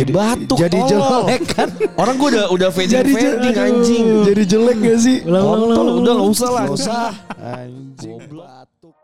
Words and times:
Jadi 0.00 0.12
batuk. 0.16 0.56
jadi 0.56 0.78
tolol. 0.88 1.28
jelek 1.28 1.42
kan. 1.52 1.68
Orang 2.00 2.14
gue 2.16 2.28
udah 2.32 2.44
udah 2.48 2.68
fading 2.72 2.96
Jadi 2.96 3.12
fading 3.12 3.36
jelek 3.36 3.56
anjing. 3.60 4.06
Jadi 4.24 4.42
jelek 4.48 4.76
gak 4.80 4.96
sih? 4.96 5.16
Ulang, 5.28 5.44
ulang, 5.44 5.60
Kontol, 5.60 5.68
ulang, 5.68 5.98
udah 6.00 6.14
ulang. 6.16 6.16
gak 6.16 6.32
usah 6.32 6.48
lah. 6.48 6.64
Gak 6.64 6.76
usah. 6.80 7.08
Anjing 7.36 8.18
batuk. 8.32 8.94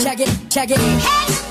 Check 0.00 0.20
it, 0.24 0.30
check 0.48 0.70
it. 0.72 0.80
Tapi 0.80 1.45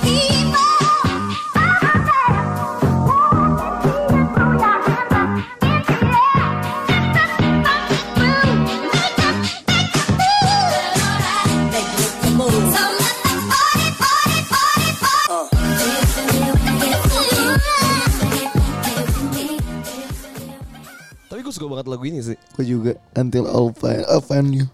lagu 21.96 22.12
ini 22.12 22.20
sih. 22.20 22.36
Gue 22.60 22.68
juga 22.68 23.00
until 23.16 23.48
I'll 23.48 23.72
find, 23.72 24.04
I'll 24.12 24.20
find 24.20 24.52
you. 24.52 24.68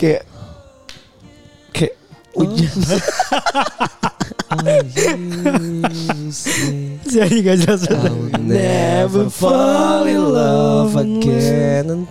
Kayak 0.00 0.24
kayak 1.76 1.94
hujan. 2.32 2.72
Jadi 7.12 7.36
gak 7.44 7.56
jelas. 7.68 7.84
Never 8.40 9.28
fall 9.28 10.08
in 10.08 10.24
love 10.32 10.96
again 10.96 12.08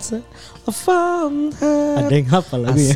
found 0.70 1.54
her. 1.58 2.04
Ada 2.04 2.14
yang 2.14 2.28
hafal 2.30 2.60
I 2.62 2.64
lagu 2.68 2.80
ya. 2.80 2.94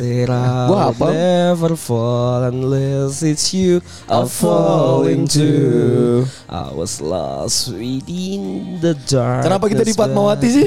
Gua 0.69 0.79
hafal. 0.89 1.09
never 1.11 1.71
fall 1.73 2.41
unless 2.45 3.21
it's 3.21 3.51
you 3.51 3.83
I'll 4.07 4.29
fall 4.29 5.05
into 5.05 6.23
I 6.47 6.71
was 6.71 6.97
lost 6.99 7.73
within 7.73 8.77
the 8.79 8.93
dark 9.05 9.43
Kenapa 9.43 9.67
kita 9.67 9.83
di 9.83 9.91
Fatmawati 9.91 10.47
sih? 10.47 10.65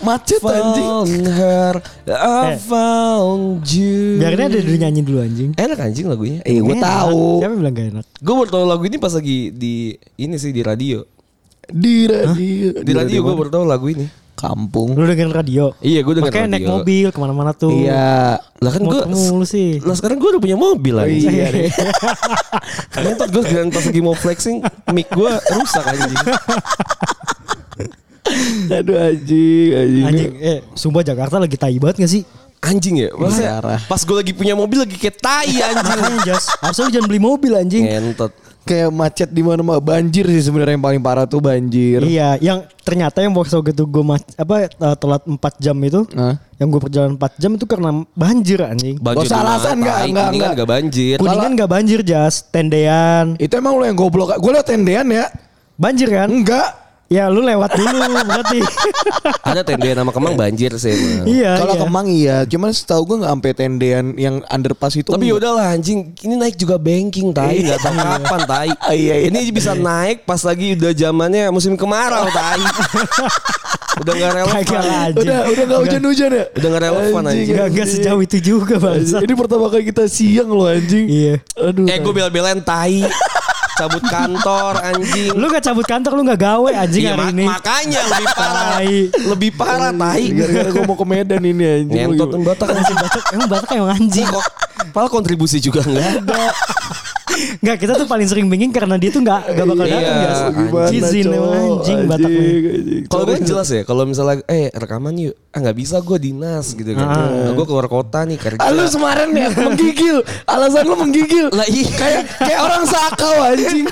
Macet 0.00 0.40
anjing. 0.40 0.84
Found 0.84 1.10
her 1.30 1.74
I 2.10 2.54
Eh. 2.54 2.60
found 2.60 3.64
you 3.66 4.20
Biarin 4.20 4.50
ada 4.50 4.58
dulu 4.60 4.76
nyanyi 4.76 5.00
dulu 5.00 5.18
anjing. 5.20 5.50
Enak 5.56 5.78
anjing 5.80 6.06
lagunya 6.06 6.40
Eh 6.42 6.60
gue 6.60 6.76
tahu. 6.76 7.40
Siapa 7.40 7.54
bilang 7.54 7.74
gak 7.74 7.86
enak? 7.96 8.06
Gue 8.20 8.34
baru 8.34 8.50
tahu 8.50 8.64
lagu 8.64 8.82
ini 8.84 8.96
pas 8.96 9.12
lagi 9.12 9.50
di 9.50 9.94
ini 10.16 10.36
sih 10.36 10.52
di 10.52 10.60
radio. 10.60 11.00
Di 11.64 12.04
radio. 12.04 12.76
Di 12.84 12.92
radio 12.92 13.18
gue 13.20 13.32
mana? 13.32 13.40
baru 13.40 13.50
tahu 13.50 13.64
lagu 13.64 13.86
ini. 13.88 14.06
Kampung. 14.34 14.92
Lu 14.98 15.06
dengerin 15.06 15.32
radio. 15.32 15.72
Iya 15.80 16.02
gue 16.02 16.14
dengar 16.20 16.30
Makanya 16.34 16.48
naik 16.58 16.66
mobil 16.66 17.06
ke 17.08 17.18
mana-mana 17.18 17.50
tuh. 17.54 17.72
Iya. 17.72 18.38
Lah 18.42 18.70
kan 18.70 18.82
gue 18.82 19.00
mulu 19.08 19.46
sih. 19.46 19.78
Lah 19.80 19.94
sekarang 19.96 20.18
gue 20.18 20.28
udah 20.36 20.42
punya 20.42 20.58
mobil 20.58 20.94
lagi. 20.94 21.24
Iya 21.24 21.46
deh. 21.54 21.70
Karena 22.92 23.08
ntar 23.16 23.28
gue 23.30 23.42
sekalian 23.46 23.70
pas 23.70 23.84
lagi 23.86 24.00
mau 24.02 24.14
flexing 24.14 24.58
mic 24.92 25.08
gue 25.10 25.30
rusak 25.30 25.84
anjing. 25.86 26.26
Aduh 28.72 28.96
anjing, 28.96 29.70
anjing. 29.76 30.04
Anjing, 30.04 30.32
eh 30.40 30.58
sumpah 30.74 31.04
Jakarta 31.04 31.36
lagi 31.38 31.56
tai 31.60 31.76
banget 31.78 32.04
gak 32.04 32.12
sih? 32.12 32.22
Anjing 32.64 32.96
ya. 32.96 33.08
Maksudnya 33.12 33.60
Parah. 33.60 33.80
pas 33.84 34.00
gue 34.00 34.16
lagi 34.16 34.32
punya 34.32 34.56
mobil 34.56 34.80
lagi 34.80 34.96
kayak 34.96 35.20
tai 35.20 35.52
anjing. 35.60 35.84
Makanya 35.92 36.20
Jas, 36.24 36.48
harusnya 36.64 36.84
lu 36.88 36.92
jangan 36.96 37.08
beli 37.12 37.20
mobil 37.20 37.52
anjing. 37.52 37.84
Ngentot. 37.84 38.32
Kayak 38.64 38.90
macet 38.96 39.28
di 39.28 39.44
mana 39.44 39.60
mah 39.60 39.76
banjir 39.76 40.24
sih 40.24 40.48
sebenarnya 40.48 40.80
yang 40.80 40.84
paling 40.84 41.02
parah 41.04 41.28
tuh 41.28 41.40
banjir. 41.44 42.00
Iya, 42.00 42.40
yang 42.40 42.64
ternyata 42.80 43.20
yang 43.20 43.36
waktu 43.36 43.52
gitu 43.72 43.84
gue 43.84 44.04
apa 44.40 44.54
eh, 44.68 44.96
telat 44.96 45.22
4 45.28 45.36
jam 45.60 45.76
itu, 45.84 46.08
Hah? 46.16 46.40
yang 46.56 46.68
gue 46.72 46.80
perjalanan 46.80 47.20
4 47.20 47.40
jam 47.40 47.50
itu 47.56 47.64
karena 47.68 47.90
banjir 48.16 48.64
anjing. 48.64 48.96
Banjir 49.00 49.28
mana, 49.28 49.40
alasan, 49.44 49.76
nggak, 49.80 49.98
tai. 50.00 50.10
nggak, 50.12 50.28
nggak. 50.32 50.52
nggak 50.56 50.68
banjir. 50.68 51.16
Kuningan 51.20 51.52
gak 51.56 51.70
banjir 51.70 52.00
Jas, 52.00 52.34
tendean. 52.48 53.36
Itu 53.36 53.52
emang 53.56 53.76
lo 53.76 53.84
yang 53.84 53.96
goblok. 53.96 54.32
Gue 54.40 54.50
liat 54.56 54.64
tendean 54.64 55.06
ya. 55.12 55.28
Banjir 55.76 56.08
kan? 56.08 56.28
Enggak. 56.30 56.83
Ya 57.14 57.30
lu 57.30 57.46
lewat 57.46 57.78
dulu 57.78 57.94
berarti. 58.26 58.58
Ada 59.54 59.62
tenda 59.62 59.86
nama 59.94 60.10
Kemang 60.10 60.34
banjir 60.34 60.74
sih. 60.74 61.22
iya, 61.30 61.54
Kalau 61.62 61.74
iya. 61.78 61.82
Kemang 61.86 62.06
iya, 62.10 62.36
cuman 62.42 62.74
setahu 62.74 63.14
gue 63.14 63.16
nggak 63.22 63.32
sampai 63.38 63.52
tendean 63.54 64.06
yang 64.18 64.42
underpass 64.50 64.98
itu. 64.98 65.14
Tapi 65.14 65.30
enggak. 65.30 65.38
udahlah 65.38 65.78
anjing, 65.78 66.10
ini 66.26 66.34
naik 66.34 66.58
juga 66.58 66.74
banking 66.74 67.30
tai, 67.30 67.62
nggak 67.62 67.78
tahu 67.78 67.94
kapan 67.94 68.42
tai. 68.50 68.70
Iya, 68.94 69.14
iya. 69.14 69.14
Ini 69.30 69.38
bisa 69.54 69.74
naik 69.74 70.26
pas 70.26 70.42
lagi 70.42 70.74
udah 70.74 70.90
zamannya 70.94 71.50
musim 71.54 71.78
kemarau 71.78 72.26
tai. 72.34 72.62
udah 74.02 74.12
nggak 74.12 74.32
relevan. 74.34 74.82
Lah, 74.82 75.02
anjing. 75.06 75.22
udah 75.22 75.38
udah 75.46 75.64
nggak 75.70 75.80
hujan-hujan 75.86 76.30
ya. 76.34 76.44
Udah 76.50 76.68
nggak 76.68 76.82
relevan 76.82 77.22
anjing. 77.30 77.54
Gak, 77.54 77.68
gak 77.70 77.88
sejauh 77.94 78.20
itu 78.26 78.38
juga 78.42 78.74
bangsa. 78.82 79.16
Ini 79.22 79.34
pertama 79.38 79.70
kali 79.70 79.84
kita 79.86 80.04
siang 80.10 80.50
loh 80.50 80.66
anjing. 80.66 81.06
Iya. 81.06 81.34
Aduh. 81.54 81.86
Eh 81.86 81.98
gue 82.02 82.12
bela-belain 82.12 82.58
tai. 82.58 83.06
Cabut 83.74 84.02
kantor 84.06 84.78
anjing. 84.78 85.34
Lu 85.34 85.50
gak 85.50 85.62
cabut 85.66 85.86
kantor, 85.86 86.10
lu 86.14 86.22
gak 86.26 86.40
gawe 86.42 86.70
anjing 86.78 87.03
Iya, 87.04 87.12
hari 87.12 87.20
ma- 87.20 87.30
ini. 87.30 87.44
makanya 87.44 88.00
lebih 88.10 88.26
parah. 88.32 88.64
Tai. 88.64 88.94
lebih 89.28 89.50
parah 89.52 89.92
tai. 89.92 90.24
Gara-gara 90.32 90.68
gue 90.72 90.84
mau 90.84 90.96
ke 90.96 91.06
Medan 91.06 91.42
ini 91.42 91.64
anjing. 91.64 92.00
Ngentot 92.10 92.28
Batak 92.40 92.68
Anjing 92.72 92.98
Batak, 92.98 93.22
emang 93.30 93.48
Batak 93.48 93.70
emang 93.72 93.90
anjing. 93.92 94.26
kok. 94.26 94.46
Kontribusi 95.06 95.58
juga 95.58 95.80
enggak 95.82 96.24
ada. 96.24 96.42
Enggak, 97.34 97.76
kita 97.78 97.92
tuh 97.96 98.06
paling 98.06 98.24
sering 98.24 98.46
bingung 98.46 98.70
karena 98.70 98.94
dia 98.94 99.10
tuh 99.10 99.20
gak, 99.20 99.46
gak 99.48 99.66
bakal 99.66 99.84
Iya, 99.84 99.94
datang 99.94 100.16
ya. 100.16 100.30
Cok? 100.30 100.52
emang 101.24 101.52
anjing 101.54 102.00
Batak. 102.04 102.28
Anjing, 102.28 102.64
anjing. 102.70 103.02
Kalau 103.06 103.24
gue 103.24 103.38
jelas 103.40 103.68
ya, 103.68 103.82
kalau 103.82 104.02
misalnya 104.04 104.36
eh 104.46 104.68
rekaman 104.70 105.14
yuk, 105.16 105.34
ah 105.50 105.58
nggak 105.60 105.76
bisa 105.76 105.96
gue 105.98 106.18
dinas 106.20 106.66
gitu 106.70 106.90
kan. 106.92 107.06
Ah. 107.06 107.28
Nah, 107.30 107.52
gue 107.52 107.64
keluar 107.64 107.86
kota 107.86 108.22
nih 108.22 108.36
kerja. 108.36 108.58
Ah, 108.58 108.70
lu 108.70 108.84
kemarin 108.84 109.28
ya 109.30 109.48
menggigil. 109.52 110.16
Alasan 110.44 110.84
lu 110.84 110.96
menggigil. 110.96 111.46
Lah 111.50 111.66
iya. 111.66 111.90
Kayak 111.90 112.22
kayak 112.38 112.60
orang 112.60 112.82
sakau 112.84 113.34
anjing. 113.44 113.84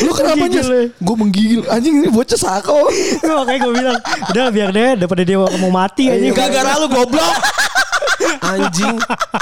Lu 0.00 0.10
kenapa 0.12 0.36
Menggigil, 0.38 0.62
nyes? 0.62 0.68
ya? 0.68 0.82
Gue 0.96 1.16
menggigil. 1.16 1.60
Anjing 1.66 1.94
ini 2.00 2.08
bocah 2.08 2.38
sakau. 2.38 2.80
Makanya 3.40 3.60
gue 3.60 3.72
bilang, 3.74 3.98
udah 4.30 4.44
biar 4.48 4.68
deh 4.70 4.90
daripada 4.96 5.22
dia 5.22 5.36
mau 5.38 5.70
mati 5.70 6.08
anjing. 6.08 6.32
Gara-gara 6.32 6.72
lu 6.76 6.88
goblok. 6.88 7.34
Anjing. 8.40 8.96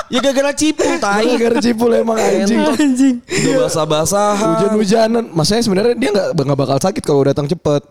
Ya 0.09 0.19
gara-gara 0.21 0.53
cipul 0.53 0.91
tai. 0.99 1.25
Gara-gara 1.29 1.59
cipul 1.61 1.91
emang 1.93 2.17
anjing. 2.17 2.59
Anjing. 2.59 3.15
Udah 3.23 3.67
basah-basahan. 3.67 4.49
Hujan-hujanan. 4.55 5.25
Maksudnya 5.31 5.63
sebenarnya 5.63 5.95
dia 5.95 6.11
nggak 6.11 6.29
nggak 6.35 6.59
bakal 6.59 6.79
sakit 6.79 7.03
kalau 7.03 7.23
datang 7.23 7.45
cepet. 7.45 7.83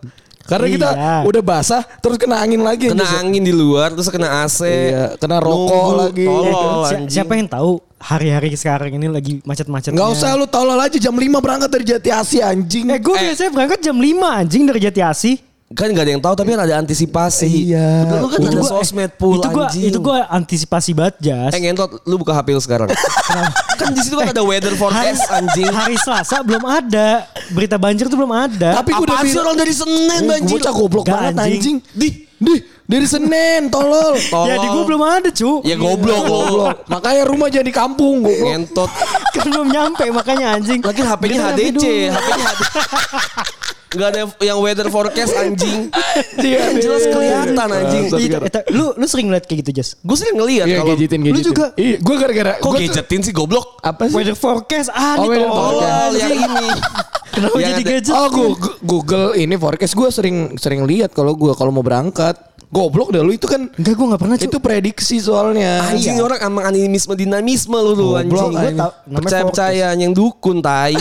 Karena 0.48 0.64
kita 0.66 0.88
Iya. 0.96 1.16
udah 1.28 1.42
basah 1.44 1.84
terus 2.00 2.16
kena 2.16 2.40
angin 2.40 2.64
lagi. 2.64 2.88
Kena 2.88 3.04
anjing. 3.04 3.20
angin 3.20 3.42
di 3.44 3.52
luar 3.52 3.92
terus 3.92 4.08
kena 4.08 4.48
AC. 4.48 4.64
Iya, 4.64 5.20
kena 5.20 5.44
rokok 5.44 5.68
Nunggu, 5.68 6.00
lagi. 6.00 6.24
Tolol 6.24 6.48
Si- 6.48 6.94
anjing. 6.96 7.08
siapa 7.12 7.32
yang 7.36 7.48
tahu 7.48 7.70
hari-hari 8.00 8.48
sekarang 8.56 8.96
ini 8.96 9.12
lagi 9.12 9.44
macet-macetnya. 9.44 9.92
Nggak 9.92 10.08
usah 10.08 10.32
lu 10.34 10.48
tolol 10.48 10.80
aja 10.80 10.96
jam 10.96 11.12
5 11.12 11.36
berangkat 11.38 11.68
dari 11.68 11.84
Jati 11.84 12.08
Asih 12.08 12.40
anjing. 12.40 12.88
Eh 12.88 12.96
gue 12.96 13.12
biasanya 13.14 13.50
berangkat 13.52 13.78
jam 13.82 13.96
5 14.00 14.24
anjing 14.24 14.64
dari 14.64 14.80
Jati 14.80 15.00
Asih. 15.04 15.36
Kan 15.68 15.92
gak 15.92 16.00
ada 16.00 16.12
yang 16.12 16.24
tahu 16.24 16.32
tapi 16.32 16.48
kan 16.48 16.64
ada 16.64 16.80
antisipasi. 16.80 17.68
Iya. 17.68 18.08
Lu 18.16 18.26
kan 18.26 18.40
Itu 18.40 18.48
ada 18.48 18.56
gua- 18.58 18.72
sosmed 18.72 19.12
pool 19.14 19.36
itu 19.36 19.48
gua 19.48 19.66
anjing. 19.66 19.84
itu 19.84 19.98
gua 20.00 20.18
antisipasi 20.26 20.90
banget 20.92 21.14
jas. 21.20 21.52
Eh 21.52 21.60
ngentot, 21.60 22.00
lu 22.02 22.16
buka 22.16 22.32
HP 22.32 22.48
lu 22.50 22.62
sekarang. 22.62 22.88
kan 23.76 23.88
di 23.92 24.00
situ 24.00 24.16
kan 24.16 24.32
ada 24.32 24.40
weather 24.40 24.72
forecast 24.74 25.28
anjing. 25.28 25.68
Hari 25.68 25.96
Selasa 25.98 26.40
belum 26.40 26.64
ada 26.64 27.28
berita 27.50 27.76
banjir 27.76 28.08
tuh 28.08 28.16
belum 28.16 28.32
ada. 28.32 28.80
Tapi 28.80 28.90
gue 28.90 29.04
udah 29.04 29.20
sih 29.22 29.36
orang 29.36 29.56
dari 29.56 29.72
Senin 29.72 30.08
Eh, 30.08 30.20
banjir. 30.26 30.56
Bocah 30.56 30.72
goblok 30.72 31.04
banget 31.04 31.36
anjing. 31.36 31.60
anjing. 31.60 31.76
Di, 31.92 32.08
di, 32.34 32.54
dari 32.88 33.04
Senin 33.04 33.68
tolol. 33.68 34.16
Tolol. 34.26 34.48
ya 34.48 34.56
di 34.56 34.66
gua 34.66 34.82
belum 34.82 35.02
ada 35.04 35.28
cu. 35.28 35.60
Ya 35.60 35.76
goblok 35.76 36.24
lu. 36.24 36.32
Goblok. 36.32 36.76
Makanya 36.88 37.22
rumah 37.22 37.48
jadi 37.48 37.68
kampung 37.68 38.24
goblok. 38.24 38.48
Ngentot. 38.48 38.90
kan 39.36 39.46
belum 39.46 39.68
nyampe 39.68 40.08
makanya 40.08 40.56
anjing. 40.56 40.80
Lagi 40.80 41.04
HP-nya 41.04 41.52
HDC. 41.52 41.84
HP-nya 42.08 42.48
HD. 42.48 42.64
Gak 43.88 44.04
ada 44.04 44.20
yang 44.44 44.60
weather 44.60 44.88
forecast 44.88 45.32
anjing. 45.32 45.88
Iya, 46.36 46.76
Jelas 46.76 47.08
kelihatan 47.08 47.56
anjing. 47.66 48.04
Iya, 48.10 48.38
eta- 48.42 48.68
lu 48.68 48.92
lu 48.92 49.04
sering 49.04 49.32
liat 49.32 49.44
kayak 49.44 49.64
gitu 49.64 49.80
jas. 49.80 49.96
Gue 49.98 50.12
sering 50.12 50.36
ngeliat 50.36 50.68
Iya 50.68 50.76
kalau 50.78 50.92
gadgetin 50.92 51.18
Lu 51.18 51.32
gadgetin. 51.32 51.44
juga? 51.46 51.66
Iya, 51.72 51.96
gue 51.96 52.16
gara-gara 52.20 52.52
kok 52.56 52.68
gua 52.68 52.76
gadgetin 52.78 53.20
sih 53.20 53.32
goblok. 53.32 53.80
Apa 53.80 54.08
sih? 54.08 54.16
Weather 54.16 54.36
forecast 54.36 54.92
ah 54.92 55.16
Oh, 55.16 55.24
nih 55.24 55.40
tolol 55.40 55.52
forecast. 55.56 56.04
Oh, 56.04 56.12
yang 56.14 56.32
ini. 56.36 56.68
Kenapa 57.28 57.56
Yang 57.56 57.68
jadi 57.70 57.82
gadget? 57.86 58.12
Oh, 58.12 58.26
gue 58.28 58.48
Google 58.82 59.28
ini 59.36 59.54
forecast 59.56 59.94
gue 59.94 60.08
sering 60.08 60.36
sering 60.56 60.84
lihat 60.84 61.10
kalau 61.12 61.32
gue 61.32 61.52
kalau 61.52 61.72
mau 61.72 61.80
berangkat. 61.80 62.36
Goblok 62.68 63.08
dah 63.08 63.20
lu 63.20 63.30
itu 63.30 63.44
kan 63.44 63.64
Enggak 63.70 63.94
gua 63.94 64.06
enggak 64.06 64.20
pernah 64.20 64.36
cu. 64.36 64.44
itu 64.44 64.58
prediksi 64.58 65.16
soalnya. 65.18 65.80
Anjing 65.86 66.18
orang 66.18 66.36
emang 66.38 66.64
animisme 66.66 67.12
dinamisme 67.12 67.72
lu 67.74 67.92
tuh 67.92 68.10
Goblok, 68.14 68.20
anjing. 68.20 68.54
anjing. 68.54 68.76
Gua 68.76 68.84
tau, 68.84 68.92
namanya 69.02 69.18
Percaya 69.18 69.42
percayaan 69.44 69.96
yang 69.98 70.12
dukun 70.12 70.56
tai. 70.60 70.94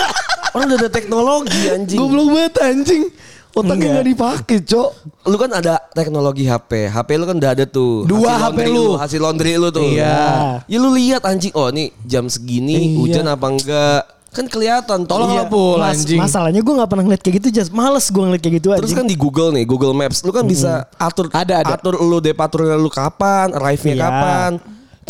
orang 0.54 0.64
udah 0.66 0.78
ada 0.78 0.90
teknologi 0.90 1.62
anjing. 1.66 1.98
Goblok 1.98 2.26
banget 2.30 2.54
anjing. 2.58 3.02
Otaknya 3.50 3.74
Enggak. 3.74 3.90
nggak 3.92 4.08
dipakai, 4.08 4.56
Cok. 4.62 4.90
Lu 5.26 5.36
kan 5.36 5.50
ada 5.52 5.74
teknologi 5.90 6.46
HP. 6.46 6.70
HP 6.86 7.08
lu 7.18 7.26
kan 7.26 7.36
udah 7.36 7.50
ada 7.50 7.64
tuh. 7.64 8.06
Dua 8.06 8.30
Hasil 8.30 8.38
HP 8.38 8.46
laundry 8.56 8.70
lu. 8.70 8.86
Hasil 8.94 9.20
laundry 9.20 9.52
lu 9.58 9.68
tuh. 9.68 9.82
Iya. 9.84 10.22
Ya 10.64 10.78
lu 10.78 10.94
lihat 10.94 11.22
anjing. 11.22 11.50
Oh 11.52 11.66
nih 11.66 11.90
jam 12.00 12.24
segini 12.26 12.94
Iya. 12.94 12.96
hujan 12.96 13.26
apa 13.26 13.46
enggak. 13.46 14.02
Kan 14.30 14.46
kelihatan. 14.46 15.02
Tolong 15.04 15.34
Iya. 15.34 15.44
Pul, 15.44 15.76
Mas- 15.76 16.00
anjing. 16.00 16.18
Masalahnya 16.18 16.60
gue 16.60 16.70
gak 16.72 16.86
pernah 16.86 17.04
ngeliat 17.04 17.18
kayak 17.18 17.36
gitu 17.38 17.48
Jas 17.52 17.68
Males 17.68 18.06
gue 18.06 18.22
ngeliat 18.22 18.38
kayak 18.38 18.56
gitu 18.56 18.68
Terus 18.70 18.80
anjing. 18.84 18.96
kan 18.96 19.06
di 19.06 19.16
Google 19.16 19.50
nih, 19.50 19.64
Google 19.64 19.90
Maps, 19.90 20.22
lu 20.22 20.30
kan 20.30 20.44
bisa 20.44 20.86
atur 20.96 21.26
Ada, 21.28 21.60
ada. 21.60 21.74
atur 21.74 21.98
lu 21.98 22.18
departure 22.18 22.70
lu 22.72 22.86
kapan, 22.86 23.50
arrive-nya 23.52 23.92
Iya. 23.92 24.04
kapan. 24.04 24.52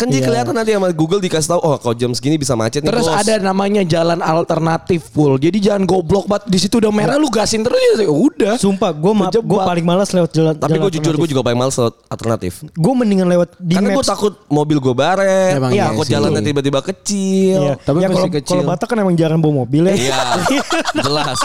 Kan 0.01 0.09
dia 0.09 0.17
Iya. 0.17 0.25
kelihatan 0.25 0.53
nanti 0.55 0.73
sama 0.73 0.89
Google 0.89 1.21
dikasih 1.21 1.45
tahu 1.47 1.61
oh 1.61 1.77
kalau 1.77 1.93
jam 1.93 2.09
segini 2.11 2.35
bisa 2.35 2.53
macet 2.53 2.81
nih. 2.81 2.89
Terus 2.89 3.05
bos. 3.05 3.13
ada 3.15 3.37
namanya 3.39 3.81
jalan 3.83 4.17
alternatif 4.17 5.05
full. 5.07 5.37
Jadi 5.37 5.61
jangan 5.61 5.85
goblok 5.85 6.25
banget 6.25 6.49
di 6.49 6.57
situ 6.57 6.75
udah 6.75 6.89
merah 6.89 7.15
lu 7.15 7.29
gasin 7.29 7.61
terus 7.61 7.77
ya 7.95 8.09
udah. 8.09 8.57
Sumpah, 8.57 8.89
gue 8.91 9.11
ma- 9.11 9.29
Kejebak. 9.29 9.45
gue 9.45 9.59
paling 9.61 9.85
malas 9.85 10.09
lewat 10.09 10.31
jalan. 10.31 10.53
Tapi 10.55 10.73
gue 10.75 10.91
jujur 10.91 11.13
gue 11.15 11.29
juga 11.29 11.41
paling 11.41 11.59
males 11.59 11.75
lewat 11.75 11.93
alternatif. 12.07 12.65
Gue 12.67 12.93
mendingan 12.93 13.29
lewat 13.29 13.53
di 13.55 13.77
Karena 13.77 13.93
gue 13.93 14.01
takut 14.03 14.33
mobil 14.47 14.77
gue 14.79 14.93
baret, 14.95 15.53
Emang 15.55 15.69
iya 15.69 15.85
takut 15.87 16.03
sih. 16.03 16.13
jalannya 16.13 16.41
tiba-tiba 16.41 16.79
kecil. 16.81 17.59
Iya. 17.61 17.73
Tapi 17.77 17.97
ya 17.99 18.07
kalau 18.09 18.25
kecil. 18.27 18.49
kalau 18.57 18.63
Batak 18.65 18.87
kan 18.87 18.97
emang 18.97 19.13
jarang 19.13 19.37
bawa 19.37 19.53
mobil 19.61 19.85
ya. 19.85 19.93
Iya, 19.93 20.19
jelas. 21.05 21.37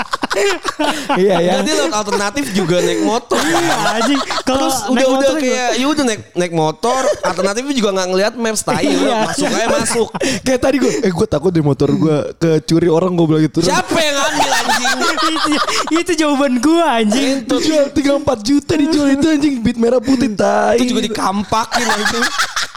Iya 1.16 1.34
ya. 1.38 1.52
Jadi 1.60 1.70
lewat 1.74 1.94
alternatif 1.94 2.44
juga 2.52 2.76
naik 2.78 3.00
motor. 3.02 3.36
Iya 3.38 3.74
anjing. 3.94 4.20
Kalau 4.42 4.58
Terus 4.62 4.76
naik 4.76 4.88
udah 4.88 5.06
udah 5.06 5.16
motor 5.18 5.34
kayak 5.38 5.68
ya 5.74 5.86
udah 5.86 6.04
naik 6.04 6.20
naik 6.32 6.52
motor, 6.52 7.00
alternatifnya 7.22 7.74
juga 7.74 7.90
nggak 7.92 8.08
ngeliat 8.08 8.32
maps 8.46 8.62
tai, 8.62 8.86
Iya. 8.86 9.26
masuk 9.26 9.48
aja 9.48 9.66
masuk. 9.68 10.08
Kayak 10.40 10.60
tadi 10.62 10.76
gue, 10.78 10.92
eh 11.00 11.10
gue 11.10 11.26
takut 11.26 11.50
di 11.50 11.58
motor 11.58 11.90
gue 11.90 12.16
kecuri 12.36 12.86
orang 12.86 13.12
gue 13.12 13.26
bilang 13.26 13.42
gitu. 13.42 13.58
Siapa 13.60 13.92
yang 13.92 14.14
ngambil 14.14 14.50
anjing? 14.52 14.94
itu, 15.26 15.50
itu 15.92 16.12
jawaban 16.16 16.52
gue 16.56 16.80
anjing. 16.80 17.34
Dijual 17.44 17.84
34 17.90 18.22
juta 18.42 18.72
dijual 18.74 19.08
itu 19.12 19.26
anjing 19.26 19.54
beat 19.60 19.76
merah 19.76 19.98
putih 19.98 20.30
tai. 20.32 20.78
Itu 20.78 20.94
juga 20.94 21.02
dikampakin 21.04 21.84
anjing. 21.84 22.24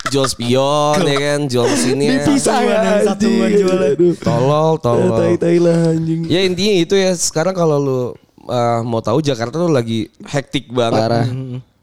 Jual 0.10 0.26
spion 0.26 0.98
ya 1.00 1.18
kan, 1.20 1.40
jual 1.46 1.66
mesinnya. 1.66 2.10
dipisah 2.18 2.60
ya 2.60 2.78
Satuan, 2.82 3.00
satuan 3.06 3.50
jualan. 3.54 3.90
Aduh. 3.94 4.14
Tolol, 4.18 4.72
Tai 4.76 4.82
tolol. 4.82 5.38
tai 5.38 5.58
lah 5.58 5.78
anjing. 5.92 6.22
Ya 6.26 6.42
intinya 6.42 6.74
itu 6.76 6.96
ya 6.96 7.14
sekarang 7.14 7.54
kalau 7.54 7.78
lu 7.78 8.00
uh, 8.48 8.82
mau 8.82 9.00
tahu 9.00 9.22
Jakarta 9.22 9.56
tuh 9.56 9.70
lagi 9.70 10.10
hektik 10.24 10.72
banget. 10.72 10.98
Parah. 10.98 11.26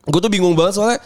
Gue 0.03 0.19
tuh 0.19 0.27
bingung 0.27 0.55
banget 0.55 0.75
soalnya 0.75 0.99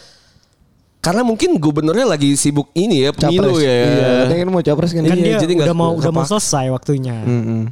karena 1.01 1.21
mungkin 1.21 1.57
gubernurnya 1.57 2.05
lagi 2.05 2.33
sibuk 2.33 2.69
ini 2.71 3.01
ya 3.01 3.09
pemilu 3.09 3.57
Capres. 3.57 3.65
ya. 3.65 3.73
Iya, 3.73 4.09
dia 4.23 4.35
kan 4.37 4.47
mau 4.47 4.61
capres 4.61 4.91
kan. 4.91 5.01
Kan 5.01 5.17
Iya, 5.17 5.25
dia 5.25 5.35
jadi 5.41 5.51
nggak- 5.51 5.67
udah 5.67 5.75
mau 5.75 5.91
udah 5.97 6.11
mau 6.11 6.21
selesai 6.23 6.69
waktunya. 6.69 7.25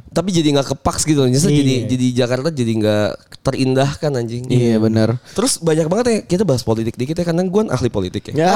Tapi 0.04 0.28
jadi 0.28 0.48
nggak 0.50 0.66
kepaks 0.68 1.02
gitu. 1.04 1.22
Jadi 1.24 1.38
jadi 1.54 1.72
Iya. 1.72 1.86
jadi 1.86 2.06
Jakarta 2.16 2.50
jadi 2.50 2.72
nggak 2.74 3.06
terindahkan 3.40 4.10
anjing. 4.12 4.42
Iya 4.46 4.76
benar. 4.76 5.14
Terus 5.30 5.56
banyak 5.56 5.86
banget 5.86 6.06
ya 6.06 6.18
kita 6.28 6.42
bahas 6.42 6.60
politik 6.60 6.92
dikit 6.92 7.14
ya 7.14 7.24
karena 7.24 7.40
gue 7.40 7.62
ahli 7.66 7.88
politik 7.88 8.22
ya. 8.28 8.34
Ya. 8.36 8.52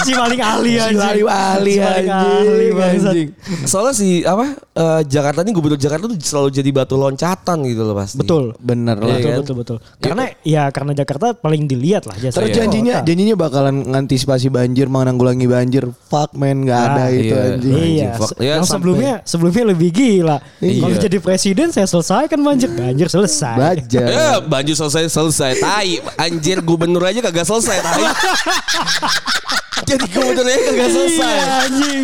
si 0.00 0.12
paling 0.12 0.40
ahli 0.40 0.72
anjing. 0.76 0.96
paling 0.96 1.28
ahli 1.28 1.72
Si 1.72 1.78
paling 1.78 2.08
anjing, 2.08 2.48
ahli, 2.48 2.66
bangsat. 2.72 3.12
anjing. 3.12 3.28
Soalnya 3.64 3.92
si 3.92 4.08
apa 4.22 4.44
eh, 4.56 5.00
Jakarta 5.04 5.40
ini 5.40 5.52
gubernur 5.52 5.76
Jakarta 5.76 6.04
tuh 6.06 6.16
selalu 6.16 6.48
jadi 6.50 6.70
batu 6.72 6.96
loncatan 6.96 7.56
gitu 7.64 7.82
loh 7.82 7.94
pasti. 7.94 8.16
Betul. 8.16 8.56
Bener 8.58 8.96
lah. 8.96 9.12
Iya 9.12 9.16
Betul, 9.16 9.28
kan? 9.28 9.38
betul 9.38 9.56
betul 9.56 9.76
Karena 10.00 10.24
ya 10.40 10.62
karena 10.70 10.92
Jakarta 10.94 11.26
paling 11.32 11.62
dilihat 11.64 12.04
lah 12.04 12.16
jasa. 12.16 12.40
Terus 12.40 12.50
janjinya 12.50 13.04
janjinya 13.04 13.36
bakalan 13.36 13.76
ngantisipasi 14.06 14.46
banjir, 14.48 14.86
menanggulangi 14.86 15.44
banjir. 15.44 15.82
Fuck 16.06 16.32
man, 16.32 16.62
nggak 16.62 16.78
ada 16.80 17.02
Ah, 17.02 17.10
itu 17.10 17.26
iya. 17.26 17.42
anjing. 17.52 17.74
Iya, 17.74 18.10
Fuck. 18.14 18.30
se- 18.30 18.38
Ya, 18.38 18.46
yang 18.54 18.62
sampai- 18.62 18.70
sebelumnya 18.70 19.12
sebelumnya 19.26 19.64
lebih 19.66 19.90
gila. 19.90 20.36
Iya. 20.62 20.80
Kalau 20.80 20.96
jadi 21.02 21.18
presiden 21.18 21.68
saya 21.68 21.84
selesaikan 21.84 22.38
banjir, 22.38 22.70
banjir 22.70 23.10
selesai. 23.10 23.58
Baja. 23.58 24.02
Eh, 24.06 24.36
banjir 24.46 24.78
selesai 24.78 25.10
selesai. 25.10 25.58
Tai, 25.58 25.90
anjir 26.16 26.62
gubernur 26.62 27.02
aja 27.02 27.18
kagak 27.20 27.44
selesai. 27.44 27.82
Tai. 27.82 28.02
Jadi 29.86 30.04
gubernurnya 30.10 30.58
kagak 30.66 30.90
selesai. 30.90 31.30
Iya, 31.30 31.46
anjing. 31.62 32.00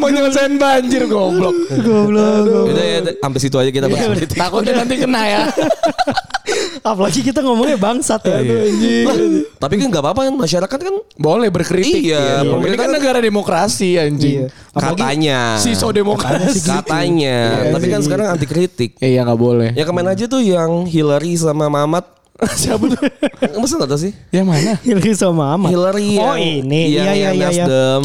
Mau 0.00 0.08
nyelesain 0.08 0.54
banjir 0.56 1.02
goblok. 1.04 1.52
Goblok. 1.76 2.40
goblok. 2.40 2.64
Udah 2.72 2.84
ya, 2.84 2.98
sampai 3.20 3.38
situ 3.38 3.56
aja 3.60 3.70
kita 3.70 3.86
bahas. 3.86 4.16
Iya. 4.16 4.26
Takutnya 4.32 4.72
nanti 4.80 4.94
kena 4.96 5.22
ya. 5.28 5.42
Apalagi 6.80 7.20
kita 7.20 7.44
ngomongnya 7.44 7.76
bangsat 7.76 8.24
ya. 8.24 8.40
Lah, 8.40 9.16
tapi 9.60 9.76
kan 9.76 9.92
nggak 9.92 10.00
apa-apa 10.00 10.20
kan 10.32 10.34
masyarakat 10.40 10.78
kan 10.80 10.94
Boleh 11.20 11.52
berkritik. 11.52 12.08
Iya, 12.08 12.40
Ini 12.40 12.48
pemerintah 12.48 12.78
kan 12.80 12.88
kan- 12.88 12.96
negara 12.96 13.18
demokrasi 13.20 14.00
anjing. 14.00 14.48
Iya. 14.48 14.72
Apalagi 14.72 14.96
katanya. 14.96 15.40
Siso 15.60 15.88
demokrasi. 15.92 16.64
Katanya. 16.64 17.38
Iya, 17.68 17.72
Tapi 17.76 17.86
kan 17.92 18.00
sekarang 18.00 18.26
anti 18.32 18.46
kritik. 18.48 18.96
Iya 18.98 19.28
nggak 19.28 19.40
boleh. 19.40 19.70
Ya 19.76 19.84
kemarin 19.84 20.16
aja 20.16 20.24
tuh 20.24 20.40
yang 20.40 20.88
Hillary 20.88 21.36
sama 21.36 21.68
Mamat. 21.68 22.17
Siapa 22.38 22.84
tuh? 22.86 23.00
Masa 23.56 23.74
nggak 23.76 23.90
tahu 23.90 24.00
sih? 24.00 24.12
Yang 24.30 24.46
mana? 24.46 24.72
Hillary 24.80 25.12
sama 25.12 25.44
Ahmad. 25.52 25.68
Hillary 25.68 26.14
Oh 26.16 26.32
yang, 26.32 26.62
ini. 26.62 26.82
yang, 26.94 27.04
Iya 27.04 27.12
iya 27.12 27.12
yang 27.12 27.34
iya. 27.34 27.48
iya. 27.50 27.64
Nasdem. 27.66 28.04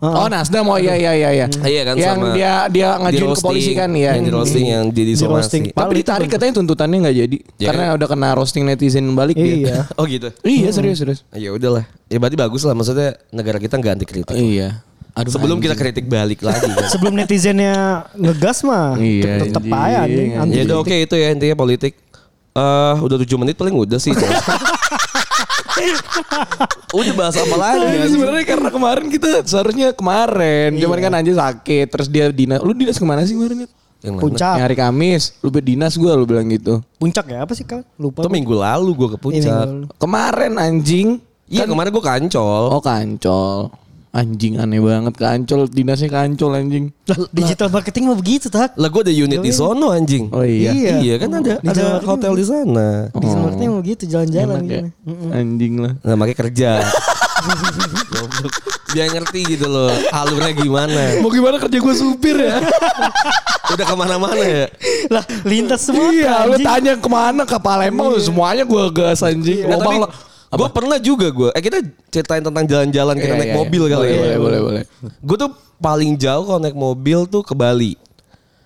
Oh 0.00 0.26
Nasdem 0.26 0.64
oh 0.64 0.76
iya 0.76 0.94
iya 0.96 1.12
iya 1.12 1.28
iya. 1.30 1.46
Iya 1.60 1.82
kan 1.84 1.94
yang 1.94 2.16
sama 2.16 2.32
dia 2.32 2.52
dia 2.68 2.88
ngajuin 2.96 3.30
ke 3.30 3.40
polisi 3.40 3.72
kan 3.72 3.92
ya. 3.92 4.16
Yang 4.16 4.24
di 4.24 4.32
roasting 4.32 4.66
yang 4.66 4.84
jadi 4.88 5.12
somasi. 5.14 5.58
Tapi 5.70 5.92
ditarik 5.94 6.28
katanya 6.28 6.52
tuntutannya 6.56 6.96
nggak 7.00 7.16
jadi 7.18 7.36
Ya 7.56 7.66
karena 7.68 7.84
kan? 7.86 7.96
udah 7.96 8.08
kena 8.08 8.28
roasting 8.32 8.64
netizen 8.64 9.12
balik 9.12 9.36
dia. 9.36 9.44
Iya. 9.44 9.78
Oh 10.00 10.04
gitu. 10.04 10.28
Iya 10.40 10.68
serius 10.70 10.98
serius. 10.98 11.20
Ya 11.30 11.48
udahlah. 11.48 11.84
Ya 12.06 12.16
berarti 12.16 12.36
bagus 12.36 12.60
lah 12.62 12.72
maksudnya 12.72 13.16
negara 13.28 13.56
kita 13.56 13.76
nggak 13.76 13.92
anti 13.92 14.06
kritik. 14.06 14.32
Iya. 14.34 14.80
Aduh, 15.10 15.34
Sebelum 15.34 15.58
anjing. 15.58 15.68
kita 15.68 15.76
kritik 15.76 16.04
balik 16.06 16.40
lagi 16.40 16.64
kan. 16.64 16.86
Sebelum 16.86 17.12
netizennya 17.12 17.74
ngegas 18.14 18.62
mah 18.62 18.94
Iya, 18.94 19.42
tetep 19.42 19.66
aja 19.66 20.06
anjing. 20.06 20.30
anti 20.32 20.54
ya 20.54 20.62
udah 20.64 20.76
oke 20.80 20.96
itu 20.96 21.14
ya 21.14 21.28
intinya 21.28 21.56
politik. 21.58 21.92
Eh 22.50 22.96
udah 22.98 23.16
7 23.22 23.30
menit 23.38 23.54
paling 23.54 23.74
udah 23.74 23.98
sih. 24.02 24.10
udah 26.90 27.14
bahas 27.14 27.36
apa 27.38 27.56
lagi? 27.56 27.86
Nah, 27.86 28.04
ya? 28.04 28.08
sebenarnya 28.10 28.44
karena 28.44 28.68
kemarin 28.68 29.06
kita 29.08 29.28
seharusnya 29.46 29.94
kemarin, 29.94 30.76
cuman 30.76 30.98
kan 30.98 31.12
anjing 31.14 31.38
sakit, 31.38 31.86
terus 31.88 32.08
dia 32.10 32.28
dinas. 32.34 32.60
Lu 32.60 32.74
dinas 32.74 32.98
ke 32.98 33.06
mana 33.06 33.22
sih 33.24 33.38
kemarin? 33.38 33.70
Yang 34.00 34.12
mana? 34.16 34.22
Puncak. 34.24 34.54
Yang 34.56 34.64
hari 34.66 34.76
Kamis, 34.76 35.22
lu 35.40 35.48
dinas 35.60 35.92
gue 35.94 36.12
lu 36.12 36.24
bilang 36.26 36.46
gitu. 36.50 36.82
Puncak 36.98 37.24
ya 37.30 37.44
apa 37.44 37.52
sih 37.54 37.64
kak? 37.64 37.84
Lupa. 38.00 38.24
Itu 38.24 38.30
minggu 38.32 38.54
lalu 38.56 38.90
gue 38.96 39.08
ke 39.14 39.18
Iya, 39.18 39.22
puncak. 39.22 39.64
Kemarin 40.00 40.52
anjing. 40.58 41.08
Iya 41.50 41.64
kemarin 41.66 41.90
gue 41.90 42.04
kancol. 42.04 42.62
Oh 42.70 42.82
kancol. 42.82 43.70
Anjing 44.10 44.58
aneh 44.58 44.82
banget 44.82 45.14
kancol, 45.14 45.70
dinasnya 45.70 46.10
kancol 46.10 46.58
anjing. 46.58 46.90
Lah, 47.06 47.30
digital 47.30 47.70
marketing 47.70 48.10
mah 48.10 48.18
begitu 48.18 48.50
tak? 48.50 48.74
Lah 48.74 48.90
gue 48.90 49.06
ada 49.06 49.14
unit 49.14 49.38
di 49.38 49.54
sono 49.54 49.94
anjing. 49.94 50.34
Oh 50.34 50.42
iya. 50.42 50.74
Iya. 50.74 50.94
Iya 50.98 51.14
kan 51.16 51.30
ada 51.38 51.62
Di 51.62 51.68
ada 51.70 52.02
hotel 52.02 52.34
di 52.34 52.42
sana. 52.42 53.06
Digital 53.14 53.42
marketing 53.46 53.68
mah 53.70 53.78
begitu 53.78 54.02
jalan-jalan 54.10 54.50
Enak 54.50 54.66
ya. 54.66 54.82
gini. 54.82 54.90
Anjing 55.30 55.74
lah. 55.78 55.92
Nah 56.02 56.14
makanya 56.18 56.38
kerja. 56.42 56.70
Goblok. 58.10 58.52
Biar 58.90 59.06
ngerti 59.06 59.40
gitu 59.48 59.70
loh 59.70 59.94
alurnya 60.10 60.52
gimana. 60.52 61.22
Mau 61.22 61.30
gimana 61.30 61.62
kerja 61.62 61.78
gue 61.78 61.94
supir 61.94 62.34
ya? 62.34 62.58
Udah 63.72 63.86
ke 63.86 63.94
mana-mana 63.94 64.42
ya. 64.42 64.66
Lah 65.06 65.22
lintas 65.46 65.86
semua 65.86 66.10
iya, 66.10 66.42
lu 66.42 66.58
tanya 66.58 66.98
ke 66.98 67.06
mana 67.06 67.46
ke 67.46 67.54
Palembang, 67.62 68.18
semuanya 68.18 68.66
gue 68.66 68.84
gas 68.90 69.22
anjing. 69.22 69.70
Nah, 69.70 69.78
tapi 69.78 69.94
Lobang 69.94 69.98
lo- 70.02 70.12
gue 70.52 70.68
pernah 70.68 70.98
juga 70.98 71.26
gue. 71.28 71.48
Eh 71.50 71.60
kita 71.60 71.78
ceritain 72.08 72.40
tentang 72.40 72.64
jalan-jalan 72.64 73.14
kita 73.14 73.28
Iya, 73.28 73.38
naik 73.38 73.50
iya, 73.50 73.56
mobil 73.56 73.82
iya. 73.82 73.90
kali 73.90 74.02
Boleh, 74.02 74.10
ya. 74.10 74.18
boleh, 74.18 74.38
boleh, 74.38 74.60
boleh. 74.60 74.82
Gue 75.20 75.36
tuh 75.38 75.50
paling 75.76 76.12
jauh 76.14 76.44
kalau 76.44 76.58
naik 76.58 76.74
mobil 76.74 77.18
tuh 77.24 77.40
ke 77.40 77.52
Bali. 77.52 77.94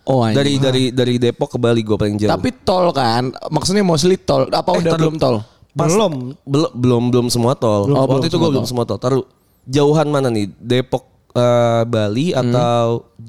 Oh 0.03 0.21
anjing. 0.21 0.37
Dari 0.37 0.53
dari 0.59 0.85
dari 0.91 1.15
Depok 1.19 1.49
ke 1.51 1.59
Bali 1.59 1.81
gue 1.81 1.93
paling 1.95 2.17
jauh. 2.17 2.31
Tapi 2.31 2.49
tol 2.59 2.89
kan, 2.91 3.33
maksudnya 3.49 3.81
mostly 3.81 4.17
tol. 4.17 4.45
Apa 4.47 4.71
Eh, 4.71 4.81
udah 4.81 4.91
tar- 4.91 5.01
belum 5.01 5.17
tol? 5.17 5.37
Belum. 5.75 6.13
belum 6.43 6.71
belum 6.73 7.03
belum 7.11 7.27
semua 7.29 7.53
tol. 7.53 7.85
Belum. 7.85 7.97
Oh, 7.97 8.01
Waktu 8.03 8.13
belum 8.15 8.29
itu 8.29 8.37
gue 8.39 8.51
belum 8.53 8.67
semua 8.67 8.85
tol. 8.85 8.97
Taruh 8.97 9.25
jauhan 9.65 10.07
mana 10.07 10.29
nih? 10.29 10.49
Depok 10.55 11.05
eh, 11.33 11.83
Bali 11.85 12.31
Hmm. 12.31 12.41
atau 12.47 12.85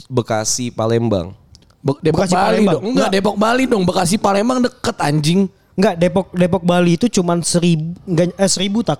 Bekasi 0.05 0.69
Palembang? 0.69 1.33
Be- 1.79 1.99
Depok 2.01 2.23
Bekasi, 2.23 2.33
Bali 2.33 2.43
Palembang. 2.61 2.73
dong. 2.73 2.85
Enggak, 2.87 3.09
Depok 3.09 3.35
Bali 3.35 3.63
dong. 3.65 3.83
Bekasi 3.83 4.15
Palembang 4.15 4.59
deket 4.59 4.97
anjing. 4.97 5.41
Enggak 5.75 5.95
Depok 5.97 6.27
Depok 6.31 6.63
Bali 6.63 6.95
itu 6.95 7.11
cuman 7.11 7.39
seribu 7.39 7.95
enggak 8.03 8.31
eh, 8.33 8.47
seribu 8.47 8.79
tak. 8.81 8.99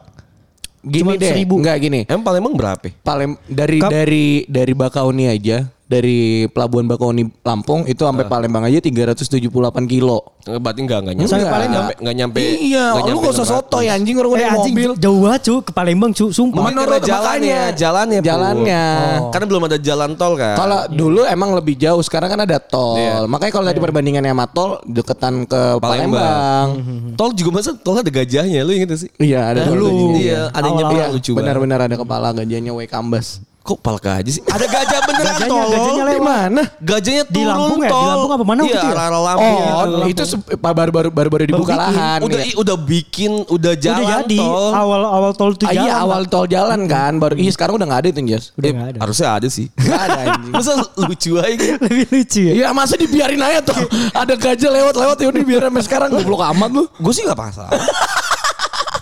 Gini 0.85 1.01
Cuman 1.01 1.13
deh. 1.17 1.29
seribu. 1.33 1.55
Enggak 1.57 1.77
gini. 1.81 1.99
Emang 2.05 2.21
Palembang 2.21 2.53
berapa? 2.53 2.87
Palem 3.01 3.33
dari 3.43 3.81
Kap- 3.81 3.89
dari 3.89 4.45
dari 4.45 4.73
Bakauni 4.75 5.25
aja, 5.25 5.65
dari 5.85 6.17
pelabuhan 6.47 6.83
Bakauni 6.83 7.29
Lampung 7.39 7.85
itu 7.85 8.01
sampai 8.01 8.25
Palembang 8.25 8.63
aja 8.63 8.81
378 8.81 9.45
kilo. 9.85 10.33
Eh, 10.43 10.57
Berarti 10.57 10.81
enggak 10.81 10.99
enggak 10.99 11.15
nyampe. 11.15 11.29
Sampai 11.29 11.41
Enggak 11.41 11.53
Palembang? 11.53 11.75
nyampe, 11.77 11.93
enggak 11.95 12.15
nyampe. 12.15 12.39
Iya, 12.41 12.85
nggak 12.85 13.03
lu 13.03 13.07
nyampe 13.07 13.21
gak 13.21 13.33
usah 13.33 13.45
600. 13.45 13.53
soto 13.55 13.77
ya 13.79 13.91
anjing 13.93 14.15
orang 14.15 14.31
Eh 14.31 14.47
anjing 14.47 14.73
mobil. 14.73 14.91
jauh 14.97 15.19
banget 15.21 15.41
cu 15.43 15.55
ke 15.61 15.71
Palembang 15.71 16.11
cu 16.11 16.25
sumpah. 16.27 16.63
Menurut 16.63 17.01
jalannya, 17.01 17.61
jalannya. 17.71 18.19
Jalannya. 18.19 18.83
Karena 19.29 19.45
belum 19.45 19.61
ada 19.63 19.77
jalan 19.77 20.09
tol 20.13 20.33
kan. 20.33 20.55
Kalau 20.55 20.79
dulu 20.87 21.21
emang 21.23 21.49
lebih 21.53 21.75
jauh, 21.75 22.01
sekarang 22.01 22.29
kan 22.29 22.41
ada 22.41 22.57
tol. 22.57 22.97
Iya. 22.97 23.15
Makanya 23.25 23.51
kalau 23.51 23.65
tadi 23.65 23.79
perbandingannya 23.79 24.31
sama 24.31 24.45
tol, 24.47 24.69
deketan 24.83 25.45
ke 25.45 25.61
Palembang. 25.77 26.67
Tol 27.13 27.29
juga 27.31 27.49
masa 27.53 27.73
tol 27.73 27.95
ada 27.95 28.09
gajahnya, 28.09 28.61
lu 28.61 28.73
inget 28.73 28.89
sih? 28.97 29.09
Iya, 29.17 29.53
ada 29.53 29.59
Dulu. 29.65 29.85
dulu. 29.85 30.05
Iya, 30.17 30.49
ada 30.49 30.65
Iya, 30.65 31.05
lucu 31.07 31.29
banget. 31.29 31.37
benar-benar 31.37 31.79
ada 31.83 31.95
kepala 31.95 32.33
gajahnya 32.33 32.71
W 32.71 32.81
Kambas. 32.85 33.37
Kok 33.65 33.81
pal 33.81 33.97
gajah 33.97 34.29
sih? 34.29 34.45
Ada 34.45 34.61
gajah 34.63 34.99
beneran 35.03 35.25
Gajahnya- 35.35 35.49
tol. 35.49 35.65
gajahnya 35.67 35.89
Di 35.97 36.05
lewat. 36.07 36.21
mana? 36.21 36.61
Gajahnya 36.79 37.23
Di 37.25 37.33
turun 37.33 37.49
Lampung 37.49 37.79
ya? 37.79 37.89
Di 37.89 37.91
tol. 37.91 38.05
Lampung 38.05 38.31
apa 38.31 38.43
mana 38.45 38.53
Iya, 38.55 38.61
waktu 38.61 38.77
itu 38.77 38.85
ya? 38.87 39.01
arah 39.01 39.21
Lampung. 39.25 39.57
Oh, 39.57 39.83
gitu. 40.05 40.05
itu 40.05 40.23
se- 40.23 40.41
baru-baru 40.55 41.09
baru-baru 41.09 41.43
dibuka 41.45 41.73
bikin. 41.73 41.81
lahan. 41.81 42.19
udah 42.21 42.37
ya. 42.39 42.53
udah 42.55 42.77
bikin, 42.79 43.31
udah 43.47 43.73
jalan 43.75 43.97
Udah 43.97 44.11
jadi 44.21 44.37
tol. 44.37 44.69
awal 44.71 45.01
awal 45.03 45.31
tol 45.33 45.49
itu 45.51 45.65
Ah, 45.65 45.71
jalan. 45.71 45.81
iya 45.81 45.93
awal 45.97 46.21
tol 46.23 46.45
jalan 46.45 46.79
kan 46.85 47.13
baru 47.17 47.33
iya 47.35 47.49
sekarang 47.49 47.73
udah 47.73 47.87
nggak 47.87 47.99
ada 47.99 48.09
itu 48.11 48.21
Jas 48.27 48.45
udah 48.53 48.63
Eh, 48.63 48.71
enggak 48.71 48.87
ada. 48.87 48.99
Harusnya 49.01 49.27
ada 49.33 49.47
sih. 49.49 49.65
nggak 49.75 50.01
ada 50.03 50.17
anjing 50.29 50.53
Masa 50.53 50.71
lucu 50.95 51.31
aja 51.35 51.49
gitu. 51.51 51.73
Lebih 51.83 52.05
lucu 52.07 52.41
ya. 52.43 52.53
Iya 52.55 52.67
masa 52.69 52.93
dibiarin 52.95 53.41
aja 53.41 53.59
tuh 53.63 53.81
ada 54.21 54.33
gajah 54.35 54.69
lewat-lewat 54.71 55.17
ya 55.17 55.27
udah 55.27 55.41
biar 55.43 55.61
sampai 55.65 55.83
sekarang 55.83 56.09
goblok 56.11 56.45
amat 56.53 56.69
lu 56.71 56.83
Gue 56.95 57.11
sih 57.11 57.23
gak 57.23 57.33
pasal. 57.35 57.65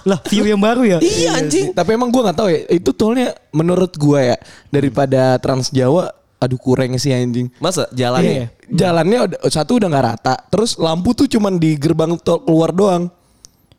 Lah 0.03 0.19
view 0.23 0.43
yang 0.43 0.57
baru 0.57 0.83
ya? 0.83 0.97
Iya 0.99 1.37
anjing. 1.37 1.71
Tapi 1.71 1.89
emang 1.91 2.07
gue 2.07 2.21
nggak 2.21 2.35
tahu 2.35 2.47
ya. 2.47 2.59
Itu 2.67 2.91
tolnya 2.91 3.31
menurut 3.49 3.91
gue 3.93 4.19
ya 4.25 4.37
daripada 4.67 5.35
Trans 5.37 5.69
Jawa, 5.69 6.11
aduh 6.37 6.57
kurang 6.57 6.91
sih 6.95 7.09
anjing. 7.09 7.47
Masa 7.57 7.87
Iya, 7.87 8.11
jalannya? 8.11 8.33
iya. 8.33 8.47
Jalannya 8.69 9.19
satu 9.47 9.77
udah 9.77 9.87
nggak 9.87 10.05
rata. 10.05 10.35
Terus 10.47 10.75
lampu 10.75 11.13
tuh 11.13 11.25
cuman 11.25 11.55
di 11.55 11.75
gerbang 11.75 12.15
tol 12.17 12.41
keluar 12.41 12.69
doang. 12.69 13.07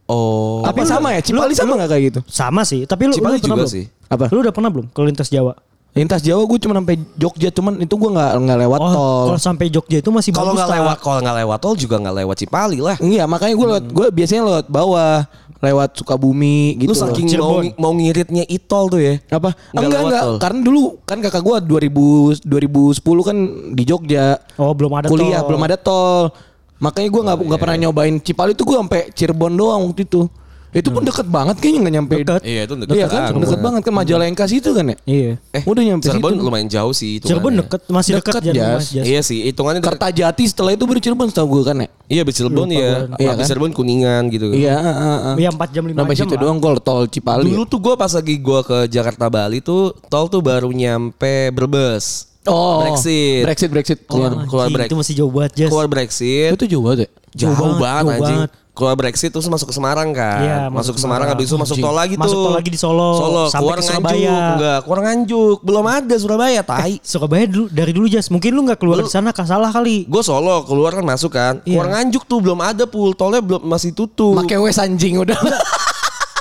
Oh. 0.05 0.61
Apa 0.63 0.85
sama 0.85 1.13
ya? 1.13 1.21
Cipali 1.21 1.53
sama 1.53 1.77
nggak 1.77 1.91
kayak 1.91 2.05
gitu? 2.05 2.21
Sama 2.27 2.61
sih, 2.63 2.85
tapi 2.85 3.09
lu, 3.09 3.13
Cipali 3.13 3.37
lu 3.37 3.41
pernah 3.41 3.57
juga 3.57 3.65
belum? 3.65 3.73
sih. 3.73 3.85
Apa? 4.07 4.25
Lu 4.29 4.39
udah 4.41 4.53
pernah 4.53 4.69
belum 4.69 4.87
ke 4.89 5.01
lintas 5.01 5.29
Jawa? 5.29 5.57
Lintas 5.95 6.21
Jawa 6.21 6.43
gue 6.43 6.59
cuma 6.59 6.75
sampai 6.75 6.99
Jogja, 7.15 7.49
cuman 7.49 7.79
itu 7.79 7.95
gue 7.95 8.11
nggak 8.11 8.31
nggak 8.37 8.59
lewat 8.61 8.79
Oh, 8.81 8.91
tol. 8.91 9.25
kalau 9.31 9.41
sampai 9.41 9.67
Jogja 9.71 10.03
itu 10.03 10.11
masih 10.11 10.35
Kalau 10.35 10.51
bagus. 10.51 10.59
nggak 10.59 10.69
Tak? 10.69 10.77
lewat, 10.77 10.97
kalau 11.01 11.19
nggak 11.23 11.37
lewat 11.39 11.59
tol 11.63 11.75
juga 11.79 11.97
nggak 11.97 12.17
lewat 12.19 12.37
Cipali 12.37 12.79
lah. 12.83 12.97
Iya 12.99 13.25
makanya 13.25 13.55
gue 13.55 13.67
lewat, 13.71 13.85
gue 13.89 14.07
biasanya 14.13 14.43
lewat 14.45 14.67
bawah, 14.67 15.23
lewat 15.65 15.97
Sukabumi 15.97 16.77
gitu. 16.77 16.93
Lu 16.93 16.95
loh. 16.95 17.03
saking 17.09 17.27
mau, 17.41 17.61
mau 17.81 17.93
ngiritnya 17.97 18.45
itol 18.47 18.93
tuh 18.93 19.01
ya. 19.01 19.15
apa? 19.33 19.57
Nggak 19.73 19.81
enggak 19.81 19.89
lewat 19.89 20.05
enggak, 20.05 20.23
tol. 20.25 20.37
karena 20.39 20.61
dulu 20.61 20.83
kan 21.09 21.19
kakak 21.25 21.43
gue 21.43 21.57
2000 21.89 22.45
2010 22.45 23.29
kan 23.29 23.37
di 23.73 23.83
Jogja. 23.89 24.27
Oh, 24.61 24.73
belum 24.77 24.93
ada 24.93 25.07
kuliah, 25.09 25.41
tol. 25.41 25.49
belum 25.49 25.63
ada 25.65 25.77
tol. 25.81 26.31
Makanya 26.79 27.09
gue 27.09 27.23
nggak 27.25 27.39
nggak 27.49 27.61
pernah 27.61 27.77
nyobain 27.81 28.17
Cipali 28.21 28.53
tuh 28.53 28.65
gue 28.69 28.77
sampai 28.77 29.09
Cirebon 29.17 29.53
doang 29.57 29.89
waktu 29.89 30.05
itu. 30.05 30.29
Itu 30.75 30.91
pun 30.91 31.01
deket 31.01 31.25
banget 31.25 31.57
kayaknya 31.57 31.79
nggak 31.81 31.95
nyampe. 31.95 32.15
Deket. 32.21 32.43
Iya 32.43 32.61
itu 32.63 32.75
deket 32.77 32.95
Iya 32.95 33.07
kan, 33.07 33.21
banget. 33.25 33.41
deket 33.41 33.61
banget 33.63 33.81
kan 33.81 33.93
Majalengka 33.95 34.45
situ 34.45 34.71
kan 34.71 34.85
ya? 34.85 34.97
Iya. 35.05 35.33
Eh, 35.51 35.63
Udah 35.63 35.83
nyampe 35.83 36.03
Cirebon 36.03 36.33
situ. 36.33 36.43
lumayan 36.43 36.67
jauh 36.67 36.91
sih 36.91 37.11
itu. 37.17 37.27
Cirebon 37.27 37.53
deket, 37.57 37.81
masih 37.87 38.13
deket, 38.19 38.33
Deket, 38.37 38.43
Jas. 38.53 38.85
Jas. 38.91 39.05
Iya 39.05 39.21
sih, 39.23 39.39
hitungannya 39.45 39.79
deket. 39.79 39.95
Kertajati 39.95 40.45
setelah 40.45 40.73
itu 40.73 40.83
baru 40.83 40.99
Cirebon 40.99 41.29
setahu 41.29 41.49
gue 41.49 41.63
kan 41.65 41.77
ya? 41.79 41.89
Iya, 42.07 42.21
habis 42.21 42.35
Cirebon 42.35 42.69
ya. 42.69 43.07
Iya 43.15 43.29
Habis 43.31 43.39
kan? 43.39 43.47
Cirebon 43.49 43.73
Kuningan 43.73 44.23
gitu. 44.29 44.47
Iya, 44.51 44.75
heeh, 44.75 44.97
heeh. 44.99 45.35
Iya 45.39 45.51
4 45.53 45.71
jam 45.71 45.85
5 45.85 45.95
Sampai 45.95 46.15
jam 46.15 46.27
situ 46.27 46.35
lah. 46.35 46.43
doang 46.43 46.59
kalau 46.59 46.79
tol 46.79 47.03
Cipali. 47.07 47.47
Dulu 47.47 47.63
tuh 47.65 47.79
gue 47.79 47.95
pas 47.95 48.11
lagi 48.11 48.35
gue 48.37 48.61
ke 48.63 48.79
Jakarta 48.89 49.27
Bali 49.27 49.59
tuh 49.61 49.83
tol 50.07 50.27
tuh 50.27 50.41
baru 50.41 50.69
nyampe 50.69 51.49
Brebes. 51.49 52.35
oh, 52.45 52.83
Brexit. 52.83 53.41
Brexit, 53.43 53.69
Brexit. 53.71 53.99
Keluar, 54.05 54.43
keluar 54.45 54.67
Brexit. 54.69 54.91
Itu 54.91 54.97
masih 54.99 55.15
jauh 55.17 55.31
banget 55.31 55.53
Jas. 55.57 55.71
Keluar 55.71 55.87
Brexit. 55.87 56.51
Itu 56.53 56.67
jauh 56.67 56.83
banget 56.83 56.99
ya? 57.01 57.09
jauh, 57.35 57.51
Jauh 57.51 57.57
banget, 57.57 57.79
banget, 57.79 58.05
jauh 58.05 58.13
anjing. 58.21 58.39
banget. 58.43 58.51
Keluar 58.75 58.99
Brexit 58.99 59.31
terus 59.31 59.47
masuk 59.47 59.71
ke 59.71 59.75
Semarang 59.79 60.11
kan. 60.11 60.43
Iya, 60.43 60.59
masuk, 60.67 60.75
masuk 60.75 60.93
ke 60.99 61.01
Semarang 61.07 61.29
habis 61.31 61.47
itu 61.47 61.55
masuk 61.55 61.77
tol 61.79 61.95
lagi 61.95 62.19
tuh. 62.19 62.27
Masuk 62.27 62.39
tol 62.43 62.55
lagi 62.59 62.71
di 62.75 62.79
Solo, 62.83 63.11
Solo, 63.15 63.43
sampai 63.47 63.63
keluar 63.63 63.79
ke 63.79 63.83
Nganjuk. 63.87 63.95
Surabaya. 63.95 64.35
Enggak, 64.35 64.79
keluar 64.83 65.01
Nganjuk. 65.07 65.57
Belum 65.63 65.87
ada 65.87 66.15
Surabaya, 66.19 66.61
tai. 66.67 66.95
Surabaya 66.99 67.45
dulu 67.47 67.67
dari 67.71 67.93
dulu 67.95 68.07
Jas. 68.11 68.27
Mungkin 68.35 68.51
lu 68.51 68.67
nggak 68.67 68.83
keluar 68.83 68.99
di 68.99 69.07
sana 69.07 69.31
kah 69.31 69.47
salah 69.47 69.71
kali. 69.71 70.11
Gue 70.11 70.27
Solo, 70.27 70.67
keluar 70.67 70.91
kan 70.91 71.07
masuk 71.07 71.31
kan. 71.39 71.63
Iya. 71.63 71.79
Keluar 71.79 71.89
Nganjuk 71.95 72.27
tuh 72.27 72.39
belum 72.43 72.59
ada 72.67 72.83
pul, 72.91 73.15
tolnya 73.15 73.39
belum 73.39 73.63
masih 73.63 73.95
tutup. 73.95 74.43
Pakai 74.43 74.59
wes 74.59 74.83
anjing 74.83 75.23
udah. 75.23 75.39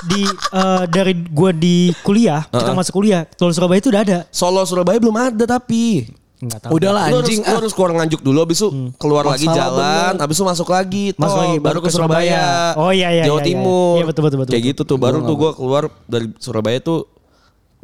Di 0.04 0.26
eh, 0.26 0.84
dari 0.90 1.14
gua 1.30 1.54
di 1.54 1.94
kuliah, 2.02 2.42
kita 2.50 2.74
masuk 2.74 2.98
kuliah, 2.98 3.30
tol 3.38 3.54
Surabaya 3.54 3.78
itu 3.78 3.94
udah 3.94 4.02
ada. 4.02 4.18
Solo 4.34 4.66
Surabaya 4.66 4.98
belum 4.98 5.14
ada 5.14 5.46
tapi. 5.46 6.10
Enggak 6.42 6.60
tahu. 6.66 6.70
Udahlah 6.76 7.02
Lu 7.08 7.22
harus, 7.22 7.28
anjing. 7.30 7.40
lu 7.40 7.48
ah. 7.48 7.56
harus 7.62 7.72
keluar 7.72 7.90
nganjuk 7.94 8.20
dulu 8.20 8.38
habis 8.42 8.58
itu 8.58 8.68
keluar 8.98 9.24
lagi 9.24 9.46
Masalah 9.46 9.58
jalan, 9.58 10.10
bener. 10.12 10.22
habis 10.26 10.36
itu 10.36 10.44
masuk 10.44 10.68
lagi 10.68 11.04
tol, 11.14 11.22
Masuk 11.22 11.38
lagi, 11.38 11.56
baru 11.62 11.78
ke 11.78 11.88
Surabaya. 11.94 12.42
Oh, 12.74 12.90
iya, 12.90 13.08
iya, 13.14 13.24
Jawa 13.24 13.38
iya, 13.38 13.42
iya. 13.42 13.48
Timur. 13.48 13.94
Iya, 13.96 14.04
betul, 14.10 14.22
betul, 14.26 14.38
betul, 14.42 14.52
Kayak 14.52 14.64
betul. 14.66 14.72
gitu 14.74 14.82
tuh 14.84 14.98
baru 14.98 15.18
tuh 15.22 15.36
gua 15.38 15.50
keluar 15.54 15.82
dari 16.10 16.26
Surabaya 16.42 16.78
tuh 16.82 17.06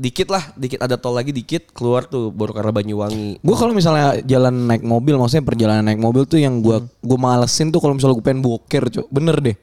dikit 0.00 0.32
lah, 0.32 0.42
dikit 0.56 0.80
ada 0.80 0.96
tol 0.96 1.12
lagi 1.12 1.28
dikit 1.28 1.76
keluar 1.76 2.08
tuh 2.08 2.32
baru 2.32 2.56
ke 2.56 2.60
arah 2.64 2.72
Banyuwangi. 2.72 3.44
Gue 3.44 3.56
kalau 3.56 3.76
misalnya 3.76 4.16
jalan 4.24 4.64
naik 4.64 4.80
mobil, 4.80 5.20
maksudnya 5.20 5.44
perjalanan 5.44 5.84
naik 5.84 6.00
mobil 6.00 6.24
tuh 6.24 6.40
yang 6.40 6.64
gue 6.64 6.88
gue 6.88 7.18
malesin 7.20 7.68
tuh 7.68 7.84
kalau 7.84 7.92
misalnya 7.92 8.16
gue 8.16 8.24
pengen 8.24 8.40
boker, 8.40 8.88
cok. 8.88 9.06
Bener 9.12 9.36
deh. 9.44 9.56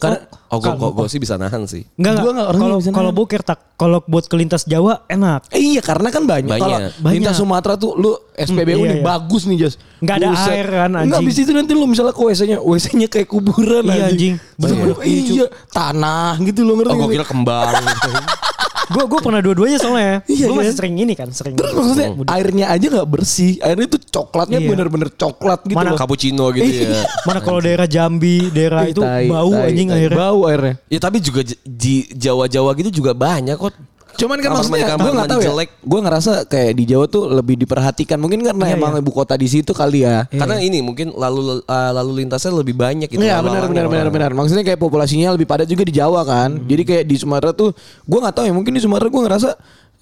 Karena 0.00 0.18
Oh, 0.50 0.58
gua, 0.58 0.74
gua, 0.74 0.90
gua 0.90 1.06
sih 1.06 1.22
bisa 1.22 1.36
nahan 1.36 1.62
sih. 1.62 1.86
Enggak, 1.94 2.12
Gua 2.18 2.32
nggak 2.32 2.46
enggak. 2.48 2.58
Kalau 2.58 2.76
bisa 2.76 2.90
kalau 2.90 3.10
boker 3.12 3.40
tak 3.40 3.58
kalau 3.76 4.02
buat 4.02 4.24
ke 4.24 4.34
lintas 4.34 4.64
Jawa 4.64 5.06
enak. 5.06 5.46
Eh, 5.48 5.62
iya 5.70 5.80
karena 5.80 6.08
kan 6.08 6.26
banyak. 6.26 6.50
Banyak. 6.50 6.58
Kalau 6.58 6.78
Banyak. 6.98 7.14
lintas 7.14 7.34
Sumatera 7.36 7.74
tuh 7.76 7.94
lu 7.94 8.10
SPBU 8.34 8.58
Hmm, 8.74 8.82
iya, 8.82 8.90
nih 8.90 8.98
iya. 8.98 9.06
bagus 9.06 9.42
nih 9.44 9.56
Jas. 9.60 9.74
Nggak 10.00 10.16
ada 10.16 10.26
Buset. 10.26 10.50
air 10.50 10.66
kan, 10.66 10.90
anjing. 10.96 11.14
habis 11.14 11.36
itu 11.36 11.50
nanti 11.52 11.72
lu 11.72 11.86
misalnya 11.86 12.10
ke 12.10 12.22
WC-nya, 12.24 12.58
WC-nya 12.58 13.06
kayak 13.06 13.28
kuburan 13.28 13.84
Iya, 13.84 13.92
anjing. 14.08 14.08
anjing. 14.10 14.34
Bener-bener 14.56 14.96
Iya, 14.98 15.20
iya, 15.22 15.46
tanah 15.70 16.32
gitu 16.40 16.60
lo 16.64 16.72
ngerti 16.74 16.88
Oh, 16.88 16.96
gua 16.96 17.04
nggak? 17.04 17.14
kira 17.14 17.26
kembang. 17.28 17.70
Gue 18.90 19.04
gue 19.06 19.20
pernah 19.22 19.38
dua-duanya 19.38 19.78
soalnya. 19.78 20.14
Iya, 20.26 20.50
gue 20.50 20.56
masih 20.58 20.74
kan? 20.74 20.78
sering 20.82 20.94
ini 20.98 21.12
kan, 21.14 21.28
sering. 21.30 21.54
Terus 21.54 21.72
maksudnya 21.72 22.08
airnya 22.26 22.66
aja 22.74 22.86
nggak 22.90 23.08
bersih. 23.08 23.62
Airnya 23.62 23.86
tuh 23.86 24.00
coklatnya 24.02 24.58
Iya. 24.58 24.68
bener-bener 24.68 25.08
coklat 25.14 25.62
gitu 25.62 25.78
Mana 25.78 25.94
loh. 25.94 25.98
Cappuccino 25.98 26.50
gitu 26.50 26.66
ya. 26.66 27.06
Mana 27.30 27.38
kalau 27.38 27.62
daerah 27.62 27.86
Jambi, 27.86 28.50
daerah 28.50 28.90
itu 28.90 28.98
tai, 28.98 29.30
bau 29.30 29.54
tai, 29.54 29.70
anjing 29.70 29.88
tai. 29.88 29.98
airnya. 30.02 30.18
Bau 30.18 30.40
airnya. 30.50 30.74
Ya 30.90 30.98
tapi 30.98 31.22
juga 31.22 31.40
di 31.62 31.94
Jawa-Jawa 32.10 32.70
gitu 32.82 32.90
juga 33.02 33.14
banyak 33.14 33.54
kok. 33.54 33.70
Cuman 34.12 34.36
kan 34.36 34.50
Kamar 34.50 34.58
maksudnya 34.60 34.86
gue 34.86 34.96
nggak 34.96 35.14
mandi 35.16 35.30
tahu 35.30 35.40
ya. 35.40 35.52
Gue 35.80 36.00
ngerasa 36.00 36.32
kayak 36.44 36.72
di 36.72 36.84
Jawa 36.84 37.04
tuh 37.06 37.22
lebih 37.26 37.56
diperhatikan. 37.56 38.16
Mungkin 38.16 38.40
karena 38.42 38.64
Iya, 38.64 38.74
emang 38.74 38.92
iya. 38.94 39.00
ibu 39.00 39.10
kota 39.10 39.34
di 39.34 39.46
situ 39.46 39.70
kali 39.70 40.02
ya. 40.02 40.24
Karena 40.26 40.58
ini 40.58 40.78
mungkin 40.80 41.12
lalu 41.12 41.60
uh, 41.62 41.90
lalu 41.92 42.20
lintasnya 42.20 42.50
lebih 42.52 42.74
banyak 42.74 43.08
gitu. 43.08 43.18
Iya 43.18 43.38
benar 43.38 43.66
benar 43.66 43.86
benar 43.86 44.08
benar. 44.08 44.30
Maksudnya 44.32 44.62
kayak 44.62 44.78
populasinya 44.78 45.30
lebih 45.30 45.44
padat 45.44 45.66
juga 45.66 45.82
di 45.82 45.92
Jawa 45.92 46.20
kan. 46.22 46.50
Hmm. 46.54 46.64
Jadi 46.64 46.82
kayak 46.84 47.04
di 47.04 47.16
Sumatera 47.16 47.50
tuh 47.50 47.70
gue 48.02 48.18
nggak 48.18 48.34
tahu 48.34 48.44
ya 48.44 48.52
mungkin 48.52 48.72
di 48.72 48.80
Sumatera 48.80 49.06
gue 49.06 49.22
ngerasa 49.22 49.50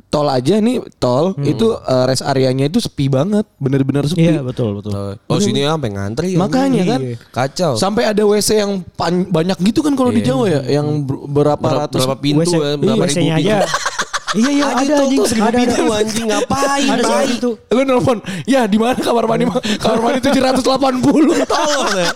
tol 0.09 0.25
aja 0.25 0.57
nih 0.57 0.81
tol 0.97 1.37
itu 1.39 1.69
eh, 1.69 2.05
rest 2.07 2.25
areanya 2.25 2.65
itu 2.65 2.81
sepi 2.81 3.07
banget. 3.07 3.45
Bener-bener 3.57 4.03
sepi. 4.03 4.25
Hmm. 4.25 4.31
Iya 4.31 4.41
betul 4.41 4.73
betul. 4.75 4.97
Oh, 4.97 5.13
Oh 5.29 5.39
sini 5.39 5.61
ya 5.61 5.77
sampai 5.77 5.91
ngantri 5.91 6.29
ya. 6.33 6.39
Makanya 6.39 6.83
kan 6.87 7.01
Iya. 7.03 7.17
Kacau. 7.29 7.73
sampai 7.77 8.03
ada 8.07 8.23
WC 8.23 8.51
yang 8.57 8.73
pan- 8.91 9.29
banyak 9.29 9.61
gitu 9.63 9.81
kan 9.81 9.93
kalau 9.93 10.09
di 10.09 10.21
Jawa 10.21 10.49
ya 10.49 10.61
yang 10.75 11.05
ber- 11.05 11.23
berapa 11.23 11.61
berapa, 11.61 11.83
ratus 11.87 12.03
berapa 12.03 12.17
pintu 12.19 12.41
WC 12.43 12.55
ya, 12.55 12.71
berapa 12.75 12.89
iya, 12.89 12.95
ribu 12.97 13.05
WC-nya 13.05 13.35
pintu. 13.37 13.49
aja. 13.53 13.57
iya 14.35 14.51
iya 14.51 14.67
ada 14.75 14.93
anjing 15.01 15.25
seribu 15.25 15.47
ada. 15.47 15.57
pintu 15.57 15.85
anjing 15.89 16.27
ngapain? 16.27 16.89
Ada 16.91 17.03
sekali 17.03 17.35
itu. 17.35 17.51
Lu 17.67 17.81
nelfon, 17.81 18.19
ya 18.45 18.65
di 18.65 18.77
mana 18.77 18.97
kamar 18.97 19.25
mandi? 19.25 19.45
Ma? 19.45 19.57
kamar 19.79 19.99
mandi 20.03 20.19
780. 20.21 20.61
Tolong 21.49 21.91
ya. 21.95 22.11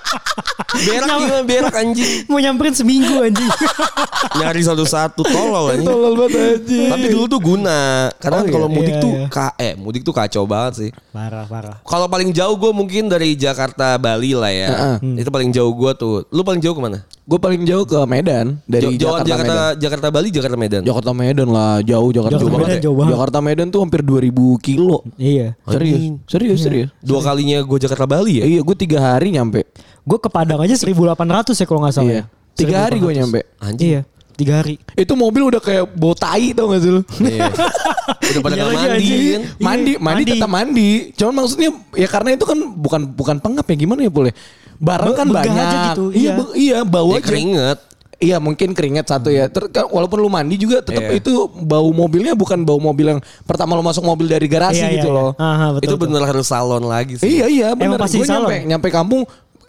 Berak 0.72 1.04
gimana 1.04 1.40
berak 1.42 1.74
anjing. 1.74 2.10
Mau 2.26 2.38
nyamperin 2.38 2.72
seminggu 2.72 3.14
anjing. 3.20 3.48
Nyari 4.40 4.60
satu-satu 4.62 5.20
tolol 5.22 5.64
anjing. 5.70 5.84
Tolol 5.84 6.12
banget 6.16 6.32
anjing. 6.58 6.88
Tapi 6.88 7.06
dulu 7.08 7.24
tuh 7.28 7.40
guna. 7.40 7.80
Karena 8.16 8.34
Oh, 8.34 8.44
iya. 8.44 8.50
kalau 8.50 8.66
mudik 8.66 8.90
Iya, 8.92 8.98
tuh 8.98 9.12
iya. 9.14 9.26
ka 9.28 9.46
eh 9.56 9.72
mudik 9.76 10.02
tuh 10.02 10.10
kacau 10.10 10.44
banget 10.44 10.72
sih. 10.74 10.90
parah 11.12 11.44
parah. 11.44 11.76
Kalau 11.82 12.08
paling 12.08 12.32
jauh 12.32 12.56
gue 12.56 12.72
mungkin 12.72 13.06
dari 13.06 13.36
Jakarta 13.36 13.94
Bali 13.96 14.32
lah 14.32 14.50
ya. 14.50 14.68
Heeh. 14.98 15.20
Itu 15.20 15.28
paling 15.28 15.52
jauh 15.52 15.70
gue 15.70 15.92
tuh. 15.94 16.24
Lu 16.28 16.42
paling 16.42 16.58
jauh 16.58 16.72
ke 16.72 16.82
mana? 16.82 17.04
Gue 17.22 17.38
paling 17.38 17.62
jauh 17.62 17.86
ke 17.86 17.94
Medan 18.02 18.58
dari 18.66 18.98
Jauh- 18.98 19.14
jauhan 19.14 19.22
Jakarta, 19.22 19.30
Jakarta, 19.30 19.54
Medan. 19.54 19.72
Jakarta 19.78 20.06
Bali, 20.10 20.28
Jakarta 20.28 20.56
Medan. 20.56 20.82
Jakarta 20.82 21.10
Medan 21.12 21.48
lah, 21.48 21.78
jauh 21.80 22.10
Jakarta, 22.10 22.34
Jakarta 22.34 22.42
jauh 22.42 22.50
Medan 22.50 22.60
banget. 22.60 22.74
ya. 22.74 22.82
jauh 22.82 22.96
banget. 22.98 23.12
Jakarta 23.14 23.38
Medan 23.38 23.66
tuh 23.68 23.80
hampir 23.80 24.00
2000 24.02 24.26
kilo. 24.58 24.98
Iya. 25.14 25.46
Serius, 25.64 26.02
serius, 26.26 26.58
serius. 26.60 26.88
Dua 26.98 27.22
kalinya 27.22 27.62
gue 27.62 27.78
Jakarta 27.78 28.04
Bali 28.04 28.42
ya. 28.42 28.44
Iya, 28.44 28.60
gue 28.60 28.76
tiga 28.76 28.98
hari 29.00 29.30
nyampe. 29.30 29.62
Gue 30.02 30.18
ke 30.18 30.26
Padang 30.26 30.58
aja 30.58 30.74
1800 30.74 31.54
ya 31.54 31.64
kalau 31.64 31.80
nggak 31.80 31.94
salah. 31.94 32.10
Iya, 32.10 32.18
ya. 32.18 32.24
tiga 32.52 32.76
hari 32.82 32.96
gue 32.98 33.06
1800. 33.08 33.18
nyampe. 33.22 33.40
Anjing. 33.60 33.86
Iya, 33.86 34.00
tiga 34.34 34.52
hari. 34.58 34.74
Itu 34.92 35.12
mobil 35.14 35.42
udah 35.46 35.60
kayak 35.62 35.84
bau 35.94 36.18
tai 36.18 36.50
tau 36.50 36.74
gak 36.74 36.80
sih 36.80 36.90
lu? 36.90 37.02
Iya. 37.20 37.46
Udah 38.02 38.42
pada 38.42 38.54
Iya 38.54 38.64
mandi 38.66 38.74
kan. 38.74 38.90
mandi, 38.90 39.12
mandi, 39.60 39.92
mandi. 39.94 40.22
tetap 40.26 40.50
mandi. 40.50 40.90
Cuman 41.14 41.32
maksudnya 41.38 41.70
ya 41.94 42.08
karena 42.08 42.34
itu 42.34 42.42
kan 42.42 42.58
bukan 42.58 43.00
bukan 43.08 43.36
pengap 43.38 43.62
ya 43.62 43.76
gimana 43.78 44.00
ya 44.00 44.10
boleh. 44.10 44.32
Barang 44.82 45.14
Be- 45.14 45.16
kan 45.16 45.26
banyak. 45.30 45.54
aja 45.62 45.78
gitu, 45.88 46.04
Iya, 46.10 46.32
iya. 46.34 46.44
iya 46.52 46.78
bau 46.82 47.08
Ya 47.08 47.16
aja. 47.16 47.24
keringet. 47.24 47.78
Iya 48.18 48.36
mungkin 48.38 48.70
keringet 48.70 49.06
satu 49.08 49.28
ya. 49.28 49.46
Ter 49.46 49.66
kan 49.68 49.86
walaupun 49.88 50.14
lu 50.16 50.26
mandi 50.26 50.54
juga 50.54 50.78
tetap 50.78 51.02
Iya. 51.04 51.18
itu 51.18 51.32
bau 51.60 51.90
mobilnya 51.90 52.34
bukan 52.34 52.62
bau 52.62 52.78
mobil 52.78 53.06
yang 53.08 53.20
pertama 53.42 53.72
lu 53.72 53.82
masuk 53.82 54.02
mobil 54.02 54.26
dari 54.26 54.46
garasi 54.46 54.78
Iya, 54.80 54.94
gitu 54.96 55.08
iya, 55.08 55.16
loh. 55.16 55.30
iya. 55.32 55.42
Aha, 55.44 55.66
betul, 55.72 55.82
itu 55.82 55.94
betul. 55.96 56.02
bener 56.08 56.22
harus 56.24 56.46
salon 56.46 56.84
lagi 56.84 57.14
sih. 57.16 57.26
Iya 57.32 57.46
iya 57.46 57.68
benar. 57.72 57.88
Emang 57.88 58.00
pasti 58.00 58.18
Gue 58.18 58.26
salon. 58.26 58.46
nyampe 58.46 58.56
nyampe 58.64 58.88
kampung 58.90 59.22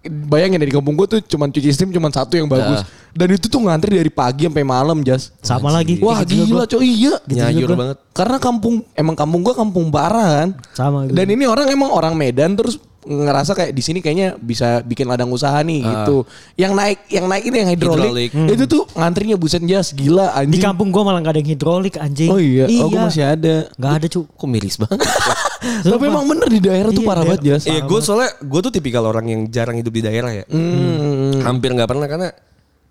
bayangin 0.04 0.60
dari 0.60 0.70
kampung 0.70 0.94
gue 0.94 1.08
tuh 1.08 1.20
cuman 1.24 1.48
cuci 1.48 1.70
steam 1.70 1.90
cuman 1.90 2.10
satu 2.10 2.36
yang 2.36 2.46
bagus. 2.46 2.86
Dan 3.10 3.30
itu 3.32 3.46
tuh 3.48 3.58
ngantri 3.60 3.96
dari 3.96 4.12
pagi 4.12 4.46
sampai 4.46 4.62
malam 4.62 5.02
jas. 5.02 5.34
Sama 5.40 5.70
lagi. 5.70 5.98
Wah 5.98 6.22
Gitu 6.22 6.46
gila 6.46 6.66
coy 6.66 6.86
iya. 6.86 7.14
Nyayur 7.24 7.58
juga 7.60 7.70
gua. 7.70 7.80
banget. 7.80 7.98
Karena 8.12 8.38
kampung 8.38 8.86
emang 8.94 9.16
kampung 9.16 9.42
gua 9.42 9.54
kampung 9.56 9.90
Bara 9.90 10.26
kan. 10.44 10.50
Sama 10.74 11.06
gitu. 11.06 11.14
Dan 11.16 11.26
ini 11.28 11.46
orang 11.46 11.70
emang 11.70 11.90
orang 11.90 12.14
Medan 12.14 12.54
terus 12.54 12.78
ngerasa 13.04 13.52
kayak 13.54 13.72
di 13.72 13.84
sini 13.84 14.00
kayaknya 14.00 14.36
bisa 14.36 14.80
bikin 14.82 15.06
ladang 15.06 15.30
usaha 15.30 15.56
nih 15.60 15.84
gitu. 15.84 16.24
Yang 16.56 16.74
naik 16.74 17.00
yang 17.08 17.26
naik 17.28 17.44
ini 17.46 17.56
yang 17.60 17.72
hidrolik, 17.76 18.32
Hidrolik. 18.32 18.32
itu 18.56 18.64
tuh 18.66 18.84
ngantrinya 18.96 19.36
buset 19.36 19.64
jas 19.64 19.92
gila 19.92 20.32
Di 20.34 20.48
anjing. 20.48 20.64
kampung 20.64 20.90
gue 20.90 21.02
malah 21.04 21.20
gak 21.20 21.36
ada 21.36 21.40
yang 21.44 21.52
hidrolik 21.54 21.96
anjing. 22.00 22.30
Oh 22.32 22.40
iya, 22.40 22.66
oh 22.82 22.88
gua 22.88 23.08
masih 23.12 23.24
ada. 23.24 23.56
Gak 23.76 23.94
ada 24.00 24.06
cu. 24.08 24.22
Kok 24.26 24.48
miris 24.48 24.76
banget. 24.80 25.00
Tapi 25.92 26.04
emang 26.08 26.26
bener 26.28 26.48
di 26.52 26.60
daerah 26.60 26.92
tuh 26.92 27.04
Iya, 27.04 27.10
parah 27.12 27.24
banget 27.24 27.44
jas. 27.44 27.64
Iya 27.68 27.82
gue 27.84 28.00
soalnya 28.00 28.30
gue 28.40 28.60
tuh 28.64 28.72
tipikal 28.72 29.04
orang 29.04 29.26
yang 29.28 29.42
jarang 29.48 29.76
hidup 29.76 29.94
di 29.94 30.02
daerah 30.04 30.32
ya. 30.32 30.44
Hmm. 30.48 31.40
Hampir 31.44 31.72
nggak 31.76 31.90
pernah 31.90 32.08
karena 32.08 32.30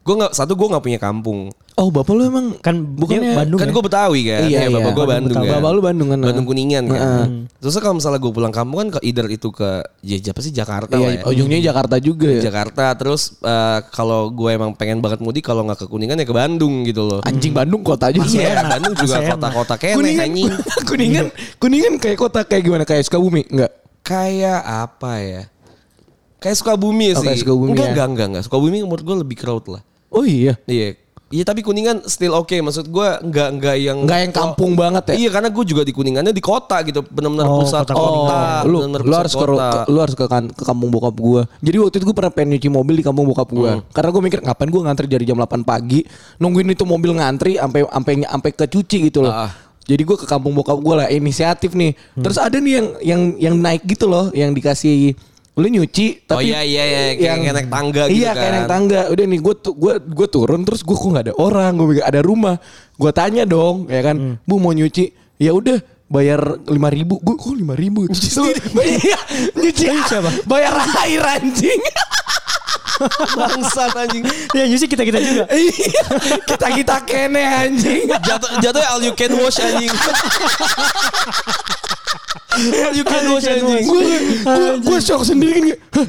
gue 0.02 0.14
nggak 0.16 0.32
satu 0.32 0.52
gue 0.52 0.66
nggak 0.66 0.82
punya 0.82 0.99
kampung. 0.99 1.49
Oh 1.73 1.88
bapak 1.88 2.12
lu 2.12 2.26
emang 2.26 2.47
Kan 2.59 2.85
bukannya 2.85 3.32
Bandung 3.32 3.56
kan 3.56 3.64
ya? 3.64 3.73
gue 3.73 3.82
Betawi 3.82 4.21
kan. 4.25 4.40
Iya, 4.44 4.59
Iya, 4.61 4.68
bapak 4.68 4.82
iya. 4.85 4.92
gue 4.92 5.06
Bandung 5.06 5.30
Betawi. 5.32 5.47
kan. 5.47 5.56
Bapak 5.56 5.71
lu 5.71 5.80
Bandung 5.80 6.09
kan? 6.09 6.18
Bandung 6.21 6.44
Kuningan 6.44 6.85
kan. 6.85 6.99
Heeh. 6.99 7.25
Terus 7.56 7.75
kalau 7.78 7.94
misalnya 7.97 8.18
gue 8.18 8.28
pulang 8.30 8.50
kampung 8.50 8.78
kan 8.78 8.88
ke 8.92 9.00
either 9.02 9.26
itu 9.26 9.49
ke 9.49 9.71
ya 10.00 10.16
apa 10.21 10.40
sih 10.40 10.52
Jakarta 10.52 10.94
lah 10.94 11.06
Iya, 11.09 11.16
ya. 11.16 11.25
ujungnya 11.25 11.59
Jakarta 11.62 11.97
juga 11.97 12.28
ya. 12.28 12.42
Jakarta 12.42 12.85
terus 12.92 13.23
eh, 13.40 13.78
kalau 13.88 14.28
gue 14.28 14.50
emang 14.50 14.75
pengen 14.75 14.99
banget 14.99 15.18
mudik 15.18 15.42
kalau 15.42 15.62
nggak 15.62 15.78
ke 15.78 15.87
Kuningan 15.87 16.18
ya 16.18 16.26
ke 16.26 16.35
Bandung 16.35 16.82
gitu 16.82 17.02
loh. 17.02 17.21
Anjing 17.23 17.52
Bandung 17.52 17.80
kota 17.80 18.11
juga. 18.11 18.26
Iya. 18.28 18.68
Bandung 18.68 18.94
juga 18.99 19.16
kota-kota 19.25 19.75
kene 19.76 19.97
Kuningan, 19.97 20.26
anjing. 20.28 20.50
kuningan, 20.90 21.26
kuningan 21.56 21.92
kayak 21.97 22.18
kota 22.18 22.42
kayak 22.42 22.62
gimana? 22.62 22.82
Kayak 22.82 23.06
Sukabumi? 23.06 23.47
Enggak. 23.49 23.71
Kayak 24.02 24.61
apa 24.61 25.12
ya? 25.16 25.42
Kayak 26.37 26.56
Sukabumi 26.59 27.14
Oh, 27.14 27.23
sih. 27.23 27.26
kayak 27.28 27.38
Sukabumi 27.40 27.71
enggak, 27.71 27.87
ya. 27.87 27.90
enggak, 27.94 28.06
enggak, 28.11 28.26
enggak. 28.28 28.44
Sukabumi 28.44 28.82
menurut 28.82 29.00
gue 29.00 29.16
lebih 29.16 29.38
crowd 29.38 29.64
lah. 29.71 29.82
Oh 30.12 30.23
iya. 30.23 30.54
Iya. 30.64 31.00
Iya 31.33 31.49
tapi 31.49 31.64
Kuningan 31.64 32.04
still 32.04 32.37
oke. 32.37 32.52
Maksud 32.52 32.92
gue 32.92 33.09
enggak 33.25 33.49
enggak 33.50 33.76
yang 33.81 34.04
Enggak 34.04 34.21
yang 34.21 34.33
kampung 34.37 34.76
banget 34.76 35.00
ya. 35.09 35.14
Iya 35.16 35.28
karena 35.33 35.49
gue 35.49 35.64
juga 35.64 35.81
di 35.81 35.88
Kuningannya 35.88 36.28
di 36.28 36.45
kota 36.45 36.76
gitu. 36.85 37.00
Benar-benar 37.00 37.49
Oh, 37.49 37.64
pusat 37.64 37.88
kota- 37.88 37.97
kota. 37.97 38.40
lu, 38.69 38.78
benar-benar 38.85 39.00
lu 39.00 39.09
pusat 39.09 39.16
harus 39.16 39.33
ke, 39.33 39.40
kota. 39.40 39.69
ke- 39.73 39.87
lu 39.88 39.99
harus 39.99 40.14
ke, 40.14 40.25
kan- 40.28 40.52
ke 40.52 40.62
kampung 40.62 40.92
bokap 40.92 41.16
gua. 41.16 41.42
Jadi 41.59 41.76
waktu 41.81 41.95
itu 41.97 42.04
gue 42.04 42.12
pernah 42.12 42.28
pengen 42.28 42.49
nyuci 42.52 42.69
mobil 42.69 42.95
di 43.00 43.04
kampung 43.04 43.25
bokap 43.25 43.49
gua. 43.49 43.81
Hmm. 43.81 43.88
Karena 43.88 44.09
gue 44.12 44.23
mikir 44.23 44.38
ngapain 44.45 44.69
gue 44.69 44.83
ngantri 44.85 45.07
dari 45.09 45.25
jam 45.25 45.40
8 45.40 45.64
pagi 45.64 46.04
nungguin 46.37 46.69
itu 46.69 46.85
mobil 46.85 47.16
ngantri 47.16 47.57
sampai 47.57 47.81
sampai 47.88 48.12
sampai 48.28 48.50
ke 48.52 48.66
cuci 48.69 48.99
gitu 49.09 49.25
loh. 49.25 49.33
Ah. 49.33 49.50
Jadi 49.83 50.02
gue 50.04 50.14
ke 50.14 50.28
kampung 50.28 50.52
bokap 50.52 50.76
gue 50.76 50.95
lah 50.95 51.09
inisiatif 51.09 51.73
nih. 51.73 51.97
Hmm. 52.12 52.23
Terus 52.23 52.37
ada 52.37 52.54
nih 52.54 52.73
yang 52.76 52.87
yang 53.00 53.23
yang 53.40 53.54
naik 53.57 53.88
gitu 53.88 54.04
loh, 54.04 54.28
yang 54.31 54.52
dikasih 54.52 55.16
lu 55.52 55.68
nyuci 55.68 56.25
Oh, 56.25 56.40
tapi 56.40 56.49
iya, 56.49 56.61
iya, 56.61 56.82
iya, 56.82 57.00
kayak- 57.12 57.38
kayak 57.38 57.54
naik 57.54 57.68
tangga 57.68 58.02
gitu 58.04 58.16
iya 58.16 58.30
kayak 58.30 58.40
kan. 58.42 58.52
naik 58.54 58.71
tangga 58.71 59.00
udah 59.06 59.25
nih 59.26 59.38
gue 59.38 59.54
tuh 59.59 59.75
gue 59.75 59.92
gue 60.00 60.26
turun 60.26 60.61
terus 60.62 60.80
gue 60.80 60.92
kok 60.92 61.04
nggak 61.06 61.25
ada 61.26 61.35
orang 61.37 61.73
gue 61.75 62.00
ada 62.00 62.21
rumah 62.21 62.56
gue 62.92 63.11
tanya 63.11 63.44
dong 63.44 63.85
ya 63.87 64.00
kan 64.00 64.16
Hmm. 64.16 64.35
bu 64.42 64.56
mau 64.56 64.71
nyuci 64.71 65.04
ya 65.37 65.52
udah 65.52 65.76
bayar 66.06 66.40
lima 66.66 66.88
ribu 66.88 67.16
gue 67.18 67.35
kok 67.35 67.52
lima 67.52 67.73
ribu 67.75 68.04
nyuci 68.09 68.28
sendiri 68.28 68.61
iya 68.97 69.21
nyuci 69.54 69.85
siapa? 70.02 70.30
bayar 70.50 70.73
air 71.02 71.21
anjing 71.21 71.82
Bangsat 73.35 73.99
anjing. 73.99 74.23
Ya 74.52 74.62
nyuci 74.62 74.87
kita-kita 74.87 75.18
juga. 75.18 75.44
iya 75.50 76.04
kita 76.44 76.66
kita 76.73 76.97
kene 77.02 77.42
anjing 77.42 78.06
Jatuh 78.06 78.62
jatuhnya 78.62 78.88
all 78.88 79.02
you 79.02 79.11
can 79.12 79.32
wash 79.35 79.59
anjing. 79.59 79.90
You 82.97 83.05
can 83.05 83.23
wash 83.29 83.47
anjing. 83.47 83.85
gue 83.85 84.19
gue 84.81 84.99
shock 85.01 85.23
sendiri 85.25 85.51
kan 85.53 85.62
kayak, 85.69 85.81
"Hah, 85.93 86.07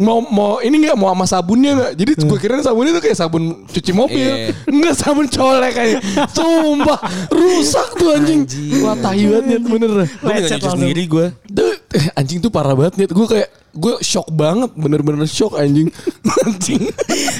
mau 0.00 0.18
mau 0.24 0.52
ini 0.58 0.82
nggak? 0.82 0.96
Mau 0.98 1.08
sama 1.12 1.26
sabunnya 1.28 1.70
nggak? 1.78 1.92
Jadi 1.94 2.10
gue 2.26 2.38
kira 2.42 2.58
sabunnya 2.60 2.92
tuh 2.96 3.02
kayak 3.04 3.16
sabun 3.16 3.42
cuci 3.68 3.92
mobil. 3.94 4.18
Iya. 4.18 4.52
nggak 4.66 4.94
sabun 4.98 5.26
colek 5.28 5.72
kayak 5.72 5.98
sumpah 6.32 6.98
rusak 7.30 7.88
tuh 7.96 8.08
anjing, 8.16 8.42
wah 8.82 8.96
tahi 8.98 9.30
banget 9.30 9.62
bener. 9.62 9.90
Gue 10.08 10.30
nggak 10.32 10.50
nyuci 10.58 10.68
sendiri 10.68 11.02
gue. 11.06 11.26
Anjing 12.16 12.40
tuh 12.40 12.48
parah 12.48 12.72
banget 12.72 12.96
Nyet. 12.98 13.12
gue 13.12 13.26
kayak 13.28 13.48
gue 13.72 13.94
shock 14.00 14.28
banget 14.28 14.70
bener-bener 14.72 15.24
shock 15.24 15.56
anjing. 15.56 15.88
Anjing. 16.42 16.88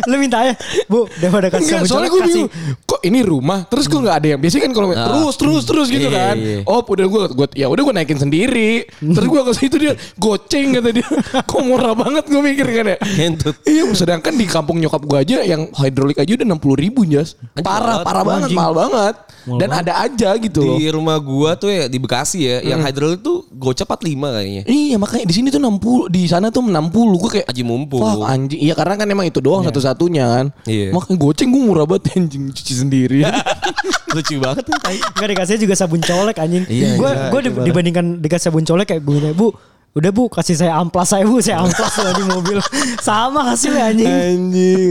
Lu 0.06 0.14
minta 0.16 0.44
ya, 0.44 0.54
Bu, 0.86 1.08
daripada 1.16 1.48
kasih 1.48 1.80
Enggak, 1.80 1.88
soalnya 1.88 2.10
gue 2.10 2.22
bingung. 2.22 2.50
kok 2.84 3.00
ini 3.02 3.20
rumah? 3.24 3.64
Terus 3.66 3.88
kok 3.88 3.98
nggak 3.98 4.16
ada 4.20 4.26
yang 4.36 4.40
biasanya 4.40 4.62
kan 4.68 4.72
kalau 4.72 4.88
terus 4.92 5.34
terus 5.34 5.62
terus 5.64 5.86
gitu 5.88 6.06
Iya, 6.06 6.12
kan. 6.12 6.36
iya. 6.38 6.58
oh 6.68 6.80
udah 6.82 7.06
gue 7.08 7.22
gue 7.32 7.46
ya 7.56 7.66
udah 7.66 7.82
gue 7.82 7.94
naikin 7.96 8.20
sendiri. 8.20 8.84
Terus 9.00 9.26
gue 9.26 9.42
ke 9.42 9.52
situ 9.56 9.76
dia 9.76 9.92
goceng 10.16 10.76
kata 10.76 10.90
dia. 10.92 11.08
Kok 11.50 11.60
murah 11.64 11.94
banget 11.96 12.24
gue 12.28 12.42
mikir 12.42 12.66
kan 12.68 12.86
ya. 12.94 12.98
Kentut. 13.00 13.56
iya 13.64 13.82
sedangkan 13.90 14.32
di 14.36 14.46
kampung 14.46 14.76
nyokap 14.78 15.02
gue 15.02 15.18
aja 15.18 15.36
yang 15.42 15.66
hidrolik 15.72 16.18
aja 16.18 16.30
udah 16.36 16.46
enam 16.46 16.60
puluh 16.60 16.76
ribu 16.76 17.02
jas. 17.04 17.34
Parah 17.58 18.04
parah 18.04 18.22
banget 18.22 18.52
Anjing. 18.52 18.58
mahal 18.58 18.74
banget. 18.76 19.14
Dan 19.42 19.70
ada 19.74 20.06
aja 20.06 20.38
gitu 20.38 20.62
loh. 20.62 20.78
Di 20.78 20.86
rumah 20.94 21.18
gua 21.18 21.58
tuh 21.58 21.66
ya 21.66 21.90
di 21.90 21.98
Bekasi 21.98 22.46
ya, 22.46 22.56
yang 22.62 22.78
hidrolik 22.78 23.26
tuh 23.26 23.42
gocap 23.50 23.90
45 23.90 24.38
kayaknya. 24.38 24.62
Iya 24.70 24.96
makanya 25.02 25.26
di 25.26 25.34
sini 25.34 25.50
tuh 25.50 25.58
60 25.58 26.14
di 26.14 26.21
sana 26.26 26.48
tuh 26.48 26.60
60 26.60 26.90
gue 26.92 27.30
kayak 27.32 27.46
Aji 27.46 27.62
mumpung. 27.62 28.00
Wah 28.00 28.28
anjing 28.28 28.58
Iya 28.58 28.72
karena 28.72 28.94
kan 28.94 29.06
emang 29.06 29.24
itu 29.24 29.38
doang 29.38 29.62
satu-satunya 29.62 30.24
kan 30.24 30.46
Iya. 30.64 30.90
Makanya 30.90 31.16
goceng 31.16 31.48
gue 31.48 31.62
murah 31.62 31.84
banget 31.84 32.14
anjing 32.14 32.50
Cuci 32.50 32.74
sendiri 32.76 33.20
Lucu 34.14 34.36
banget 34.36 34.62
tuh. 34.62 34.76
tai. 34.76 34.98
Enggak 34.98 35.28
dikasih 35.32 35.56
juga 35.58 35.74
sabun 35.74 35.98
colek 35.98 36.36
anjing. 36.36 36.64
Iya, 36.66 36.96
Gue 36.96 37.08
iya, 37.08 37.28
gue 37.28 37.40
parah. 37.42 37.64
dibandingkan 37.64 38.04
dikasih 38.18 38.44
sabun 38.48 38.62
colek 38.62 38.86
kayak 38.86 39.00
gue 39.00 39.32
Bu, 39.32 39.48
udah 39.92 40.10
Bu 40.10 40.28
kasih 40.28 40.52
saya 40.54 40.76
amplas 40.76 41.08
saya 41.08 41.24
Bu, 41.24 41.40
saya 41.40 41.60
amplas 41.60 41.94
lah 41.96 42.12
di 42.12 42.24
mobil. 42.24 42.58
Sama 43.00 43.40
hasilnya 43.46 43.88
anjing. 43.88 44.08
Anjing 44.08 44.40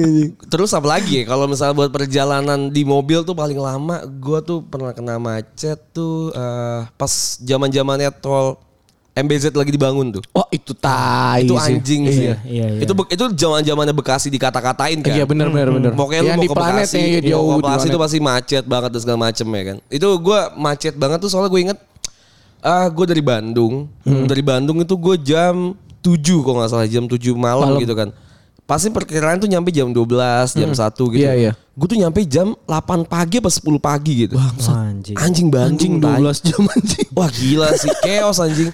anjing 0.01 0.29
Terus 0.45 0.73
apa 0.73 0.87
lagi 0.89 1.21
ya 1.21 1.23
kalau 1.25 1.45
misalnya 1.45 1.73
buat 1.75 1.89
perjalanan 1.89 2.67
di 2.67 2.81
mobil 2.81 3.21
tuh 3.21 3.33
paling 3.33 3.55
lama 3.55 4.01
gua 4.17 4.41
tuh 4.41 4.61
pernah 4.61 4.89
kena 4.89 5.15
macet 5.15 5.77
tuh 5.91 6.33
eh, 6.33 6.89
pas 6.91 7.13
zaman-zamannya 7.37 8.09
tol 8.15 8.57
MBZ 9.11 9.51
lagi 9.51 9.75
dibangun 9.75 10.07
tuh. 10.19 10.23
Wah 10.31 10.47
itu 10.55 10.71
tai 10.71 11.43
itu 11.43 11.51
sih. 11.59 11.75
anjing 11.75 12.01
sih. 12.07 12.25
Iya, 12.31 12.35
iya, 12.47 12.65
iya. 12.79 12.81
Itu 12.87 12.95
itu 13.11 13.25
zaman-zamannya 13.35 13.91
Bekasi 13.91 14.31
dikata-katain 14.31 15.03
kan. 15.03 15.11
Iya 15.11 15.27
benar 15.27 15.51
benar 15.51 15.67
benar. 15.67 15.91
Pokoknya 15.99 16.21
lu 16.23 16.31
mau 16.31 16.43
di 16.43 16.47
ke 16.47 16.55
planet 16.55 16.87
Bekasi, 16.87 16.95
ya 16.95 17.07
iya, 17.19 17.19
jauh 17.35 17.43
mau 17.43 17.59
di 17.59 17.63
ke 17.63 17.67
Bekasi 17.67 17.87
itu 17.91 17.99
pasti 17.99 18.17
macet 18.23 18.63
banget 18.63 18.89
dan 18.95 18.99
segala 19.03 19.19
macem 19.27 19.47
ya 19.51 19.63
kan. 19.67 19.77
Itu 19.91 20.07
gua 20.23 20.39
macet 20.55 20.95
banget 20.95 21.19
tuh 21.19 21.27
soalnya 21.27 21.51
gue 21.51 21.61
inget 21.61 21.77
ah 22.63 22.87
gue 22.87 23.05
dari 23.05 23.19
Bandung. 23.19 23.91
Hmm. 24.07 24.25
Dari 24.31 24.43
Bandung 24.45 24.79
itu 24.79 24.95
gue 24.95 25.15
jam 25.19 25.75
7 25.99 26.15
kok 26.23 26.53
nggak 26.55 26.69
salah 26.71 26.87
jam 26.87 27.03
7 27.03 27.19
malam, 27.35 27.75
Malam. 27.75 27.81
gitu 27.83 27.93
kan. 27.93 28.09
Pasti 28.63 28.87
perkiraan 28.87 29.35
tuh 29.35 29.45
nyampe 29.45 29.67
jam 29.69 29.91
12, 29.91 30.07
jam 30.53 30.71
1 30.71 30.79
gitu. 31.11 31.19
Iya, 31.19 31.33
iya. 31.35 31.51
Gue 31.71 31.87
tuh 31.87 31.99
nyampe 31.99 32.23
jam 32.23 32.55
8 32.63 33.03
pagi 33.03 33.37
apa 33.37 33.49
10 33.49 33.59
pagi 33.77 34.13
gitu. 34.23 34.39
Anjing. 34.65 35.15
Anjing 35.15 35.47
Bandung 35.47 35.75
Anjing 35.75 35.93
tai. 35.99 36.19
12 36.23 36.47
jam 36.47 36.61
anjing. 36.65 37.07
Wah 37.11 37.29
gila 37.29 37.67
sih, 37.75 37.91
chaos 37.99 38.39
anjing. 38.39 38.71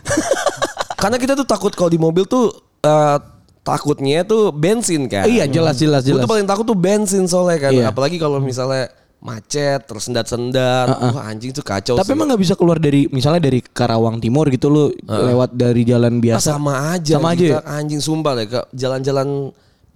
Karena 1.02 1.18
kita 1.18 1.34
tuh 1.34 1.46
takut 1.46 1.72
kalau 1.72 1.88
di 1.88 1.98
mobil 1.98 2.26
tuh 2.26 2.50
eh, 2.80 3.18
takutnya 3.62 4.22
tuh 4.22 4.50
bensin 4.50 5.06
kan. 5.06 5.26
Iya 5.26 5.46
jelas 5.46 5.78
jelas 5.78 6.02
Gue 6.02 6.14
jelas. 6.14 6.24
tuh 6.24 6.32
paling 6.32 6.46
takut 6.46 6.66
tuh 6.66 6.78
bensin 6.78 7.26
soalnya 7.26 7.58
kan. 7.60 7.72
Iya. 7.74 7.86
Apalagi 7.90 8.16
kalau 8.16 8.38
misalnya 8.38 8.90
macet, 9.18 9.82
terus 9.84 10.06
sendat-sendat. 10.06 10.94
Wah 10.94 11.26
anjing 11.26 11.50
tuh 11.50 11.62
kacau 11.62 11.98
Tapi 11.98 12.06
sih. 12.06 12.14
emang 12.14 12.30
nggak 12.30 12.42
bisa 12.42 12.54
keluar 12.54 12.78
dari 12.78 13.10
misalnya 13.10 13.42
dari 13.42 13.62
Karawang 13.62 14.18
Timur 14.18 14.46
gitu 14.48 14.70
lu 14.70 14.84
lewat 15.04 15.54
dari 15.54 15.82
jalan 15.84 16.18
Ah, 16.18 16.22
biasa. 16.22 16.54
sama 16.54 16.94
aja. 16.94 17.18
Sama 17.18 17.34
anjing. 17.34 17.50
aja 17.50 17.58
ya? 17.58 17.62
Anjing 17.66 17.98
sumpah 18.00 18.34
deh. 18.34 18.46
Kak. 18.48 18.66
Jalan-jalan 18.74 19.28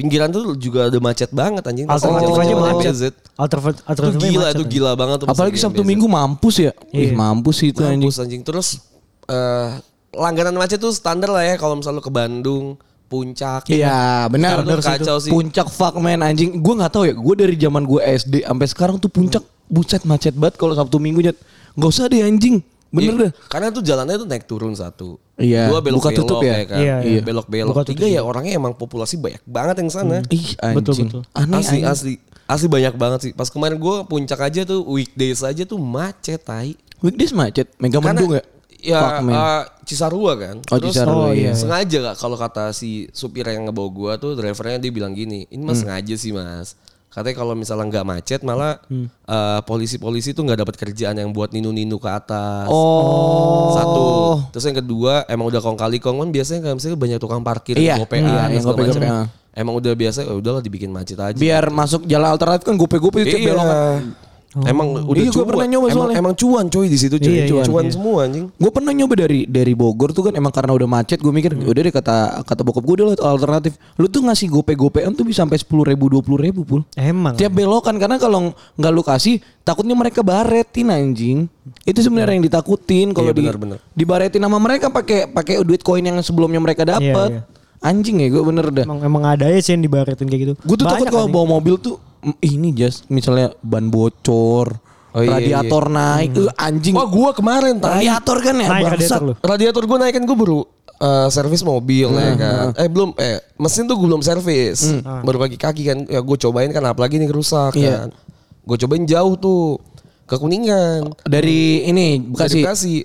pinggiran 0.02 0.28
tuh 0.28 0.58
juga 0.58 0.90
udah 0.90 1.02
macet 1.02 1.30
banget 1.30 1.62
anjing. 1.62 1.86
Alternatif 1.86 2.26
Jalan- 2.26 2.42
aja 2.42 2.50
jalan 2.50 2.66
macet. 2.66 3.14
Alternatif 3.38 3.78
Itu 3.78 3.90
alternatifnya 3.90 4.30
gila, 4.30 4.42
macet, 4.42 4.56
itu 4.58 4.64
gila 4.66 4.92
banget 4.98 5.18
tuh. 5.22 5.28
Apalagi 5.30 5.54
lagi 5.54 5.62
Sabtu. 5.62 5.82
Minggu 5.86 6.08
mampus 6.10 6.56
ya. 6.58 6.72
Ih 6.90 6.98
Iya. 6.98 7.12
mampus 7.14 7.56
sih 7.62 7.68
itu 7.70 7.82
anjing. 7.86 8.02
Mampus 8.02 8.18
anjing. 8.18 8.42
Terus 8.42 8.68
eh 9.30 9.70
langganan 10.12 10.58
macet 10.58 10.82
tuh 10.82 10.90
standar 10.92 11.30
lah 11.30 11.46
ya 11.46 11.56
kalau 11.56 11.78
misalnya 11.78 12.02
lu 12.02 12.04
ke 12.04 12.12
Bandung, 12.12 12.66
Puncak. 13.06 13.68
Iya 13.68 14.26
benar. 14.28 14.64
Itu 14.64 14.80
kacau 14.80 15.18
sih. 15.20 15.30
Puncak 15.30 15.68
fuck 15.68 16.00
man 16.00 16.24
anjing. 16.24 16.64
Gue 16.64 16.74
nggak 16.80 16.92
tahu 16.92 17.04
ya. 17.04 17.14
Gue 17.14 17.36
dari 17.36 17.60
zaman 17.60 17.84
gue 17.84 18.00
SD 18.00 18.48
sampai 18.48 18.68
sekarang 18.68 18.96
tuh 18.98 19.12
puncak 19.12 19.44
buset 19.68 20.08
macet 20.08 20.32
banget 20.32 20.56
kalau 20.56 20.72
Sabtu 20.72 20.96
Minggu 20.96 21.20
nyet. 21.20 21.36
Gak 21.76 21.90
usah 21.92 22.08
deh 22.08 22.24
anjing. 22.24 22.64
Bener 22.92 23.16
Iya, 23.16 23.22
dah. 23.28 23.32
Karena 23.48 23.68
tuh 23.72 23.84
jalannya 23.84 24.16
tuh 24.16 24.28
naik 24.28 24.44
turun 24.44 24.76
satu. 24.76 25.16
Iya, 25.42 25.64
Dua 25.68 25.80
belok 25.82 25.98
buka 26.00 26.10
belok 26.10 26.20
tutup 26.22 26.40
ya? 26.42 26.56
kan. 26.64 26.80
Iya, 26.80 26.96
Iya, 27.02 27.12
iya. 27.18 27.22
belok 27.22 27.48
belok. 27.50 27.74
Buka 27.74 27.84
tutup 27.84 27.98
Tiga 27.98 28.06
ya 28.08 28.22
orangnya 28.22 28.54
emang 28.56 28.74
populasi 28.74 29.18
banyak 29.18 29.42
banget 29.44 29.76
yang 29.82 29.90
sana. 29.90 30.18
Ih 30.30 30.54
anjing. 30.56 30.78
Betul, 30.78 30.94
betul. 31.04 31.22
Aneh 31.34 31.58
asli 31.58 31.78
anjing. 31.82 31.86
asli 31.90 32.14
asli 32.46 32.68
banyak 32.68 32.94
banget 32.96 33.20
sih. 33.20 33.32
Pas 33.34 33.50
kemarin 33.50 33.76
gue 33.76 33.96
puncak 34.06 34.40
aja 34.40 34.62
tuh 34.64 34.86
weekdays 34.86 35.42
aja 35.42 35.64
tuh 35.64 35.76
macet 35.76 36.40
tai. 36.40 36.78
Weekdays 37.02 37.34
macet. 37.34 37.68
Mega 37.76 37.98
Mendung 37.98 38.38
ya? 38.38 38.44
Ya 38.82 38.98
Fuck, 38.98 39.30
eh, 39.30 39.64
Cisarua 39.86 40.34
kan. 40.36 40.56
Oh, 40.68 40.78
Cisarua, 40.78 41.30
oh, 41.30 41.32
iya. 41.32 41.54
Sengaja 41.54 41.98
gak 42.02 42.18
kalau 42.18 42.34
kata 42.34 42.74
si 42.74 43.06
supir 43.14 43.46
yang 43.46 43.70
ngebawa 43.70 43.90
gua 43.94 44.12
tuh 44.18 44.34
drivernya 44.34 44.82
dia 44.82 44.90
bilang 44.90 45.14
gini, 45.14 45.46
ini 45.48 45.62
Hmm. 45.62 45.70
mas 45.70 45.86
sengaja 45.86 46.16
sih 46.18 46.34
mas. 46.34 46.74
Katanya 47.12 47.36
kalau 47.36 47.54
misalnya 47.54 47.92
nggak 47.92 48.08
macet 48.08 48.40
malah 48.42 48.80
Hmm. 48.88 49.12
eh, 49.28 49.60
polisi-polisi 49.62 50.32
tuh 50.32 50.48
nggak 50.48 50.64
dapat 50.64 50.76
kerjaan 50.80 51.14
yang 51.14 51.30
buat 51.30 51.52
ninu-ninu 51.52 52.00
ke 52.00 52.08
atas. 52.08 52.72
Oh. 52.72 53.76
Satu. 53.76 54.08
Terus 54.52 54.64
yang 54.66 54.78
kedua 54.80 55.28
emang 55.28 55.52
udah 55.52 55.60
kong 55.60 55.76
kali 55.76 56.00
kong 56.00 56.18
kan 56.18 56.30
biasanya 56.32 56.62
kan 56.64 56.80
misalnya 56.80 56.96
banyak 56.96 57.20
tukang 57.20 57.44
parkir 57.44 57.76
Iya, 57.76 58.00
gopean 58.00 58.24
iya, 58.24 58.48
yang 58.50 58.64
gope-gope, 58.64 59.04
macam. 59.04 59.12
ah. 59.12 59.28
Emang 59.52 59.76
udah 59.76 59.92
biasa 59.92 60.24
ya 60.24 60.32
udahlah 60.32 60.64
dibikin 60.64 60.88
macet 60.88 61.20
aja. 61.20 61.36
Biar 61.36 61.68
masuk 61.68 62.08
jalan 62.08 62.32
alternatif 62.32 62.64
kan 62.64 62.80
gope-gope 62.80 63.20
itu 63.20 63.36
iya. 63.38 63.52
belokan. 63.52 64.00
Emang 64.52 65.08
udah 65.08 65.16
Iya, 65.16 65.32
gua 65.32 65.36
cuan. 65.40 65.48
pernah 65.48 65.68
nyoba 65.72 65.86
emang, 65.88 65.96
soalnya. 65.96 66.16
emang 66.20 66.34
cuan 66.36 66.66
coy 66.68 66.86
di 66.92 66.98
situ 67.00 67.16
cuy. 67.16 67.32
Iya, 67.32 67.44
iya, 67.48 67.64
cuan 67.64 67.88
iya. 67.88 67.94
semua 67.96 68.18
anjing. 68.28 68.46
Gue 68.52 68.72
pernah 68.76 68.92
nyoba 68.92 69.14
dari 69.16 69.48
dari 69.48 69.72
Bogor 69.72 70.12
tuh 70.12 70.28
kan 70.28 70.34
emang 70.36 70.52
karena 70.52 70.76
udah 70.76 70.88
macet 70.92 71.24
gue 71.24 71.32
mikir 71.32 71.56
udah 71.56 71.82
deh 71.82 71.94
kata 71.96 72.16
kata 72.44 72.62
bokap 72.62 72.84
gue 72.84 72.96
udah 73.00 73.08
alternatif. 73.24 73.80
Lu 73.96 74.12
tuh 74.12 74.28
ngasih 74.28 74.52
gope-gopean 74.52 75.16
tuh 75.16 75.24
bisa 75.24 75.48
sampai 75.48 75.56
sepuluh 75.56 75.88
ribu 75.88 76.12
dua 76.12 76.20
puluh 76.20 76.44
ribu 76.44 76.68
pul. 76.68 76.84
Emang. 77.00 77.40
Tiap 77.40 77.48
belokan 77.48 77.96
karena 77.96 78.20
kalau 78.20 78.52
nggak 78.76 78.92
lu 78.92 79.04
kasih 79.08 79.40
takutnya 79.64 79.96
mereka 79.96 80.20
baretin 80.20 80.92
anjing. 80.92 81.48
Itu 81.88 82.04
sebenarnya 82.04 82.36
yang 82.36 82.44
ditakutin 82.44 83.16
kalau 83.16 83.32
Iya, 83.32 83.40
di 83.40 83.42
benar-benar. 83.48 83.78
dibaretin 83.96 84.44
sama 84.44 84.60
mereka 84.60 84.92
pakai 84.92 85.32
pakai 85.32 85.64
duit 85.64 85.80
koin 85.80 86.04
yang 86.04 86.20
sebelumnya 86.20 86.60
mereka 86.60 86.84
dapat. 86.84 87.40
Iya, 87.40 87.48
iya. 87.48 87.80
Anjing 87.82 88.20
ya 88.20 88.28
gue 88.30 88.44
bener 88.44 88.68
dah. 88.70 88.86
Emang, 88.86 89.00
emang 89.02 89.24
ada 89.26 89.48
ya 89.48 89.58
sih 89.58 89.74
yang 89.74 89.82
dibaretin 89.82 90.28
kayak 90.28 90.42
gitu. 90.44 90.54
Gue 90.60 90.76
tuh 90.76 90.86
takut 90.86 91.08
Banyak 91.08 91.16
kalau 91.16 91.26
anjing. 91.26 91.40
bawa 91.40 91.46
mobil 91.56 91.76
tuh 91.80 91.96
ini 92.40 92.70
just 92.72 93.06
misalnya 93.08 93.52
ban 93.60 93.88
bocor, 93.88 94.78
Oh, 95.12 95.20
iya, 95.20 95.36
radiator 95.36 95.92
naik, 95.92 96.32
eh, 96.32 96.48
anjing. 96.56 96.96
Wah 96.96 97.04
gue 97.04 97.30
kemarin 97.36 97.76
tai. 97.78 98.00
radiator 98.00 98.38
kan 98.40 98.56
ya, 98.56 98.68
Naik 98.70 98.84
bangsat. 98.86 98.92
radiator 98.96 99.22
lu. 99.22 99.34
Radiator 99.38 99.84
gue 99.84 99.98
naik 100.00 100.14
kan 100.16 100.24
gue 100.24 100.38
baru 100.38 100.60
eh, 100.98 101.28
servis 101.28 101.62
mobil 101.62 102.08
ya 102.08 102.32
kan. 102.34 102.66
Eh 102.74 102.88
belum 102.88 103.12
eh 103.18 103.44
mesin 103.56 103.86
tuh 103.86 104.00
gue 104.00 104.08
belum 104.08 104.22
servis. 104.22 104.88
Baru 105.04 105.36
kaki-kaki 105.38 105.84
kan 105.84 105.98
ya 106.06 106.20
gue 106.20 106.38
cobain 106.40 106.70
kan 106.70 106.86
apalagi 106.86 107.18
nih 107.18 107.28
rusak 107.28 107.76
Iya. 107.76 108.08
kan. 108.08 108.10
Gue 108.64 108.78
cobain 108.78 109.04
jauh 109.04 109.36
tuh 109.36 109.84
ke 110.24 110.40
Kuningan. 110.40 111.12
Dari 111.22 111.84
ini 111.84 112.24
Bekasi. 112.24 112.64
Bekasi. 112.64 112.96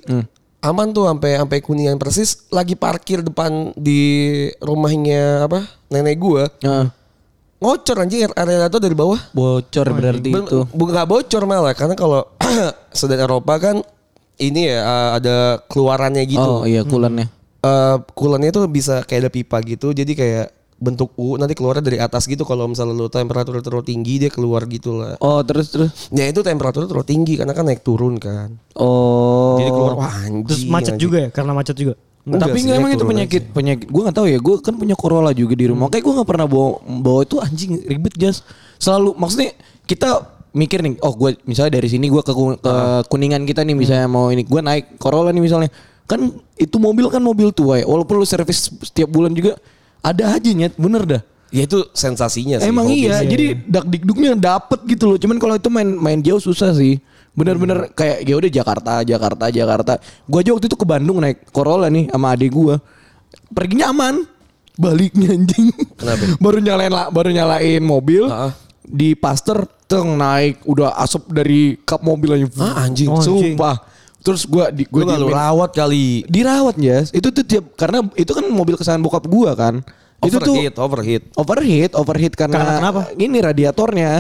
Aman 0.63 0.91
tuh 0.91 1.07
sampai 1.07 1.37
sampai 1.37 1.59
Kuningan 1.59 1.97
persis 1.97 2.47
lagi 2.49 2.75
parkir 2.75 3.19
depan 3.21 3.75
di 3.75 4.01
rumahnya 4.59 5.47
apa? 5.47 5.67
Nenek 5.89 6.17
gua. 6.17 6.47
Heeh. 6.59 6.87
Ngocor 7.57 7.97
anjing 8.05 8.29
radiator 8.29 8.81
dari 8.81 8.93
bawah. 8.93 9.17
bocor 9.33 9.87
berarti 9.97 10.29
Ben- 10.29 10.45
itu. 10.45 10.61
bu- 10.69 10.93
nggak 10.93 11.09
bocor 11.09 11.43
malah 11.49 11.73
karena 11.73 11.97
kalau 11.97 12.29
sedang 12.93 13.25
Eropa 13.25 13.57
kan 13.57 13.77
ini 14.37 14.69
ya 14.69 14.85
eh, 14.85 15.11
ada 15.17 15.37
keluarannya 15.65 16.25
gitu. 16.29 16.45
Oh 16.45 16.69
iya 16.69 16.85
kulannya. 16.85 17.33
Eh, 17.65 17.97
kulannya 18.13 18.53
itu 18.53 18.61
bisa 18.69 19.01
kayak 19.03 19.21
ada 19.27 19.31
pipa 19.33 19.57
gitu 19.65 19.91
jadi 19.91 20.13
kayak 20.13 20.47
bentuk 20.77 21.17
U 21.17 21.41
nanti 21.41 21.57
keluarnya 21.57 21.81
dari 21.81 21.97
atas 21.97 22.29
gitu 22.29 22.45
kalau 22.45 22.69
misalnya 22.69 22.93
lu 22.93 23.09
temperatur 23.09 23.57
terlalu 23.65 23.89
tinggi 23.89 24.21
dia 24.21 24.29
keluar 24.29 24.69
gitu 24.69 25.01
lah. 25.01 25.17
Oh 25.25 25.41
terus 25.41 25.73
terus. 25.73 26.13
Ya 26.13 26.29
itu 26.29 26.45
temperatur 26.45 26.85
terlalu 26.85 27.09
tinggi 27.09 27.41
karena 27.41 27.57
kan 27.57 27.65
naik 27.65 27.81
turun 27.81 28.21
kan. 28.21 28.61
Oh. 28.77 29.57
Jadi 29.57 29.73
keluar 29.73 29.97
wah 29.97 30.13
anjing. 30.13 30.45
Terus 30.45 30.63
macet 30.69 31.01
anjing. 31.01 31.05
juga 31.09 31.17
ya 31.25 31.29
karena 31.33 31.53
macet 31.57 31.77
juga. 31.81 31.97
Enggak 32.27 32.43
Tapi 32.43 32.59
sih, 32.59 32.63
nggak 32.67 32.75
naik 32.75 32.83
emang 32.83 32.93
itu 32.99 33.07
penyakit 33.07 33.43
penyakit. 33.55 33.87
Gue 33.87 34.03
nggak 34.03 34.17
tahu 34.19 34.27
ya. 34.27 34.39
Gue 34.43 34.59
kan 34.59 34.75
punya 34.75 34.99
Corolla 34.99 35.31
juga 35.31 35.55
di 35.55 35.71
rumah. 35.71 35.87
Kayak 35.87 36.11
gue 36.11 36.15
nggak 36.19 36.29
pernah 36.29 36.47
bawa 36.51 36.83
bawa 36.83 37.21
itu 37.23 37.39
anjing 37.39 37.87
ribet 37.87 38.19
jas. 38.19 38.43
Selalu 38.83 39.15
maksudnya 39.15 39.55
kita 39.87 40.27
mikir 40.51 40.83
nih. 40.83 40.99
Oh 41.07 41.15
gue 41.15 41.39
misalnya 41.47 41.79
dari 41.79 41.87
sini 41.87 42.11
gue 42.11 42.19
ke, 42.27 42.35
ke 42.35 42.75
kuningan 43.07 43.47
kita 43.47 43.63
nih 43.63 43.79
misalnya 43.79 44.11
mau 44.11 44.27
ini 44.35 44.43
gue 44.43 44.59
naik 44.59 44.99
Corolla 44.99 45.31
nih 45.31 45.39
misalnya. 45.39 45.71
Kan 46.11 46.35
itu 46.59 46.77
mobil 46.83 47.07
kan 47.15 47.23
mobil 47.23 47.55
tua 47.55 47.79
ya. 47.79 47.87
Walaupun 47.87 48.19
lu 48.19 48.27
servis 48.27 48.75
setiap 48.83 49.07
bulan 49.07 49.31
juga 49.31 49.55
ada 50.03 50.35
aja 50.35 50.51
nyet. 50.51 50.75
Bener 50.75 51.07
dah. 51.07 51.23
Ya 51.55 51.63
itu 51.63 51.79
sensasinya 51.95 52.59
sih. 52.59 52.67
Emang 52.67 52.91
iya, 52.91 53.23
sih. 53.23 53.31
jadi 53.31 53.47
dak 53.71 53.87
dikduknya 53.87 54.35
dapet 54.35 54.83
gitu 54.91 55.15
loh. 55.15 55.19
Cuman 55.23 55.39
kalau 55.39 55.55
itu 55.55 55.71
main 55.71 55.95
main 55.95 56.19
jauh 56.19 56.43
susah 56.43 56.75
sih. 56.75 56.99
Bener-bener 57.37 57.93
kayak 57.93 58.25
ya 58.25 58.35
udah 58.35 58.51
Jakarta, 58.51 58.93
Jakarta, 59.05 59.45
Jakarta. 59.53 59.93
Gua 60.25 60.41
aja 60.41 60.57
waktu 60.57 60.67
itu 60.67 60.77
ke 60.81 60.87
Bandung 60.89 61.21
naik 61.21 61.53
Corolla 61.53 61.93
nih 61.93 62.09
sama 62.09 62.33
adik 62.33 62.51
gua. 62.51 62.81
Perginya 63.53 63.93
aman. 63.93 64.25
Baliknya 64.77 65.33
anjing. 65.33 65.73
Kenapa? 65.97 66.25
baru 66.45 66.59
nyalain 66.61 66.93
la- 66.93 67.11
baru 67.13 67.29
nyalain 67.33 67.81
mobil. 67.85 68.25
Ah. 68.29 68.57
Di 68.81 69.13
Paster 69.13 69.69
teng 69.85 70.17
naik 70.17 70.65
udah 70.65 70.97
asap 70.97 71.33
dari 71.33 71.77
kap 71.85 72.01
mobil 72.01 72.41
aja. 72.41 72.47
Ah, 72.61 72.89
anjing. 72.89 73.09
Oh, 73.13 73.21
anjing. 73.21 73.57
Sumpah. 73.57 73.85
Terus 74.25 74.43
gua 74.49 74.73
di 74.73 74.89
gua 74.89 75.07
nggak 75.07 75.21
lu 75.21 75.29
diemin. 75.29 75.37
rawat 75.39 75.71
kali. 75.77 76.09
dirawat 76.27 76.75
ya. 76.81 77.05
Itu 77.13 77.31
tuh 77.31 77.45
tiap 77.45 77.77
karena 77.77 78.01
itu 78.17 78.33
kan 78.33 78.45
mobil 78.49 78.75
kesayangan 78.75 79.05
bokap 79.05 79.25
gua 79.29 79.53
kan. 79.55 79.85
Itu 80.25 80.41
tuh 80.41 80.57
Overheat, 80.57 80.75
overheat. 80.81 81.23
overheat, 81.37 81.93
overheat 81.93 82.33
karena, 82.33 82.57
Karena 82.57 82.73
kenapa? 82.81 83.01
Ini 83.15 83.37
radiatornya. 83.39 84.11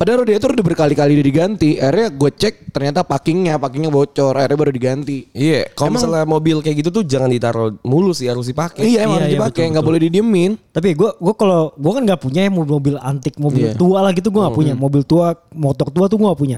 Padahal 0.00 0.24
radiator 0.24 0.56
udah 0.56 0.64
berkali-kali 0.64 1.12
udah 1.12 1.26
diganti. 1.28 1.76
Akhirnya 1.76 2.08
gue 2.08 2.30
cek 2.32 2.72
ternyata 2.72 3.04
packingnya, 3.04 3.60
packingnya 3.60 3.92
bocor. 3.92 4.32
Akhirnya 4.32 4.56
baru 4.56 4.72
diganti. 4.72 5.28
Iya, 5.36 5.68
kalau 5.76 5.92
Emang- 5.92 6.08
misalnya 6.08 6.24
mobil 6.24 6.56
kayak 6.64 6.76
gitu 6.80 6.88
tuh 6.88 7.04
jangan 7.04 7.28
ditaruh 7.28 7.76
mulu 7.84 8.16
sih 8.16 8.24
harus 8.24 8.48
dipakai. 8.48 8.80
Iya 8.80 9.04
emang 9.04 9.20
Iya, 9.20 9.28
harus 9.28 9.28
iya, 9.28 9.40
dipakai, 9.44 9.62
nggak 9.68 9.84
boleh 9.84 10.00
didiemin. 10.08 10.56
Tapi 10.72 10.96
gue 10.96 11.10
gue 11.12 11.34
kalau 11.36 11.76
gue 11.76 11.92
kan 11.92 12.02
nggak 12.08 12.16
punya 12.16 12.40
ya 12.40 12.50
mobil-mobil 12.50 12.96
antik, 12.96 13.36
mobil 13.36 13.68
Iya. 13.68 13.76
tua 13.76 14.00
lah 14.00 14.16
gitu 14.16 14.32
gue 14.32 14.40
nggak 14.40 14.56
punya. 14.56 14.72
Mobil 14.72 15.02
tua, 15.04 15.36
motor 15.52 15.92
tua 15.92 16.08
tuh 16.08 16.16
gue 16.16 16.26
nggak 16.32 16.40
punya. 16.40 16.56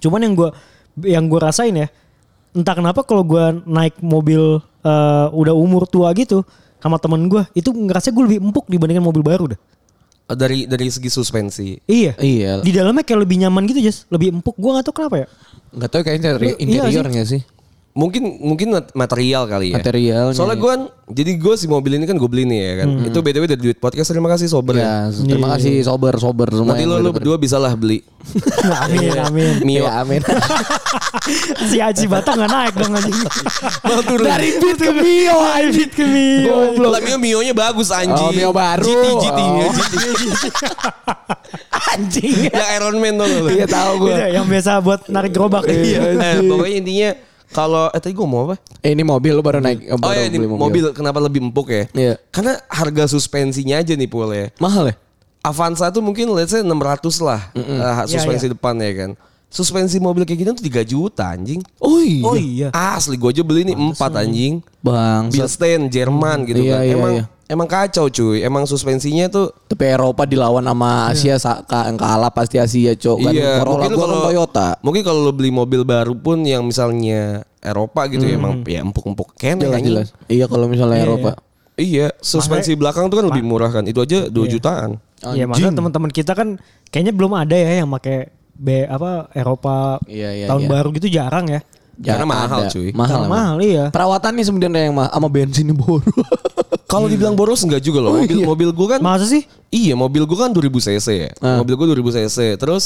Cuman 0.00 0.20
yang 0.24 0.32
gue 0.32 0.48
yang 1.04 1.24
gue 1.28 1.36
rasain 1.36 1.76
ya, 1.76 1.92
entah 2.52 2.72
kenapa 2.72 3.04
kalau 3.04 3.28
gue 3.28 3.44
naik 3.68 4.00
mobil 4.00 4.56
eh, 4.80 5.26
udah 5.30 5.52
umur 5.52 5.84
tua 5.84 6.08
gitu 6.16 6.48
sama 6.80 6.96
temen 6.96 7.28
gue, 7.28 7.44
itu 7.52 7.70
ngerasa 7.70 8.08
gue 8.08 8.24
lebih 8.24 8.38
empuk 8.40 8.66
dibandingkan 8.66 9.04
mobil 9.04 9.20
baru 9.20 9.52
dah. 9.52 9.60
Dari 10.34 10.64
dari 10.66 10.88
segi 10.88 11.08
suspensi. 11.08 11.76
Iya. 11.84 12.16
Iya. 12.16 12.52
Di 12.60 12.72
dalamnya 12.72 13.04
kayak 13.04 13.20
lebih 13.22 13.36
nyaman 13.44 13.68
gitu 13.68 13.80
Jas, 13.80 14.04
lebih 14.08 14.32
empuk. 14.32 14.56
Gue 14.56 14.70
nggak 14.72 14.86
tahu 14.88 14.94
kenapa 15.02 15.16
ya. 15.22 15.26
Nggak 15.72 15.90
tahu 15.90 16.02
kayaknya 16.04 16.30
dari 16.36 16.46
Iya 16.48 16.56
sih. 16.56 16.64
interiornya 16.64 17.22
sih. 17.24 17.40
Mungkin 17.92 18.24
mungkin 18.40 18.72
mat- 18.72 18.88
material 18.96 19.44
kali 19.44 19.68
ya. 19.68 19.76
Materialnya, 19.76 20.32
Soalnya 20.32 20.56
iya. 20.56 20.62
gue 20.64 20.70
kan, 20.70 20.82
jadi 21.12 21.30
gue 21.36 21.54
si 21.60 21.68
mobil 21.68 21.92
ini 21.92 22.08
kan 22.08 22.16
gue 22.16 22.24
beli 22.24 22.48
nih 22.48 22.58
ya 22.58 22.72
kan. 22.80 22.88
Itu 23.04 23.20
btw 23.20 23.44
dari 23.44 23.60
duit 23.60 23.76
podcast. 23.76 24.08
Terima 24.08 24.32
kasih 24.32 24.48
sober 24.48 24.80
ya. 24.80 25.12
Ya, 25.12 25.12
terima 25.12 25.52
kasih 25.52 25.84
sober 25.84 26.16
sober 26.16 26.48
semua. 26.48 26.72
Nanti 26.72 26.88
lo, 26.88 26.96
lo 26.96 27.12
berdua 27.12 27.36
bisa 27.36 27.60
lah 27.60 27.76
beli. 27.76 28.00
amin, 28.88 29.12
amin. 29.12 29.54
Mio. 29.60 29.84
Ya, 29.84 30.00
amin. 30.00 30.24
si 31.68 31.84
Aji 31.84 32.08
Bata 32.08 32.32
nggak 32.32 32.48
naik 32.48 32.74
dong 32.80 32.96
anjing. 32.96 33.12
Dari 34.24 34.48
beat 34.56 34.78
ke 34.78 34.90
Mio, 34.90 35.36
Beat 35.68 35.92
ke 35.92 36.04
Mio. 36.08 36.56
Lah 36.88 37.00
Mio 37.04 37.18
Mionya 37.20 37.52
bagus 37.52 37.92
anjing. 37.92 38.16
Oh, 38.24 38.32
Mio 38.32 38.56
baru. 38.56 38.88
GT 38.88 39.04
GT 39.20 39.40
Oh. 39.42 39.68
GT. 39.68 39.94
Anjing. 41.92 42.48
Yang 42.48 42.68
Iron 42.72 42.96
Man 42.96 43.14
tuh 43.20 43.26
lo. 43.28 43.48
Iya 43.52 43.66
tahu 43.68 43.92
gue. 44.06 44.14
Iya, 44.16 44.26
yang 44.40 44.46
biasa 44.48 44.80
buat 44.80 45.12
narik 45.12 45.36
gerobak. 45.36 45.68
Iya. 45.68 46.00
Eh, 46.16 46.40
pokoknya 46.48 46.74
intinya 46.80 47.10
kalau 47.52 47.92
eh 47.92 48.00
tadi 48.00 48.16
gue 48.16 48.24
mau 48.24 48.48
apa? 48.48 48.56
Eh, 48.80 48.96
ini 48.96 49.04
mobil 49.04 49.36
lu 49.36 49.44
baru 49.44 49.60
naik. 49.60 49.92
Oh 49.92 49.98
baru 50.00 50.16
ya 50.16 50.24
ini 50.26 50.36
beli 50.40 50.48
mobil. 50.50 50.82
kenapa 50.90 51.20
lebih 51.20 51.44
empuk 51.44 51.68
ya? 51.68 51.84
Iya. 51.92 52.14
Karena 52.32 52.56
harga 52.66 53.04
suspensinya 53.06 53.78
aja 53.78 53.92
nih 53.92 54.08
Pul 54.08 54.32
ya. 54.32 54.48
Mahal 54.56 54.90
ya? 54.90 54.94
Avanza 55.42 55.90
tuh 55.90 56.00
mungkin 56.00 56.30
let's 56.32 56.54
say 56.54 56.62
600 56.62 56.72
lah 57.18 57.50
eh, 57.52 58.02
suspensi 58.06 58.46
Iya, 58.48 58.54
depan 58.54 58.74
ya 58.80 58.92
kan. 58.94 59.10
Suspensi 59.52 60.00
mobil 60.00 60.24
kayak 60.24 60.38
gitu 60.40 60.50
tuh 60.56 60.64
3 60.64 60.80
juta 60.86 61.24
anjing. 61.28 61.60
Oh 61.76 62.00
iya. 62.00 62.24
Oh 62.24 62.36
iya. 62.38 62.68
Asli 62.72 63.20
gue 63.20 63.28
aja 63.28 63.44
beli 63.44 63.68
nih 63.68 63.76
4 63.76 64.00
anjing. 64.00 64.64
Bang. 64.80 65.28
Bilstein 65.28 65.92
Jerman 65.92 66.48
gitu 66.48 66.64
Iya, 66.64 66.80
kan. 66.80 66.82
iya, 66.88 66.94
emang 66.96 67.12
iya. 67.12 67.24
Emang 67.52 67.68
kacau 67.68 68.08
cuy. 68.08 68.40
Emang 68.40 68.64
suspensinya 68.64 69.28
tuh 69.28 69.52
Tapi 69.68 69.84
Eropa 69.86 70.24
dilawan 70.24 70.64
sama 70.64 71.12
Asia 71.12 71.36
sa- 71.36 71.60
ka- 71.60 71.86
yang 71.86 71.96
kalah 71.96 72.32
pasti 72.32 72.56
Asia 72.56 72.96
cok 72.96 73.18
kan 73.20 73.32
iya, 73.32 73.60
Corolla 73.60 73.84
mungkin 73.84 73.90
gua 73.90 74.00
kan 74.00 74.08
kalau 74.08 74.24
Toyota. 74.24 74.68
Mungkin 74.80 75.02
kalau 75.04 75.20
lo 75.22 75.32
beli 75.32 75.52
mobil 75.52 75.84
baru 75.84 76.16
pun 76.16 76.40
yang 76.40 76.64
misalnya 76.64 77.44
Eropa 77.60 78.08
gitu 78.08 78.24
ya 78.24 78.34
emang 78.34 78.64
ya 78.64 78.80
empuk-empuk 78.80 79.36
kene 79.36 79.62
Jelas 79.62 79.80
jelas. 79.80 80.08
Iya 80.26 80.48
kalau 80.48 80.66
misalnya 80.66 80.98
Eropa. 80.98 81.36
Iya, 81.72 82.12
suspensi 82.18 82.76
belakang 82.76 83.08
tuh 83.08 83.20
kan 83.20 83.26
lebih 83.28 83.40
murah 83.42 83.68
kan. 83.68 83.84
Itu 83.84 84.00
aja 84.00 84.28
2 84.28 84.44
jutaan. 84.48 85.00
Iya, 85.22 85.46
makanya 85.46 85.72
teman-teman 85.72 86.10
kita 86.10 86.32
kan 86.32 86.58
kayaknya 86.90 87.12
belum 87.14 87.32
ada 87.32 87.54
ya 87.54 87.80
yang 87.80 87.88
pakai 87.88 88.28
B 88.52 88.84
apa 88.84 89.32
Eropa 89.32 89.96
Iya, 90.04 90.30
iya, 90.34 90.46
tahun 90.46 90.62
iya. 90.62 90.70
baru 90.70 90.88
gitu 90.92 91.08
jarang 91.08 91.48
ya. 91.48 91.60
Karena 92.00 92.24
mahal, 92.24 92.60
ada. 92.64 92.72
cuy. 92.72 92.88
Mahal. 92.90 93.10
Karena 93.12 93.28
mahal 93.28 93.56
iya. 93.60 93.84
Perawatannya 93.92 94.42
sebenarnya 94.42 94.80
yang 94.88 94.94
mah 94.96 95.08
sama 95.08 95.28
bensinnya 95.28 95.74
boros. 95.74 96.08
Kalau 96.92 97.08
dibilang 97.08 97.36
boros 97.36 97.60
enggak 97.60 97.80
juga 97.80 98.00
loh. 98.00 98.16
Mobil 98.16 98.44
mobil 98.44 98.68
gua 98.72 98.86
kan 98.96 99.00
Masa 99.00 99.24
sih? 99.24 99.44
Iya, 99.68 99.92
mobil 99.92 100.24
gua 100.24 100.44
kan 100.44 100.50
2000 100.52 100.68
cc 100.72 101.08
ya. 101.08 101.30
Ah. 101.40 101.60
Mobil 101.60 101.74
gua 101.74 101.86
2000 101.88 102.16
cc. 102.16 102.38
Terus 102.56 102.84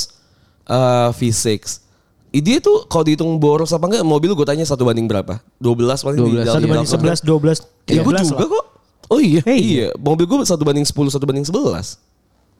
eh, 0.64 1.08
V6. 1.12 1.86
Ide 2.34 2.60
tuh 2.60 2.84
kalau 2.84 3.02
dihitung 3.02 3.38
boros 3.38 3.72
apa 3.72 3.86
enggak 3.86 4.04
mobil 4.04 4.34
gue 4.34 4.44
tanya 4.44 4.66
satu 4.66 4.84
banding 4.84 5.08
berapa? 5.08 5.40
12 5.56 6.04
paling 6.04 6.20
12. 6.20 6.26
di 6.26 6.36
dalam- 6.36 6.52
Satu 6.52 6.60
di 6.60 6.68
banding 6.68 6.90
dalam- 6.92 7.16
11, 7.16 7.24
12, 7.24 7.58
Iya, 7.88 8.02
gue 8.04 8.12
13 8.12 8.28
juga 8.28 8.36
lah. 8.36 8.48
kok. 8.50 8.64
oh 9.08 9.20
iya. 9.22 9.40
Eh, 9.46 9.56
Iya, 9.56 9.86
mobil 9.96 10.26
gue 10.26 10.38
satu 10.44 10.60
banding 10.60 10.84
10, 10.84 11.08
satu 11.08 11.24
banding 11.24 11.46
11. 11.46 11.96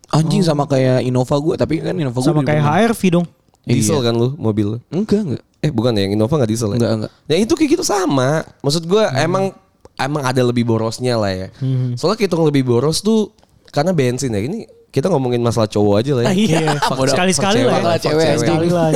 Anjing 0.09 0.40
sama 0.40 0.64
kayak 0.64 1.02
Innova 1.02 1.37
gue, 1.37 1.54
tapi 1.59 1.82
kan 1.82 1.92
Innova 1.92 2.14
gue 2.16 2.24
Sama 2.24 2.40
kayak 2.40 2.62
HRV 2.62 3.02
dong. 3.12 3.26
Diesel 3.66 3.98
kan 4.00 4.14
lu 4.14 4.32
mobil 4.38 4.64
lu? 4.64 4.78
Enggak, 4.88 5.20
enggak. 5.26 5.44
Eh 5.61 5.71
bukan 5.71 5.92
ya, 5.92 6.05
yang 6.05 6.14
Innova 6.14 6.37
gak 6.37 6.51
diesel 6.51 6.73
ya? 6.73 6.79
Enggak, 6.79 6.92
enggak. 6.99 7.11
Ya 7.27 7.37
itu 7.38 7.53
kayak 7.53 7.71
gitu 7.79 7.85
sama. 7.85 8.45
Maksud 8.61 8.85
gue 8.85 9.03
emang 9.16 9.51
emang 9.97 10.23
ada 10.23 10.42
lebih 10.45 10.62
borosnya 10.62 11.16
lah 11.16 11.33
ya. 11.33 11.49
Soalnya 11.95 12.21
hitung 12.23 12.45
lebih 12.45 12.62
boros 12.62 13.01
tuh 13.01 13.33
karena 13.71 13.90
bensin 13.90 14.31
ya. 14.31 14.40
Ini 14.40 14.64
kita 14.88 15.09
ngomongin 15.09 15.40
masalah 15.40 15.66
cowok 15.66 15.95
aja 16.01 16.12
lah 16.12 16.23
ya. 16.29 16.33
Iya. 16.33 16.69
Fuck 16.85 16.99
cewek, 17.01 17.12
Sekali-sekali 17.12 17.59
fuck 17.61 17.69
lah 17.69 17.77
ya. 17.77 17.81
cewek, 17.81 17.97
fuck 17.97 18.03
Cewek, 18.03 18.27
cewek. 18.27 18.38
Sekali 18.40 18.69
lah. 18.69 18.90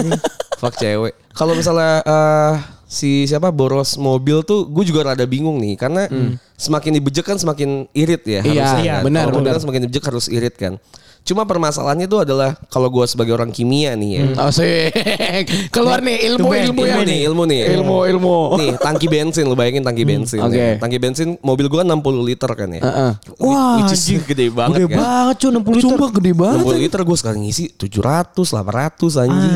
Fuck 0.57 0.75
cewek. 0.77 1.13
Kalau 1.33 1.53
misalnya 1.57 1.93
eh, 2.05 2.53
si 2.85 3.11
siapa 3.25 3.49
boros 3.49 3.95
mobil 3.97 4.43
tuh 4.43 4.67
gue 4.67 4.85
juga 4.85 5.07
rada 5.07 5.25
bingung 5.25 5.57
nih 5.57 5.79
karena 5.79 6.11
semakin 6.55 6.91
dibejek 6.93 7.23
kan 7.25 7.39
semakin 7.39 7.89
irit 7.93 8.21
ya 8.27 8.41
Iya, 8.43 8.43
harusnya 8.43 8.83
iya, 8.83 8.95
kan. 8.99 9.03
benar, 9.07 9.27
benar. 9.31 9.53
kan 9.55 9.63
semakin 9.63 9.81
dibejek 9.87 10.05
harus 10.05 10.27
irit 10.27 10.55
kan. 10.55 10.75
Cuma 11.21 11.47
permasalahannya 11.47 12.09
itu 12.09 12.19
adalah 12.19 12.57
kalau 12.73 12.89
gue 12.91 13.05
sebagai 13.07 13.37
orang 13.37 13.53
kimia 13.53 13.95
nih 13.95 14.11
ya. 14.19 14.23
Asik. 14.51 14.91
Keluar 15.75 16.01
nih 16.01 16.27
ilmu 16.33 16.49
Tuben, 16.49 16.65
ilmu 16.73 16.81
ilmu 16.83 16.89
ya 16.89 16.97
nih, 17.07 17.19
ilmu 17.29 17.43
nih. 17.47 17.61
Ilmu 17.77 17.97
ilmu. 18.09 18.37
Nih, 18.59 18.71
tangki 18.81 19.07
bensin 19.07 19.45
lu 19.47 19.55
bayangin 19.55 19.85
tangki 19.85 20.03
bensin. 20.09 20.41
oke. 20.43 20.57
ya. 20.57 20.81
Tangki 20.81 20.99
bensin 20.99 21.39
mobil 21.45 21.69
gua 21.69 21.85
kan 21.85 21.93
60 22.01 22.29
liter 22.29 22.51
kan 22.57 22.69
ya. 22.73 22.81
Heeh. 22.83 23.13
Wah, 23.39 23.85
Which 23.85 23.95
is 23.95 24.03
anjing. 24.03 24.23
gede 24.27 24.47
banget 24.51 24.77
Gede 24.81 24.87
kan. 24.91 24.99
banget 24.99 25.37
cuy 25.39 25.51
60 25.53 25.61
liter. 25.61 25.83
Sumpah 25.87 26.11
gede 26.11 26.33
banget. 26.35 26.65
60 26.67 26.85
liter 26.89 27.01
gua 27.05 27.17
sekarang 27.21 27.41
ngisi 27.45 27.65
700, 27.77 28.35
800 28.35 29.23
anjing. 29.23 29.53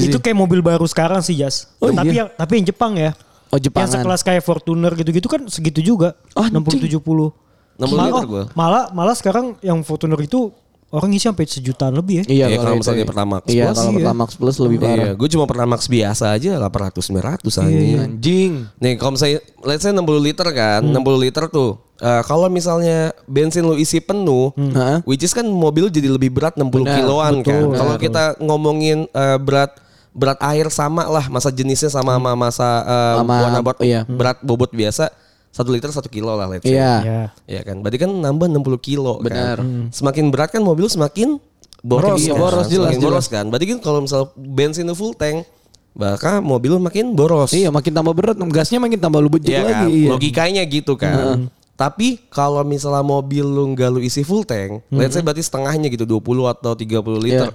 Sih. 0.00 0.08
Itu 0.08 0.18
kayak 0.22 0.36
mobil 0.38 0.60
baru 0.62 0.86
sekarang 0.86 1.20
sih 1.20 1.34
Jas. 1.36 1.68
Oh, 1.82 1.90
tapi 1.90 2.14
iya? 2.14 2.24
yang 2.24 2.28
tapi 2.32 2.52
yang 2.62 2.66
Jepang 2.70 2.94
ya. 2.94 3.12
Oh, 3.52 3.58
Jepangan. 3.60 3.86
Yang 3.86 3.92
sekelas 4.00 4.20
kayak 4.26 4.42
Fortuner 4.42 4.92
gitu-gitu 4.96 5.28
kan 5.28 5.44
segitu 5.46 5.82
juga. 5.82 6.16
Anjing. 6.32 6.62
60 6.62 7.02
70. 7.02 7.44
60 7.76 7.90
malah, 7.90 8.06
liter 8.08 8.26
gua. 8.26 8.44
malah 8.52 8.84
malah 8.90 9.14
sekarang 9.14 9.58
yang 9.60 9.80
Fortuner 9.80 10.18
itu 10.18 10.50
orang 10.88 11.10
ngisi 11.10 11.26
sampai 11.26 11.42
sejutaan 11.44 11.90
lebih 11.92 12.22
ya. 12.22 12.24
Iya 12.24 12.46
Iya, 12.46 12.56
kalau 12.56 12.70
itu 12.70 12.80
misalnya 12.80 13.02
ya. 13.02 13.08
Pertamax 13.08 13.42
Iya 13.44 13.64
Plus 13.64 13.74
kalau 13.74 13.90
iya. 13.90 13.98
Pertamax 13.98 14.28
Plus 14.32 14.56
lebih 14.60 14.78
parah. 14.78 14.94
Iya, 14.94 15.10
gue 15.12 15.28
cuma 15.28 15.44
pernah 15.44 15.66
max 15.68 15.80
biasa 15.84 16.24
aja 16.30 16.50
800 16.54 17.02
900 17.02 17.10
Iya, 17.10 17.58
anjing. 17.60 17.98
Anjing. 17.98 18.52
Nih, 18.78 18.92
kalau 18.94 19.12
misalnya 19.12 19.38
let's 19.60 19.82
say 19.82 19.90
60 19.90 19.98
liter 20.20 20.46
kan, 20.48 20.80
Hmm. 20.80 20.94
60 20.94 21.18
liter 21.20 21.44
tuh. 21.48 21.82
eh, 21.96 22.22
kalau 22.22 22.46
misalnya 22.48 22.98
bensin 23.24 23.62
lu 23.62 23.74
isi 23.74 23.98
penuh, 23.98 24.50
Heeh. 24.52 24.98
which 25.04 25.22
is 25.22 25.30
kan 25.30 25.46
mobil 25.46 25.86
jadi 25.88 26.06
lebih 26.08 26.26
berat 26.28 26.52
60 26.52 26.82
Benar, 26.82 26.94
kiloan 26.96 27.34
kan. 27.40 27.62
betul, 27.64 27.70
Kalau 27.72 27.92
betul. 27.92 28.04
kita 28.04 28.22
ngomongin 28.40 28.98
eh, 29.08 29.38
berat 29.38 29.70
berat 30.10 30.38
air 30.44 30.66
sama 30.68 31.06
lah, 31.06 31.26
masa 31.28 31.50
jenisnya 31.50 31.86
sama 31.88 32.14
sama 32.14 32.34
masa 32.34 32.70
eh, 32.82 33.14
Sama, 33.16 33.34
warna 33.40 33.60
bot- 33.60 33.78
iya. 33.80 34.02
berat 34.04 34.38
bobot 34.40 34.70
biasa, 34.70 35.10
satu 35.54 35.70
liter 35.70 35.86
satu 35.94 36.10
kilo 36.10 36.34
lah 36.34 36.50
let's 36.50 36.66
say. 36.66 36.74
Iya. 36.74 36.92
Iya. 37.06 37.22
Ya 37.46 37.60
kan, 37.62 37.78
berarti 37.78 38.02
kan 38.02 38.10
nambah 38.10 38.50
60 38.50 38.74
kilo 38.82 39.22
Benar. 39.22 39.62
kan. 39.62 39.94
Semakin 39.94 40.34
berat 40.34 40.50
kan 40.50 40.66
mobil 40.66 40.90
semakin 40.90 41.38
boros 41.78 42.18
Makin 42.18 42.32
kan. 42.34 42.40
boros, 42.42 42.66
jelas, 42.66 42.90
Semakin 42.90 43.00
boros 43.06 43.26
kan. 43.30 43.44
Berarti 43.54 43.66
kan 43.70 43.78
kalau 43.78 43.98
misal 44.02 44.34
bensin 44.34 44.90
full 44.98 45.14
tank, 45.14 45.46
maka 45.94 46.42
mobil 46.42 46.74
makin 46.82 47.14
boros. 47.14 47.54
Iya 47.54 47.70
makin 47.70 47.94
tambah 47.94 48.10
berat, 48.18 48.34
gasnya 48.50 48.82
makin 48.82 48.98
tambah 48.98 49.22
lu 49.22 49.30
Iya 49.38 49.62
kan? 49.62 49.64
lagi. 49.70 49.86
Iya. 49.94 50.08
Logikanya 50.10 50.62
gitu 50.66 50.98
kan. 50.98 51.46
Tapi 51.74 52.22
kalau 52.30 52.62
misalnya 52.66 53.02
mobil 53.02 53.42
lu 53.46 53.74
nggak 53.74 53.90
lu 53.94 54.00
isi 54.02 54.26
full 54.26 54.42
tank, 54.42 54.82
let's 54.90 55.14
say 55.14 55.22
berarti 55.22 55.42
setengahnya 55.42 55.86
gitu 55.86 56.02
20 56.02 56.50
atau 56.50 56.74
30 56.74 57.22
liter. 57.22 57.50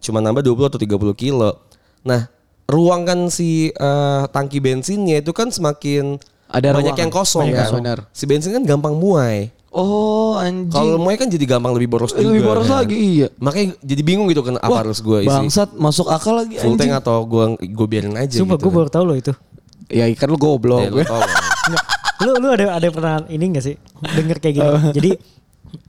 Cuma 0.00 0.24
nambah 0.24 0.40
20 0.40 0.72
atau 0.72 0.80
30 0.80 1.12
kilo. 1.12 1.50
Nah, 2.02 2.28
ruangan 2.64 3.28
si 3.28 3.68
eh, 3.68 4.22
tangki 4.32 4.60
bensinnya 4.60 5.20
itu 5.20 5.32
kan 5.36 5.52
semakin 5.52 6.16
Ada 6.52 6.68
banyak 6.70 6.84
ruangan. 6.86 7.00
yang 7.00 7.10
kosong 7.10 7.46
Iya, 7.46 7.56
kan. 7.58 7.70
benar. 7.74 7.98
Si 8.10 8.24
bensin 8.24 8.52
kan 8.52 8.62
gampang 8.62 8.94
muai. 8.94 9.48
Oh 9.68 10.36
anjing. 10.36 10.68
Kalau 10.68 10.96
muai 10.96 11.16
kan 11.16 11.26
jadi 11.26 11.48
gampang 11.48 11.72
lebih 11.72 11.88
boros 11.88 12.12
juga. 12.12 12.22
lebih 12.22 12.42
boros 12.42 12.66
kan. 12.66 12.84
lagi 12.84 12.92
iya. 12.94 13.28
Makanya 13.36 13.72
jadi 13.80 14.02
bingung 14.02 14.28
gitu 14.28 14.40
kan 14.40 14.56
apa 14.56 14.78
harus 14.78 15.00
gue 15.00 15.18
isi 15.20 15.32
Bangsat 15.32 15.72
masuk 15.74 16.06
akal 16.06 16.36
lagi 16.36 16.60
full 16.60 16.76
anjing. 16.76 16.92
tank 16.92 17.00
atau 17.00 17.24
gue 17.24 17.44
gue 17.58 17.86
biarin 17.86 18.12
aja 18.14 18.36
Sumpah 18.36 18.54
gitu. 18.54 18.68
gue 18.68 18.72
baru 18.74 18.88
tahu 18.88 19.04
loh 19.06 19.16
itu. 19.16 19.32
Ya 19.88 20.04
kan 20.12 20.28
lu 20.28 20.36
goblok. 20.36 20.80
Ya, 20.82 20.88
lu 20.88 21.00
tau 21.02 21.16
lah. 21.16 21.28
Nggak. 21.68 21.84
lu 22.20 22.30
lu 22.36 22.48
ada 22.50 22.64
ada 22.76 22.88
pernah 22.88 23.14
ini 23.26 23.44
gak 23.50 23.64
sih 23.64 23.74
denger 23.98 24.36
kayak 24.38 24.54
gitu? 24.54 24.72
Jadi 24.94 25.10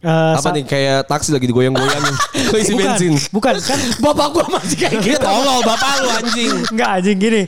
eh, 0.03 0.33
apa 0.35 0.49
nih 0.55 0.63
kayak 0.63 0.99
taksi 1.07 1.29
lagi 1.35 1.45
digoyang-goyangin. 1.49 2.15
Gue 2.51 2.59
isi 2.63 2.73
bukan, 2.73 2.85
bensin. 2.95 3.13
Bukan 3.31 3.55
kan 3.59 3.79
Bapak 4.05 4.27
gua 4.33 4.45
masih 4.59 4.77
kayak 4.79 4.99
gitu. 5.03 5.23
tolol 5.23 5.59
bapak 5.63 5.91
lu 6.03 6.09
anjing. 6.11 6.53
Enggak 6.73 6.89
anjing 6.99 7.17
gini. 7.19 7.41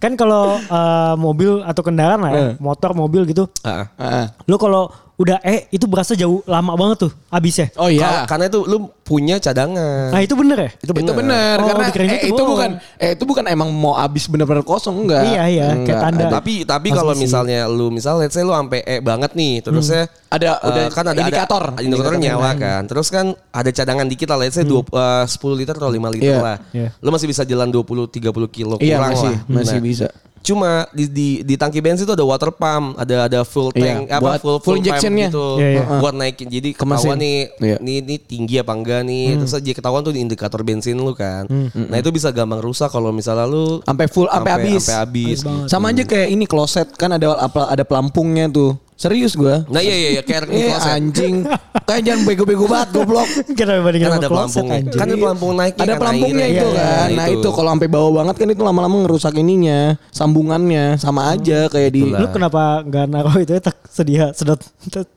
Kan 0.00 0.12
kalau 0.18 0.58
eh, 0.58 1.14
mobil 1.16 1.62
atau 1.62 1.82
kendaraan 1.84 2.20
lah 2.20 2.30
ya, 2.32 2.44
motor, 2.58 2.90
mobil 2.92 3.22
gitu. 3.28 3.46
Ah. 3.62 3.86
Heeh. 3.96 4.26
Lu 4.50 4.56
kalau 4.58 4.90
udah 5.22 5.38
eh 5.40 5.70
itu 5.70 5.86
berasa 5.86 6.12
jauh 6.12 6.42
lama 6.44 6.74
banget 6.74 7.06
tuh 7.06 7.12
habisnya. 7.28 7.70
Oh 7.76 7.86
iya. 7.86 8.26
karena 8.26 8.50
itu 8.50 8.60
lu 8.62 8.90
punya 9.02 9.38
cadangan. 9.38 10.10
Nah 10.10 10.18
itu 10.18 10.34
bener 10.34 10.58
ya? 10.58 10.70
itu 10.76 10.90
Itu 10.92 11.12
benar 11.12 11.56
Oh, 11.56 11.66
karena 11.68 11.84
eh, 11.86 12.18
itu 12.18 12.26
itu 12.28 12.42
bukan 12.42 12.70
eh 12.96 13.10
itu 13.14 13.24
bukan 13.24 13.44
emang 13.46 13.70
mau 13.70 13.94
habis 13.94 14.26
benar-benar 14.26 14.62
kosong 14.62 15.06
enggak. 15.06 15.22
Iya, 15.24 15.42
iya, 15.46 15.64
kayak 15.68 15.78
Enggak, 15.78 16.00
tanda. 16.00 16.24
ada- 16.24 16.32
Tapi 16.34 16.54
tapi 16.64 16.88
kalau 16.90 17.14
misalnya 17.14 17.68
lu 17.68 17.88
misal 17.88 18.18
let's 18.18 18.32
say 18.32 18.42
lu 18.42 18.50
sampai 18.50 18.82
E 18.82 18.98
banget 18.98 19.30
nih, 19.32 19.62
terusnya 19.62 20.10
Ada 20.26 20.58
eh, 20.58 20.66
udah 20.66 20.84
kan 20.90 21.04
ada 21.06 21.20
indikator. 21.20 21.64
ada, 21.70 21.80
indikator 21.80 22.14
nyala 22.16 22.50
kan. 22.56 22.82
Terus 22.84 23.06
kan 23.06 23.26
ada 23.48 23.70
cadangan 23.70 24.06
dikit 24.06 24.26
lah, 24.26 24.38
let's 24.40 24.56
say 24.56 24.64
dua, 24.64 24.82
eh, 24.82 25.24
10 25.24 25.54
liter 25.54 25.76
atau 25.76 25.86
5 25.88 26.08
liter 26.08 26.34
Iya. 26.34 26.40
lah. 26.40 26.56
Iya. 26.72 26.88
Lu 26.98 27.08
masih 27.08 27.28
bisa 27.28 27.44
jalan 27.44 27.68
20 27.68 28.08
30 28.08 28.48
kilo 28.48 28.74
Iya 28.76 28.96
kurang 28.96 29.12
masih 29.12 29.28
lah. 29.28 29.38
masih 29.46 29.76
Nah, 29.76 29.84
bisa. 29.84 30.08
Cuma 30.42 30.84
di, 30.90 31.06
di 31.06 31.28
di 31.40 31.54
tangki 31.54 31.78
bensin 31.78 32.02
itu 32.02 32.12
ada 32.12 32.22
water 32.22 32.50
pump, 32.50 32.94
ada 32.96 33.24
ada 33.24 33.40
full 33.42 33.70
Iya, 33.72 33.80
tank, 33.96 34.02
apa 34.10 34.20
buat 34.20 34.38
full 34.38 34.58
full 34.58 34.74
pump 34.74 34.78
injectionnya. 34.82 35.28
gitu, 35.30 35.46
Iya, 35.56 35.68
iya. 35.72 35.82
buat 35.96 36.12
naikin. 36.12 36.46
Jadi 36.46 36.68
ketahuan 36.72 37.16
nih, 37.16 37.38
Iya. 37.56 37.76
nih 37.78 37.96
nih 38.02 38.18
tinggi 38.20 38.54
apa 38.58 38.72
enggak 38.72 39.00
nih. 39.02 39.38
Terus 39.38 39.54
aja 39.54 39.70
ketahuan 39.72 40.02
tuh 40.02 40.10
di 40.10 40.20
indikator 40.20 40.60
bensin 40.60 40.98
lu 40.98 41.14
kan. 41.14 41.46
Nah 41.72 41.96
itu 41.96 42.10
bisa 42.10 42.28
gampang 42.28 42.58
rusak 42.58 42.88
kalau 42.88 43.08
misalnya 43.08 43.46
lu 43.46 43.78
Sampai 43.82 44.06
full 44.06 44.26
sampai 44.26 44.52
habis. 44.52 44.82
sampai 44.82 44.96
habis. 45.00 45.36
gitu. 45.40 45.54
Sama 45.66 45.88
aja 45.88 46.02
kayak 46.02 46.28
ini 46.28 46.44
kloset 46.44 46.90
kan 46.92 47.10
ada 47.10 47.38
ada 47.64 47.82
pelampungnya 47.82 48.46
tuh. 48.46 48.74
Serius 49.02 49.34
gua. 49.34 49.66
Nah 49.66 49.82
iya 49.82 49.90
iya, 49.92 50.08
iya 50.14 50.22
kayak 50.22 50.46
di 50.46 50.54
Eh 50.54 50.70
kloset. 50.70 50.94
anjing. 50.94 51.34
Kayak 51.82 52.02
jangan 52.06 52.20
bego-bego 52.22 52.64
banget 52.64 52.88
goblok. 52.92 53.26
Kenapa 53.58 53.80
bandingin 53.82 54.06
Kan 54.06 54.12
sama 54.12 54.20
ada 54.20 54.28
kloset, 54.30 54.62
pelampungnya. 54.62 54.78
anjing? 54.78 54.94
Kan 54.94 55.04
ada 55.04 55.16
pelampung 55.18 55.50
naiknya 55.52 55.82
Ada 55.82 55.90
kan 55.90 55.98
pelampungnya 55.98 56.46
itu 56.46 56.66
Iya, 56.68 56.78
kan. 56.78 57.08
Nah 57.12 57.26
itu 57.28 57.48
kalau 57.50 57.70
sampai 57.72 57.88
bawah 57.88 58.12
banget 58.14 58.34
kan 58.36 58.48
itu 58.48 58.62
lama-lama 58.62 58.96
ngerusak 59.02 59.34
ininya, 59.34 59.80
sambungannya 60.08 60.84
sama 60.96 61.22
aja 61.28 61.66
kayak 61.66 61.90
di 61.90 62.02
Lu 62.06 62.26
kenapa 62.30 62.62
nggak 62.80 63.04
naruh 63.08 63.36
itu 63.36 63.50
ya 63.50 63.60
tak 63.60 63.76
sedia 63.84 64.30
sedot 64.30 64.62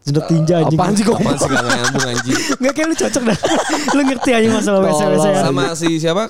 sedot 0.02 0.26
tinja 0.26 0.60
anjing? 0.60 0.76
apaan 0.76 0.94
sih 0.94 1.04
kok? 1.04 1.16
Apaan 1.16 1.38
sih 1.38 1.48
gak 1.48 1.64
nyambung 1.64 2.08
anjing. 2.10 2.38
Nggak 2.58 2.74
kayak 2.74 2.88
lu 2.88 2.96
cocok 2.98 3.22
dah. 3.24 3.38
lu 3.96 4.02
ngerti 4.04 4.30
aja 4.32 4.48
masalah 4.50 4.80
WC 4.82 5.02
WC. 5.06 5.26
Tolong. 5.30 5.46
Sama 5.46 5.64
si 5.74 5.90
siapa? 5.96 6.24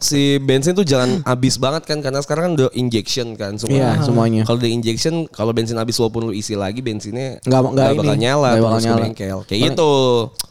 Si 0.00 0.20
bensin 0.38 0.72
tuh 0.72 0.82
jangan 0.82 1.20
habis 1.22 1.54
banget 1.54 1.84
kan 1.84 2.00
karena 2.00 2.18
sekarang 2.18 2.42
kan 2.42 2.52
udah 2.56 2.68
injection 2.72 3.36
kan 3.36 3.54
semua. 3.54 3.76
Iya, 3.76 3.90
semuanya. 4.00 4.42
Kalau 4.42 4.56
udah 4.56 4.72
injection, 4.72 5.28
kalau 5.28 5.52
bensin 5.52 5.76
habis 5.76 5.94
walaupun 5.94 6.26
lu 6.26 6.32
isi 6.32 6.56
lagi 6.56 6.80
bensinnya 6.80 7.36
Nggak- 7.44 7.70
nggak 7.70 7.88
bakal 7.94 8.16
ini. 8.16 8.24
nyala, 8.24 8.48
Nggak 8.50 8.64
bakal 8.64 8.80
nyala. 8.80 9.00
bengkel. 9.04 9.38
Kayak 9.44 9.60
gitu. 9.70 9.92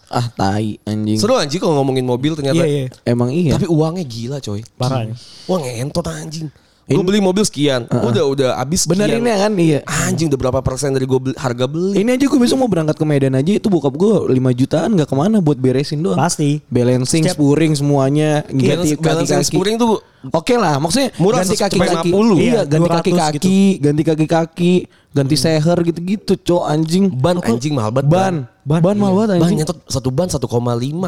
Ah 0.06 0.26
tai 0.28 0.78
anjing. 0.84 1.18
Seru 1.18 1.34
anjing 1.34 1.58
kalau 1.58 1.78
ngomongin 1.78 2.02
mobil 2.02 2.34
ternyata. 2.34 2.58
Iya 2.58 2.66
iya. 2.66 2.86
Emang 3.04 3.30
iya. 3.30 3.58
Tapi 3.58 3.66
uangnya 3.66 4.06
gila 4.06 4.38
coy. 4.40 4.62
Parah 4.74 5.06
nih. 5.06 5.18
Wah 5.46 5.58
ngentot 5.60 6.06
anjing. 6.06 6.50
Gue 6.90 7.04
beli 7.06 7.22
mobil 7.22 7.42
sekian, 7.42 7.86
udah 7.86 8.24
udah 8.26 8.50
habis 8.58 8.84
sekian. 8.84 8.98
Bener 8.98 9.22
ini 9.22 9.30
kan 9.30 9.54
iya. 9.56 9.80
Anjing 9.86 10.28
udah 10.28 10.40
berapa 10.42 10.60
persen 10.60 10.90
dari 10.90 11.06
gue 11.06 11.20
harga 11.38 11.66
beli? 11.66 12.02
Ini 12.02 12.18
aja 12.18 12.26
gue 12.26 12.40
besok 12.40 12.58
mau 12.58 12.68
berangkat 12.68 12.98
ke 12.98 13.06
Medan 13.06 13.38
aja 13.38 13.52
itu 13.54 13.68
bokap 13.68 13.94
gue 13.94 14.14
5 14.28 14.34
jutaan 14.58 14.90
nggak 14.98 15.06
ke 15.06 15.16
mana 15.16 15.38
buat 15.38 15.56
beresin 15.56 16.02
doang. 16.02 16.18
Pasti. 16.18 16.66
Balancing, 16.68 17.24
Setiap- 17.24 17.38
spuring 17.38 17.74
semuanya, 17.74 18.42
ganti 18.50 18.98
Balance- 18.98 19.00
balancing 19.00 19.44
spuring 19.46 19.78
tuh 19.78 20.02
Oke 20.30 20.56
lah, 20.56 20.76
maksudnya 20.78 21.16
Murah, 21.16 21.40
ganti 21.42 21.56
150. 21.56 21.80
kaki-kaki. 21.80 22.10
Iya, 22.12 22.36
Iya, 22.36 22.62
ganti 22.64 22.88
200 22.88 22.98
kaki-kaki, 23.00 23.60
ganti 23.80 24.02
kaki-kaki, 24.04 24.74
ganti 25.10 25.36
seher 25.36 25.78
gitu-gitu, 25.80 26.34
cok 26.36 26.64
anjing. 26.66 27.08
ban 27.10 27.40
anjing 27.40 27.72
mahal 27.72 27.90
banget. 27.90 28.12
Ban, 28.12 28.36
ban, 28.62 28.80
ban 28.84 28.96
mahal 28.96 29.14
banget 29.16 29.30
Ban 29.32 29.40
anjing. 29.42 29.60
nyetot 29.64 29.80
satu 29.86 30.10
ban 30.10 30.28
1,5 30.28 30.44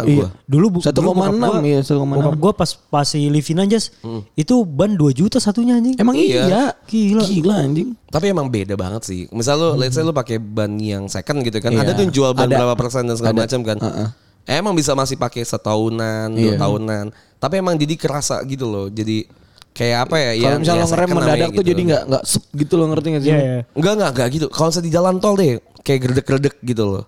Iya. 0.02 0.16
gua. 0.16 0.28
Dulu 0.46 0.66
bu, 0.70 0.78
1,6 0.80 0.96
dulu 0.96 1.10
bokap 1.14 1.34
gua- 1.36 1.62
iya, 1.62 1.80
1,6. 1.82 2.16
Bokap 2.18 2.36
gue 2.40 2.52
pas 2.56 2.70
pas 2.88 3.06
si 3.06 3.28
Livina 3.28 3.64
Jas, 3.66 3.92
itu 4.34 4.56
ban 4.64 4.96
2 4.96 5.12
juta 5.12 5.38
satunya 5.38 5.76
anjing. 5.76 6.00
Emang 6.00 6.16
iya. 6.16 6.72
Gila. 6.88 7.24
Gila 7.24 7.56
anjing. 7.62 7.92
Tapi 8.08 8.26
emang 8.28 8.48
beda 8.48 8.76
banget 8.76 9.04
sih. 9.04 9.28
Misal 9.30 9.56
lu, 9.56 9.70
let's 9.76 9.94
say 9.94 10.02
lu 10.02 10.12
pakai 10.12 10.36
ban 10.36 10.72
yang 10.76 11.08
second 11.08 11.44
gitu 11.44 11.60
kan. 11.60 11.72
Iya. 11.72 11.84
Ada 11.84 11.92
tuh 11.94 12.04
yang 12.04 12.14
jual 12.14 12.32
ban 12.32 12.48
Ada. 12.48 12.58
berapa 12.58 12.76
persen 12.76 13.04
dan 13.06 13.16
segala 13.16 13.44
macam 13.44 13.60
kan. 13.62 13.78
Heeh. 13.78 14.08
Emang 14.44 14.74
bisa 14.74 14.92
masih 14.92 15.16
pakai 15.16 15.42
setahunan, 15.42 16.30
dua 16.30 16.54
Iya. 16.54 16.60
tahunan. 16.60 17.06
Tapi 17.38 17.54
emang 17.58 17.76
jadi 17.76 17.94
kerasa 17.96 18.42
gitu 18.44 18.66
loh. 18.66 18.88
Jadi 18.88 19.26
kayak 19.72 20.10
apa 20.10 20.16
ya? 20.18 20.32
Kalau 20.32 20.42
yang- 20.44 20.60
misalnya 20.60 20.78
ya 20.78 20.84
lo 20.84 20.92
ngerem 20.92 21.10
mendadak 21.10 21.38
tuh 21.48 21.54
gitu. 21.54 21.70
jadi 21.70 21.82
nggak 21.84 22.04
nggak 22.06 22.24
gitu 22.58 22.74
lo 22.76 22.86
ngerti 22.88 23.08
nggak 23.08 23.24
sih? 23.24 23.32
Iya 23.32 23.40
iya. 23.40 23.60
Enggak 23.72 23.94
enggak 23.96 24.10
enggak 24.12 24.28
gitu. 24.32 24.46
Kalau 24.50 24.68
misalnya 24.68 24.86
di 24.86 24.94
jalan 24.94 25.16
tol 25.18 25.34
deh 25.36 25.52
kayak 25.82 26.00
gredek-gredek 26.02 26.56
gitu 26.62 26.84
loh. 26.86 27.04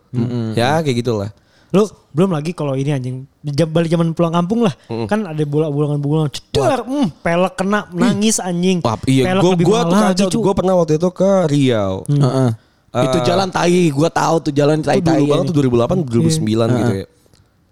Ya 0.53 0.79
kayak 0.79 0.97
gitulah. 0.99 1.29
Lu 1.73 1.89
belum 2.13 2.29
lagi 2.29 2.53
kalau 2.53 2.77
ini 2.77 2.93
anjing 2.93 3.25
balik 3.43 3.89
zaman 3.89 4.13
pulang 4.13 4.29
kampung 4.31 4.61
lah. 4.61 4.73
Kan 5.09 5.25
ada 5.25 5.41
bola-bola-bola 5.41 6.29
cedar, 6.29 6.85
hmm, 6.85 7.25
pelek 7.25 7.53
kena 7.57 7.89
nangis 7.89 8.37
anjing. 8.37 8.77
Wah, 8.85 8.93
iya, 9.09 9.25
pelek 9.25 9.41
gua 9.41 9.51
lebih 9.57 9.65
gua 9.65 9.79
tuh 9.83 9.95
kacau. 9.97 10.27
cu. 10.29 10.37
Gue 10.39 10.53
pernah 10.53 10.73
waktu 10.77 10.93
itu 10.95 11.09
ke 11.09 11.31
Riau. 11.49 12.05
Heeh. 12.05 12.51
itu 12.93 13.17
jalan 13.25 13.49
tai, 13.49 13.89
gue 13.89 14.09
tahu 14.13 14.35
tuh 14.37 14.53
jalan 14.53 14.77
tai 14.77 15.01
Itu 15.01 15.09
tai. 15.09 15.17
dulu 15.17 15.25
banget 15.33 15.45
tuh 15.49 15.55
2008 15.57 15.97
2009 16.05 16.69
gitu 16.77 16.93
ya. 16.93 17.05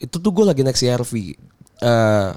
Itu 0.01 0.17
tuh 0.17 0.33
gue 0.33 0.45
lagi 0.49 0.65
naik 0.65 0.77
CRV. 0.77 1.13
Eh 1.85 2.29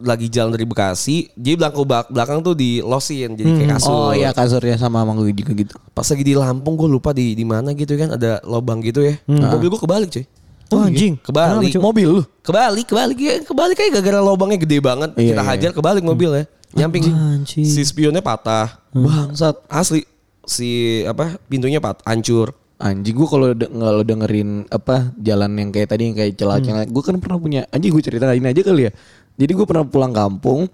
lagi 0.00 0.32
jalan 0.32 0.56
dari 0.56 0.64
Bekasi, 0.64 1.28
jadi 1.36 1.54
belakang 1.60 1.84
belakang 1.84 2.38
tuh 2.40 2.56
di 2.56 2.80
losin 2.80 3.36
jadi 3.36 3.50
kayak 3.60 3.70
kasur. 3.76 3.92
Oh 3.92 4.10
iya 4.16 4.32
kasur 4.32 4.64
ya 4.64 4.80
sama 4.80 5.04
sama 5.04 5.12
gue 5.20 5.36
juga 5.36 5.52
gitu. 5.52 5.76
Pas 5.92 6.06
lagi 6.08 6.24
di 6.24 6.32
Lampung 6.32 6.80
gue 6.80 6.88
lupa 6.88 7.12
di 7.12 7.36
di 7.36 7.44
mana 7.44 7.76
gitu 7.76 7.92
kan 8.00 8.16
ada 8.16 8.40
lobang 8.48 8.80
gitu 8.80 9.04
ya. 9.04 9.20
Mobil 9.28 9.68
gue 9.68 9.80
kebalik 9.80 10.08
cuy. 10.08 10.24
Oh, 10.72 10.88
anjing. 10.88 11.20
Kebalik. 11.20 11.68
Kenapa? 11.68 11.84
Mobil 11.84 12.06
lu? 12.08 12.22
Kebalik, 12.40 12.86
kebalik 12.88 13.18
ya, 13.20 13.34
kebalik 13.44 13.76
kayak 13.76 13.90
gara-gara 14.00 14.24
lobangnya 14.24 14.56
gede 14.56 14.80
banget. 14.80 15.12
Iya, 15.20 15.36
Kita 15.36 15.42
iya, 15.44 15.50
hajar 15.52 15.70
kebalik 15.76 16.00
mobil 16.00 16.30
ya. 16.32 16.44
Nyamping 16.72 17.12
Anjing. 17.12 17.68
si 17.68 17.84
spionnya 17.84 18.24
patah. 18.24 18.80
Bangsat. 18.96 19.60
Asli 19.68 20.08
si 20.48 21.04
apa 21.04 21.36
pintunya 21.44 21.76
pat 21.84 22.00
hancur. 22.08 22.56
Anjing 22.82 23.14
gue 23.14 23.28
kalau 23.30 23.54
de- 23.54 23.70
kalau 23.70 24.02
dengerin 24.02 24.66
apa 24.66 25.14
jalan 25.16 25.54
yang 25.54 25.70
kayak 25.70 25.88
tadi 25.88 26.10
yang 26.10 26.16
kayak 26.18 26.34
celah-celah, 26.34 26.82
gue 26.84 27.02
kan 27.02 27.14
pernah 27.16 27.38
punya 27.38 27.60
anjing 27.70 27.94
gue 27.94 28.02
ceritain 28.02 28.42
aja 28.42 28.60
kali 28.60 28.90
ya. 28.90 28.92
Jadi 29.38 29.52
gue 29.54 29.62
pernah 29.62 29.86
pulang 29.86 30.10
kampung. 30.10 30.66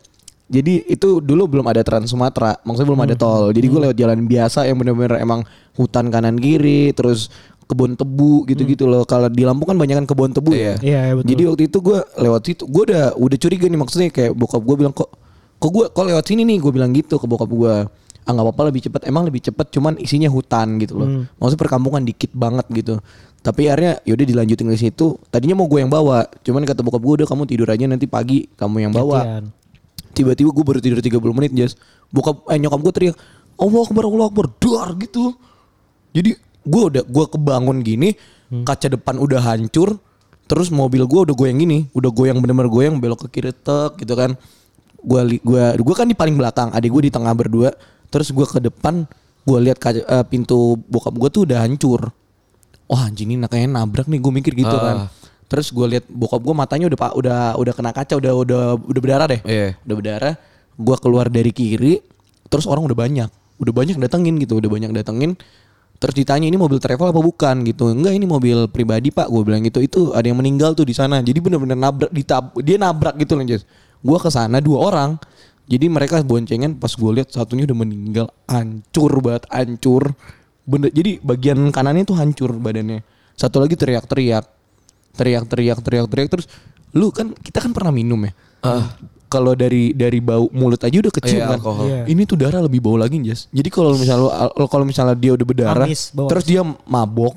Jadi 0.49 0.89
itu 0.89 1.21
dulu 1.21 1.45
belum 1.45 1.69
ada 1.69 1.85
Trans 1.85 2.09
Sumatera, 2.09 2.57
maksudnya 2.65 2.89
belum 2.89 3.05
ada 3.05 3.13
tol. 3.15 3.53
Jadi 3.53 3.67
gue 3.69 3.81
lewat 3.85 3.97
jalan 4.01 4.25
biasa 4.25 4.65
yang 4.65 4.81
bener-bener 4.81 5.21
emang 5.21 5.45
hutan 5.77 6.09
kanan 6.09 6.41
kiri, 6.41 6.97
terus 6.97 7.29
kebun 7.69 7.93
tebu 7.93 8.49
gitu-gitu 8.49 8.89
loh. 8.89 9.05
Kalau 9.05 9.29
di 9.29 9.45
Lampung 9.45 9.69
kan 9.69 9.77
banyak 9.77 10.01
kan 10.01 10.07
kebun 10.09 10.33
tebu 10.33 10.57
ya. 10.57 10.81
Iya, 10.81 11.01
iya, 11.05 11.13
betul. 11.13 11.29
Jadi 11.29 11.43
waktu 11.45 11.63
itu 11.69 11.79
gue 11.85 11.99
lewat 12.01 12.41
situ, 12.49 12.65
gue 12.65 12.83
udah 12.89 13.05
udah 13.21 13.37
curiga 13.37 13.69
nih 13.69 13.77
maksudnya 13.77 14.09
kayak 14.09 14.33
bokap 14.33 14.65
gue 14.65 14.77
bilang 14.81 14.97
kok 14.97 15.13
kok 15.61 15.69
gue 15.69 15.85
kok 15.93 16.05
lewat 16.09 16.25
sini 16.25 16.49
nih 16.49 16.57
gue 16.65 16.73
bilang 16.73 16.97
gitu 16.97 17.21
ke 17.21 17.27
bokap 17.29 17.51
gue. 17.53 17.75
Ah 18.29 18.37
nggak 18.37 18.45
apa-apa 18.45 18.63
lebih 18.69 18.85
cepat. 18.85 19.09
Emang 19.09 19.25
lebih 19.25 19.41
cepat 19.41 19.73
cuman 19.73 19.97
isinya 19.97 20.29
hutan 20.29 20.77
gitu 20.77 21.01
loh. 21.01 21.25
Maksudnya 21.41 21.61
perkampungan 21.65 22.05
dikit 22.05 22.37
banget 22.37 22.69
gitu. 22.77 23.01
Tapi 23.41 23.73
akhirnya 23.73 24.05
yaudah 24.05 24.27
dilanjutin 24.29 24.69
ke 24.69 24.77
situ. 24.77 25.17
Tadinya 25.33 25.57
mau 25.57 25.65
gue 25.65 25.81
yang 25.81 25.89
bawa 25.89 26.29
cuman 26.45 26.69
kata 26.69 26.85
bokap 26.85 27.01
gue 27.01 27.15
udah 27.25 27.27
kamu 27.33 27.43
tidur 27.49 27.69
aja 27.73 27.89
nanti 27.89 28.05
pagi 28.05 28.45
kamu 28.61 28.85
yang 28.85 28.93
bawa. 28.93 29.41
Tiba-tiba 30.13 30.53
gue 30.53 30.65
baru 30.67 30.81
tidur 30.85 31.01
30 31.01 31.17
menit 31.33 31.53
jas. 31.57 31.73
Bokap 32.13 32.45
eh 32.53 32.61
nyokap 32.61 32.81
gue 32.85 32.93
teriak 32.93 33.17
Allah 33.57 33.81
akbar 33.81 34.05
Allah 34.05 34.27
akbar. 34.29 34.47
Dar 34.61 34.89
gitu. 35.01 35.33
Jadi 36.13 36.37
gue 36.69 36.83
udah 36.93 37.03
gue 37.09 37.25
kebangun 37.33 37.81
gini 37.81 38.13
kaca 38.69 38.93
depan 38.93 39.17
udah 39.17 39.41
hancur 39.41 39.97
terus 40.49 40.69
mobil 40.69 41.05
gue 41.05 41.21
udah 41.29 41.37
goyang 41.37 41.61
gini 41.61 41.85
udah 41.93 42.09
goyang 42.13 42.41
bener-bener 42.41 42.73
goyang 42.73 42.97
belok 43.01 43.29
ke 43.29 43.41
kiri 43.41 43.57
tek 43.57 43.97
gitu 44.05 44.13
kan. 44.13 44.37
Gue 44.99 45.41
gue 45.41 45.65
gue 45.79 45.95
kan 45.97 46.11
di 46.11 46.19
paling 46.19 46.35
belakang 46.37 46.75
adik 46.75 46.91
gue 46.91 47.09
di 47.09 47.13
tengah 47.15 47.33
berdua 47.33 47.71
terus 48.09 48.29
gue 48.31 48.47
ke 48.47 48.61
depan 48.61 49.05
gue 49.45 49.59
lihat 49.65 49.79
kaca 49.81 50.01
eh, 50.01 50.25
pintu 50.29 50.77
bokap 50.89 51.15
gue 51.17 51.29
tuh 51.29 51.43
udah 51.49 51.65
hancur. 51.65 52.13
Wah 52.89 53.09
anjing 53.09 53.37
ini 53.37 53.45
kayaknya 53.45 53.85
nabrak 53.85 54.09
nih 54.09 54.21
gue 54.21 54.33
mikir 54.33 54.53
gitu 54.57 54.73
Ah. 54.73 54.83
kan 54.83 54.97
terus 55.49 55.73
gue 55.73 55.87
lihat 55.97 56.05
bokap 56.13 56.45
gue 56.45 56.53
matanya 56.53 56.93
udah 56.93 56.99
pak 57.01 57.13
udah 57.17 57.41
udah 57.57 57.73
kena 57.73 57.91
kaca 57.97 58.21
udah 58.21 58.33
udah 58.37 58.63
udah 58.77 59.01
berdarah 59.01 59.27
deh. 59.33 59.41
Iya. 59.49 59.81
udah 59.85 59.97
berdarah 59.97 60.35
gue 60.77 60.97
keluar 61.01 61.27
dari 61.33 61.51
kiri 61.57 62.05
terus 62.49 62.69
orang 62.69 62.85
udah 62.85 62.97
banyak. 62.97 63.31
Udah 63.59 63.73
banyak 63.75 63.97
datengin 63.99 64.37
gitu 64.39 64.61
udah 64.61 64.71
banyak 64.71 64.93
datengin. 64.93 65.35
Terus 65.99 66.15
ditanya 66.15 66.47
ini 66.47 66.55
mobil 66.55 66.79
travel 66.79 67.11
apa 67.11 67.19
bukan? 67.19 67.67
Gitu. 67.67 67.91
Enggak 67.91 68.15
ini 68.15 68.23
mobil 68.23 68.71
pribadi 68.71 69.11
pak. 69.11 69.27
Gue 69.27 69.43
bilang 69.43 69.67
gitu 69.67 69.83
itu 69.83 70.15
ada 70.15 70.23
yang 70.23 70.39
meninggal 70.39 70.77
tuh 70.79 70.87
di 70.87 70.95
sana. 70.95 71.19
Jadi 71.19 71.43
bener-bener 71.43 71.75
nabrak 71.75 72.13
ditab 72.15 72.55
dia 72.63 72.79
nabrak 72.79 73.19
gitu 73.19 73.35
loh 73.35 73.43
Jess. 73.43 73.67
Gue 73.99 74.15
ke 74.23 74.31
sana 74.31 74.63
dua 74.63 74.79
orang 74.87 75.19
jadi 75.69 75.87
mereka 75.87 76.25
boncengan 76.25 76.75
pas 76.75 76.91
gue 76.91 77.11
lihat 77.13 77.29
satunya 77.29 77.69
udah 77.69 77.77
meninggal 77.77 78.27
hancur 78.49 79.13
banget 79.21 79.45
hancur. 79.53 80.17
Bener 80.65 80.89
jadi 80.89 81.21
bagian 81.21 81.69
kanannya 81.69 82.09
tuh 82.09 82.17
hancur 82.17 82.57
badannya. 82.57 83.05
Satu 83.37 83.61
lagi 83.61 83.77
teriak-teriak 83.77 84.49
teriak-teriak 85.15 85.79
teriak-teriak 85.85 86.29
terus 86.29 86.47
lu 86.97 87.13
kan 87.13 87.37
kita 87.37 87.61
kan 87.61 87.77
pernah 87.77 87.93
minum 87.93 88.17
ya? 88.25 88.33
Kalau 89.29 89.53
dari 89.53 89.93
dari 89.93 90.25
bau 90.25 90.49
mulut 90.57 90.81
aja 90.81 91.05
udah 91.05 91.13
kecium 91.13 91.37
Iya, 91.37 91.47
kan? 91.53 91.59
alkohol. 91.61 91.85
Iya. 91.85 92.03
ini 92.09 92.23
tuh 92.25 92.41
darah 92.41 92.65
lebih 92.65 92.81
bau 92.81 92.97
lagi 92.97 93.21
Jas 93.21 93.45
jadi 93.53 93.69
kalau 93.69 93.93
misalnya 93.93 94.33
kalau 94.73 94.85
misalnya 94.89 95.13
dia 95.21 95.37
udah 95.37 95.45
berdarah 95.45 95.85
Amis, 95.85 96.17
bau 96.17 96.33
terus 96.33 96.49
dia 96.49 96.65
mabok 96.65 97.37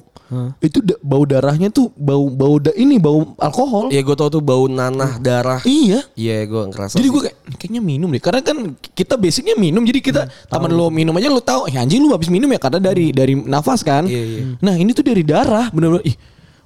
itu 0.60 0.80
da- 0.80 0.96
bau 0.98 1.24
darahnya 1.24 1.68
tuh 1.68 1.92
bau 1.94 2.26
bau 2.28 2.56
da- 2.58 2.72
ini 2.74 2.96
bau 2.96 3.36
alkohol. 3.36 3.88
Iya 3.88 4.02
gue 4.02 4.16
tau 4.16 4.30
tuh 4.30 4.40
bau 4.40 4.66
nanah 4.66 5.18
darah. 5.18 5.60
iya. 5.64 6.02
Iya 6.14 6.44
gue 6.44 6.62
ngerasa. 6.68 6.96
jadi 6.96 7.08
gue 7.08 7.22
kayak 7.22 7.38
kayaknya 7.56 7.82
minum 7.82 8.08
deh. 8.08 8.18
Karena 8.18 8.40
kan 8.40 8.58
kita 8.90 9.16
basicnya 9.16 9.54
minum 9.54 9.82
jadi 9.82 10.00
kita 10.00 10.22
taman 10.48 10.70
lo 10.70 10.88
minum 10.88 11.12
aja 11.14 11.28
lo 11.28 11.40
tahu 11.40 11.66
eh 11.66 11.76
anjing 11.76 12.00
lu 12.00 12.10
habis 12.10 12.28
minum 12.28 12.48
ya 12.48 12.58
karena 12.58 12.80
dari 12.80 13.12
dari 13.12 13.36
nafas 13.36 13.82
kan. 13.82 14.04
Iya, 14.04 14.22
iya. 14.22 14.42
nah 14.58 14.74
ini 14.74 14.92
tuh 14.92 15.04
dari 15.04 15.22
darah 15.22 15.68
bener-bener 15.70 16.04
ih 16.04 16.16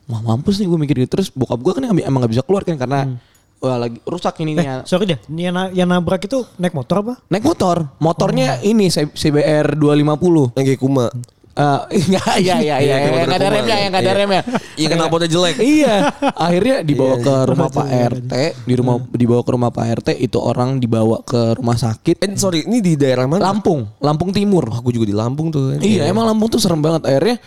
wah 0.05 0.21
mampus 0.21 0.57
nih 0.57 0.67
gue 0.67 0.79
mikir 0.79 0.95
gitu. 0.99 1.09
Terus 1.11 1.27
bokap 1.29 1.57
gue 1.57 1.73
kan 1.73 1.83
emang 1.87 2.19
gak 2.21 2.31
bisa 2.31 2.41
keluar 2.41 2.61
kan 2.61 2.77
karena 2.77 3.17
wah 3.55 3.77
lagi 3.79 3.97
rusak 4.03 4.37
ini 4.39 4.53
Eh, 4.55 4.85
sorry 4.85 5.07
deh, 5.07 5.17
yang, 5.31 5.57
yang 5.73 5.87
nabrak 5.87 6.21
itu 6.21 6.45
naik 6.55 6.71
motor 6.71 7.01
apa? 7.01 7.13
naik 7.25 7.41
motor. 7.41 7.89
Motornya 7.97 8.61
ini 8.61 8.87
C- 8.87 9.09
CBR 9.09 9.73
250 9.73 10.53
yang 10.53 10.65
kayak 10.65 10.77
kuma. 10.77 11.09
Eh, 11.55 11.79
enggak, 12.03 12.35
iya, 12.43 12.55
iya, 12.59 12.75
iya, 12.75 12.75
Iya, 12.83 12.95
yang 12.99 13.13
motor 13.15 13.27
nggak 13.31 13.39
ada 13.39 13.47
remnya, 13.47 13.77
yang 13.79 13.93
ada 13.95 14.03
Iya. 14.03 14.19
remnya. 14.19 14.41
Iya 14.75 14.87
kenapa 14.91 15.13
udah 15.15 15.29
jelek? 15.31 15.55
Iya, 15.55 15.95
akhirnya 16.35 16.75
dibawa 16.83 17.15
ke 17.15 17.35
rumah 17.47 17.67
Pak 17.71 17.87
Iya. 17.87 18.07
RT, 18.11 18.33
di 18.67 18.73
rumah 18.75 18.95
dibawa 19.07 19.41
ke 19.41 19.51
rumah 19.55 19.69
Pak 19.71 19.85
RT, 20.03 20.09
itu 20.19 20.35
orang 20.35 20.83
dibawa 20.83 21.23
ke 21.23 21.55
rumah 21.55 21.79
sakit. 21.79 22.19
Eh 22.19 22.35
sorry 22.35 22.67
ini 22.67 22.83
di 22.83 22.99
daerah 22.99 23.23
mana? 23.23 23.39
Lampung, 23.39 23.87
Lampung 24.03 24.35
Timur. 24.35 24.67
Wah 24.67 24.83
gue 24.83 24.99
juga 24.99 25.07
di 25.07 25.15
Lampung 25.15 25.47
tuh. 25.47 25.79
Iya, 25.79 26.11
emang 26.11 26.27
Lampung 26.27 26.51
tuh 26.51 26.59
serem 26.59 26.83
banget. 26.83 27.07
Akhirnya 27.07 27.39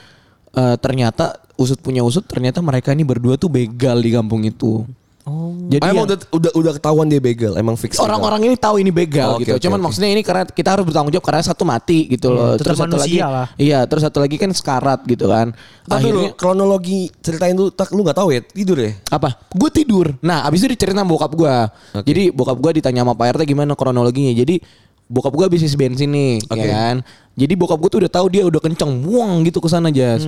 eh, 0.57 0.77
ternyata 0.81 1.37
usut 1.61 1.77
punya 1.77 2.01
usut, 2.01 2.25
ternyata 2.25 2.65
mereka 2.65 2.97
ini 2.97 3.05
berdua 3.05 3.37
tuh 3.37 3.53
begal 3.53 4.01
di 4.01 4.09
kampung 4.09 4.41
itu. 4.41 4.89
Oh. 5.29 5.53
Jadi 5.69 5.85
Ah, 5.85 5.93
emang 5.93 6.09
yang- 6.09 6.09
udah, 6.09 6.19
udah 6.33 6.53
udah 6.57 6.73
ketahuan 6.81 7.07
dia 7.07 7.21
begal, 7.21 7.53
emang 7.55 7.77
fix. 7.77 8.01
orang-orang 8.01 8.41
ini 8.49 8.57
tahu 8.57 8.81
ini 8.81 8.89
begal 8.89 9.37
Oh, 9.37 9.39
gitu. 9.39 9.53
oke, 9.53 9.61
Cuman 9.61 9.77
oke. 9.77 9.85
maksudnya 9.85 10.09
ini 10.09 10.25
karena 10.25 10.43
kita 10.43 10.69
harus 10.73 10.89
bertanggung 10.89 11.13
jawab 11.13 11.27
karena 11.29 11.45
satu 11.45 11.63
mati 11.63 12.09
gitu 12.09 12.33
loh. 12.33 12.57
tetap 12.57 12.73
terus 12.73 12.79
satu 12.81 12.97
lagi 12.97 13.19
lah. 13.21 13.47
Iya, 13.55 13.85
terus 13.85 14.03
satu 14.03 14.19
lagi 14.19 14.35
kan 14.35 14.49
sekarat 14.49 15.05
gitu 15.05 15.29
kan. 15.29 15.53
Tapi 15.85 16.09
lu 16.09 16.25
Akhirnya 16.25 16.31
kronologi 16.33 17.13
ceritain 17.19 17.53
dulu, 17.53 17.69
tak 17.69 17.93
lu 17.93 18.01
nggak 18.01 18.17
tahu 18.17 18.29
ya 18.31 18.41
tidur 18.41 18.81
ya? 18.81 18.97
apa? 19.09 19.37
Gue 19.53 19.69
tidur. 19.69 20.17
Nah, 20.19 20.43
abis 20.43 20.65
itu 20.65 20.73
diceritain 20.73 20.97
sama 20.97 21.11
bokap 21.11 21.33
gue. 21.33 21.55
Jadi 22.03 22.23
bokap 22.31 22.57
gue 22.57 22.71
ditanya 22.81 23.05
sama 23.05 23.13
Pak 23.13 23.37
RT 23.37 23.43
gimana 23.47 23.77
kronologinya. 23.77 24.33
Jadi 24.33 24.65
bokap 25.05 25.33
gue 25.33 25.45
habis 25.47 25.61
isi 25.63 25.77
bensin 25.77 26.09
nih, 26.09 26.41
Oke. 26.45 26.59
ya 26.59 26.65
kan. 26.67 26.97
Jadi 27.35 27.53
bokap 27.55 27.77
gue 27.77 27.91
tuh 27.91 28.01
udah 28.01 28.13
tahu 28.15 28.27
dia 28.29 28.43
udah 28.43 28.59
kenceng, 28.59 29.01
buang 29.01 29.41
gitu 29.43 29.59
ke 29.59 29.69
sana 29.69 29.89
Jas. 29.89 30.25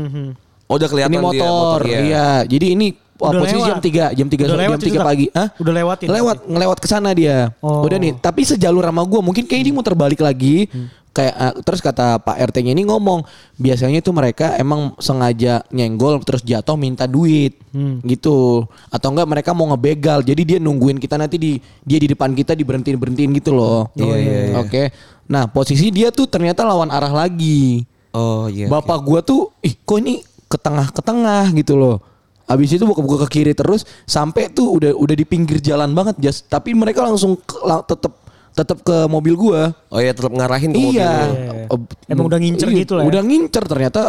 Oh 0.66 0.76
udah 0.76 0.86
kelihatan 0.86 1.10
Ini 1.10 1.18
dia 1.18 1.42
motor, 1.42 1.78
ya. 1.82 1.98
iya. 1.98 2.28
Jadi 2.44 2.66
ini 2.72 2.86
Udah 3.20 3.40
posisi 3.44 3.60
lewat. 3.60 3.68
jam 3.68 3.78
3, 3.84 4.16
jam 4.16 4.26
3 4.26 4.36
Udah 4.40 4.48
jam 4.48 4.60
lewat 4.64 4.78
3 4.80 4.88
itu, 4.88 4.96
Tak? 4.96 5.06
pagi. 5.06 5.26
Hah? 5.36 5.48
Udah 5.60 5.72
lewatin 5.76 6.06
Lewat, 6.08 6.38
ngelewat 6.48 6.78
ke 6.80 6.88
sana 6.88 7.10
dia. 7.12 7.36
Oh. 7.60 7.84
Udah 7.84 8.00
nih, 8.00 8.16
tapi 8.16 8.48
sejalur 8.48 8.80
sama 8.82 9.04
gue, 9.04 9.20
mungkin 9.20 9.44
kayaknya 9.44 9.66
dia 9.68 9.74
muter 9.76 9.92
balik 9.92 10.24
lagi. 10.24 10.66
Kayak 11.10 11.34
eh, 11.34 11.54
terus 11.66 11.82
kata 11.82 12.22
Pak 12.22 12.38
RT-nya 12.38 12.70
ini 12.70 12.86
ngomong, 12.86 13.26
biasanya 13.58 13.98
tuh 13.98 14.14
mereka 14.14 14.54
emang 14.54 14.94
sengaja 15.02 15.58
nyenggol 15.74 16.22
terus 16.22 16.40
jatuh 16.46 16.78
minta 16.78 17.04
duit. 17.10 17.58
Gitu. 18.06 18.62
Atau 18.88 19.10
enggak 19.10 19.26
mereka 19.26 19.50
mau 19.50 19.66
ngebegal. 19.74 20.22
Jadi 20.22 20.42
dia 20.46 20.58
nungguin 20.62 21.02
kita 21.02 21.18
nanti 21.18 21.36
di 21.36 21.52
dia 21.82 21.98
di 21.98 22.08
depan 22.14 22.30
kita 22.30 22.54
diberhentiin-berhentiin 22.54 23.30
gitu 23.42 23.50
loh. 23.52 23.90
Iya, 23.98 24.14
iya, 24.16 24.38
iya. 24.54 24.56
Oke. 24.62 24.94
Nah, 25.26 25.50
posisi 25.50 25.90
dia 25.90 26.14
tuh 26.14 26.30
ternyata 26.30 26.62
lawan 26.62 26.90
arah 26.94 27.10
lagi. 27.10 27.82
Oh 28.14 28.46
iya. 28.46 28.66
Bapak 28.66 29.02
gua 29.02 29.22
tuh, 29.22 29.50
ih 29.62 29.74
kok 29.74 29.98
ini 29.98 30.22
ke 30.50 30.58
tengah 30.58 30.90
ke 30.90 31.02
tengah 31.02 31.50
gitu 31.54 31.78
loh. 31.78 32.02
Habis 32.50 32.74
itu 32.74 32.82
bokap 32.82 33.06
gua 33.06 33.18
ke 33.30 33.38
kiri 33.38 33.54
terus 33.54 33.86
sampai 34.10 34.50
tuh 34.50 34.74
udah 34.74 34.90
udah 34.98 35.14
di 35.14 35.22
pinggir 35.22 35.62
jalan 35.62 35.94
banget 35.94 36.18
jas. 36.18 36.42
Tapi 36.42 36.74
mereka 36.74 37.06
langsung 37.06 37.38
tetep 37.86 38.10
tetep 38.50 38.82
ke 38.82 39.06
mobil 39.06 39.38
gua. 39.38 39.70
Oh 39.86 40.02
iya 40.02 40.10
tetap 40.10 40.34
ngarahin 40.34 40.74
ke 40.74 40.78
mobil 40.82 40.98
Iya. 40.98 41.14
Iya. 41.30 41.52
Eh, 41.70 41.78
Emang 42.10 42.26
udah 42.26 42.42
ngincer 42.42 42.68
iya, 42.74 42.82
gitu 42.82 42.92
lah 42.98 43.06
ya? 43.06 43.08
Udah 43.14 43.22
ngincer 43.22 43.64
ternyata 43.70 44.02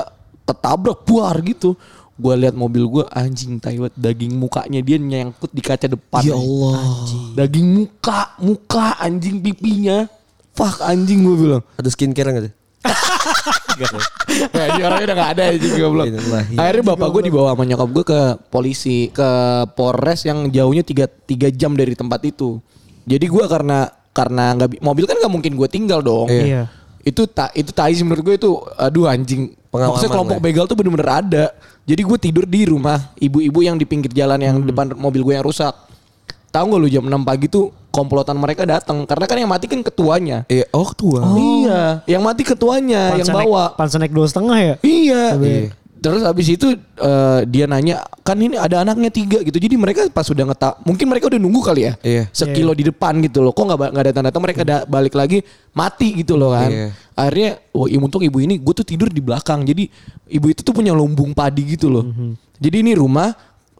ketabrak 0.49 1.05
buar 1.05 1.37
gitu. 1.45 1.77
Gua 2.17 2.33
lihat 2.33 2.57
mobil 2.57 2.85
gua 2.89 3.05
anjing 3.13 3.61
taiwat 3.61 3.93
daging 3.93 4.33
mukanya 4.33 4.81
dia 4.81 4.97
nyangkut 4.97 5.53
di 5.53 5.61
kaca 5.61 5.85
depan. 5.85 6.25
Ya 6.25 6.33
Allah. 6.33 6.81
Daging 7.37 7.67
muka, 7.69 8.33
muka 8.41 8.97
anjing 8.97 9.37
pipinya. 9.41 10.09
Fuck 10.57 10.81
anjing 10.81 11.21
gua 11.21 11.35
bilang. 11.37 11.63
Ada 11.77 11.89
skincare 11.93 12.29
nggak 12.33 12.45
sih? 12.49 12.53
Ya, 14.51 14.63
ini 14.73 14.81
orangnya 14.81 15.05
udah 15.11 15.17
gak 15.17 15.31
ada 15.37 15.43
anjing 15.53 15.73
goblok. 15.77 16.05
Innalillahi. 16.09 16.53
Akhirnya 16.57 16.83
bapak 16.93 17.07
gue 17.13 17.21
dibawa 17.29 17.47
sama 17.53 17.63
nyokap 17.65 17.89
gue 17.93 18.03
ke 18.05 18.21
polisi, 18.49 19.09
ke 19.09 19.29
Polres 19.73 20.25
yang 20.25 20.49
jauhnya 20.49 20.81
3 20.81 21.07
tiga 21.29 21.47
jam 21.49 21.73
dari 21.73 21.93
tempat 21.93 22.21
itu. 22.25 22.57
Jadi 23.05 23.25
gue 23.25 23.45
karena 23.45 23.89
karena 24.11 24.53
nggak 24.57 24.69
bi- 24.69 24.81
mobil 24.83 25.05
kan 25.07 25.15
nggak 25.17 25.33
mungkin 25.33 25.53
gue 25.55 25.67
tinggal 25.69 26.01
dong. 26.01 26.29
Iya. 26.29 26.69
Itu 27.01 27.25
tak 27.25 27.57
itu 27.57 27.73
tai 27.73 27.97
sih 27.97 28.05
menurut 28.05 28.21
gue 28.21 28.35
itu 28.37 28.49
aduh 28.77 29.09
anjing. 29.09 29.53
Pengalaman 29.71 29.95
Maksudnya 29.97 30.13
kelompok 30.13 30.35
lah 30.35 30.41
ya. 30.43 30.47
begal 30.51 30.65
tuh 30.67 30.75
bener-bener 30.77 31.09
ada. 31.09 31.45
Jadi 31.87 32.01
gue 32.03 32.17
tidur 32.19 32.45
di 32.45 32.61
rumah 32.67 33.13
ibu-ibu 33.17 33.59
yang 33.63 33.79
di 33.79 33.85
pinggir 33.87 34.11
jalan 34.11 34.37
yang 34.37 34.61
depan 34.61 34.93
mobil 34.93 35.23
gue 35.23 35.33
yang 35.39 35.45
rusak. 35.45 35.73
Tahu 36.51 36.75
gak 36.75 36.81
lu 36.83 36.89
jam 36.91 37.07
6 37.07 37.23
pagi 37.23 37.47
tuh 37.47 37.71
komplotan 37.91 38.39
mereka 38.39 38.63
datang 38.63 39.03
karena 39.03 39.25
kan 39.27 39.37
yang 39.37 39.51
mati 39.51 39.67
kan 39.67 39.83
ketuanya. 39.83 40.47
Iya. 40.47 40.65
Oh 40.71 40.89
tua. 40.95 41.21
Iya, 41.35 41.81
yang 42.07 42.23
mati 42.23 42.41
ketuanya 42.41 43.13
yang 43.13 43.27
Pansa 43.27 43.33
naik- 43.35 43.47
bawa. 43.51 43.63
Pansa 43.75 43.95
naik 43.99 44.15
dua 44.15 44.25
setengah 44.31 44.57
ya? 44.57 44.75
Iya. 44.81 45.23
Iya. 45.37 45.69
Terus 46.01 46.25
habis 46.25 46.49
itu 46.49 46.73
eh, 46.97 47.39
dia 47.45 47.69
nanya 47.69 48.01
kan 48.25 48.33
ini 48.33 48.57
ada 48.57 48.81
anaknya 48.81 49.13
tiga 49.13 49.37
gitu. 49.45 49.53
Jadi 49.53 49.77
mereka 49.77 50.01
pas 50.09 50.25
sudah 50.25 50.49
ngetak, 50.49 50.81
mungkin 50.81 51.05
mereka 51.05 51.29
udah 51.29 51.37
nunggu 51.37 51.61
kali 51.61 51.85
ya. 51.85 51.93
Iya. 52.01 52.23
Sekilo 52.33 52.73
di 52.73 52.89
depan 52.89 53.21
gitu 53.21 53.45
loh. 53.45 53.53
Kok 53.53 53.69
nggak 53.69 53.77
nggak 53.93 54.03
ada 54.09 54.13
tanda-tanda 54.15 54.41
mereka 54.41 54.61
da- 54.65 54.85
balik 54.89 55.13
lagi 55.13 55.45
mati 55.77 56.17
gitu 56.17 56.41
loh 56.41 56.57
kan. 56.57 56.73
Iya. 56.73 56.87
Akhirnya, 57.13 57.61
wah 57.69 57.85
iya, 57.85 58.01
untung 58.01 58.23
ibu 58.25 58.41
ini 58.41 58.57
gue 58.57 58.73
tuh 58.73 58.87
tidur 58.87 59.13
di 59.13 59.21
belakang. 59.21 59.61
Jadi 59.61 59.85
ibu 60.31 60.49
itu 60.49 60.65
tuh 60.65 60.73
punya 60.73 60.89
lumbung 60.89 61.37
padi 61.37 61.77
gitu 61.77 61.91
loh. 61.93 62.07
Jadi 62.57 62.81
ini 62.81 62.97
rumah 62.97 63.29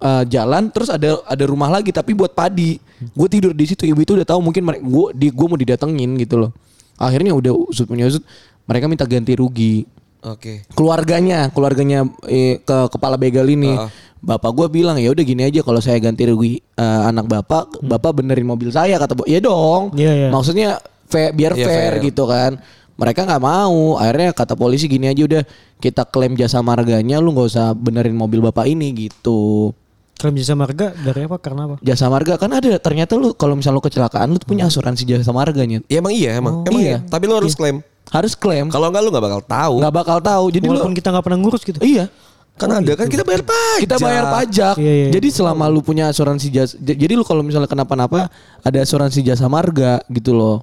eh, 0.01 0.23
jalan 0.27 0.67
terus 0.69 0.89
ada 0.89 1.21
ada 1.23 1.43
rumah 1.45 1.69
lagi 1.69 1.93
tapi 1.93 2.11
buat 2.11 2.33
padi. 2.33 2.81
Gue 3.13 3.27
tidur 3.29 3.53
di 3.53 3.65
situ. 3.65 3.85
Ibu 3.85 4.01
itu 4.01 4.13
udah 4.13 4.27
tahu 4.27 4.41
mungkin 4.41 4.65
mereka 4.65 4.83
gue 4.83 5.07
di 5.15 5.27
gue 5.29 5.47
mau 5.47 5.55
didatengin 5.55 6.17
gitu 6.17 6.41
loh. 6.41 6.51
Akhirnya 6.97 7.31
udah 7.31 7.53
usut 7.53 7.85
punya 7.85 8.05
usut 8.05 8.21
mereka 8.61 8.85
minta 8.85 9.03
ganti 9.03 9.33
rugi 9.33 9.89
Oke. 10.21 10.61
keluarganya 10.77 11.49
keluarganya 11.49 12.05
eh, 12.29 12.62
ke 12.62 12.77
kepala 12.93 13.17
begal 13.17 13.41
ini 13.49 13.73
Heeh. 13.73 13.89
bapak 14.21 14.54
gue 14.54 14.67
bilang 14.69 15.02
ya 15.02 15.10
udah 15.10 15.25
gini 15.25 15.49
aja 15.49 15.65
kalau 15.65 15.81
saya 15.81 15.97
ganti 15.97 16.29
rugi 16.29 16.62
eh, 16.77 17.02
anak 17.10 17.25
bapak 17.25 17.81
bapak 17.81 18.21
benerin 18.21 18.45
mobil 18.45 18.69
saya 18.69 19.02
kata 19.02 19.17
bu 19.17 19.25
ya 19.25 19.41
dong 19.41 19.97
Iya, 19.97 20.13
iya. 20.13 20.29
maksudnya 20.29 20.77
fair, 21.10 21.33
biar 21.33 21.58
Iya, 21.58 21.65
fair, 21.65 21.91
fair. 21.97 22.06
gitu 22.06 22.29
kan 22.29 22.62
mereka 23.02 23.25
nggak 23.25 23.41
mau 23.41 23.97
akhirnya 23.97 24.29
kata 24.29 24.54
polisi 24.54 24.85
gini 24.85 25.10
aja 25.10 25.25
udah 25.25 25.43
kita 25.81 26.06
klaim 26.06 26.37
jasa 26.37 26.62
marganya 26.62 27.17
lu 27.17 27.33
nggak 27.33 27.49
usah 27.49 27.73
benerin 27.73 28.13
mobil 28.13 28.45
bapak 28.45 28.69
ini 28.69 29.10
gitu 29.10 29.73
Klaim 30.22 30.38
jasa 30.38 30.54
marga 30.54 30.94
dari 30.94 31.26
apa? 31.26 31.42
Karena 31.42 31.62
apa? 31.65 31.76
jasa 31.82 32.06
marga 32.06 32.38
kan 32.38 32.54
ada 32.54 32.78
ternyata 32.78 33.17
lu 33.17 33.34
kalau 33.34 33.58
misalnya 33.58 33.82
lu 33.82 33.84
kecelakaan 33.84 34.30
lu 34.30 34.38
tuh 34.38 34.46
punya 34.46 34.69
asuransi 34.69 35.02
jasa 35.02 35.34
marganya 35.34 35.82
Ya 35.90 35.98
emang 35.98 36.13
iya 36.13 36.38
emang. 36.38 36.62
Oh. 36.62 36.69
emang 36.69 36.82
Iya. 36.82 37.02
iya. 37.02 37.10
Tapi 37.10 37.26
lo 37.26 37.42
harus 37.42 37.58
klaim. 37.58 37.82
Harus 38.08 38.38
klaim. 38.38 38.69
Kalau 38.69 38.94
enggak 38.94 39.02
lu 39.02 39.10
nggak 39.10 39.26
bakal 39.26 39.42
tahu. 39.42 39.76
nggak 39.82 39.96
bakal 39.96 40.17
tahu. 40.22 40.46
Jadi 40.54 40.65
lu 40.69 40.78
Walaupun 40.78 40.94
kita 40.94 41.10
nggak 41.10 41.26
pernah 41.26 41.40
ngurus 41.42 41.62
gitu. 41.65 41.82
iya. 41.82 42.06
Kan 42.54 42.69
ada 42.69 42.94
kan 42.94 43.10
kita 43.10 43.26
bayar 43.26 43.42
pajak. 43.42 43.80
Kita 43.82 43.96
bayar 43.98 44.26
pajak. 44.30 44.76
Iya, 44.78 44.86
iya, 44.86 45.06
iya. 45.08 45.12
Jadi 45.17 45.28
selama 45.34 45.65
lu 45.65 45.82
punya 45.82 46.12
asuransi 46.13 46.48
jasa 46.48 46.78
jadi 46.78 47.17
lu 47.17 47.26
kalau 47.26 47.42
misalnya 47.42 47.65
kenapa-napa 47.65 48.30
ada 48.62 48.78
asuransi 48.78 49.26
jasa 49.26 49.50
marga 49.50 49.98
gitu 50.08 50.38
loh. 50.38 50.62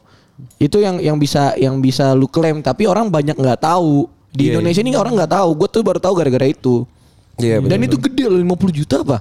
Itu 0.56 0.78
yang 0.78 1.02
yang 1.02 1.18
bisa 1.18 1.58
yang 1.58 1.82
bisa 1.82 2.14
lu 2.14 2.30
klaim 2.30 2.62
tapi 2.62 2.86
orang 2.86 3.10
banyak 3.10 3.34
nggak 3.34 3.58
tahu. 3.58 4.06
Di 4.28 4.52
Iya, 4.52 4.60
Indonesia 4.60 4.80
ini 4.84 4.92
orang 4.94 5.18
nggak 5.18 5.32
tahu. 5.34 5.48
Gue 5.56 5.68
tuh 5.72 5.82
baru 5.82 5.98
tahu 5.98 6.14
gara-gara 6.14 6.46
itu. 6.46 6.84
Iya, 7.40 7.58
Dan 7.64 7.80
bener, 7.80 7.88
itu 7.88 7.96
gede 7.98 8.24
loh 8.28 8.38
50 8.38 8.70
juta 8.70 8.96
apa? 9.02 9.18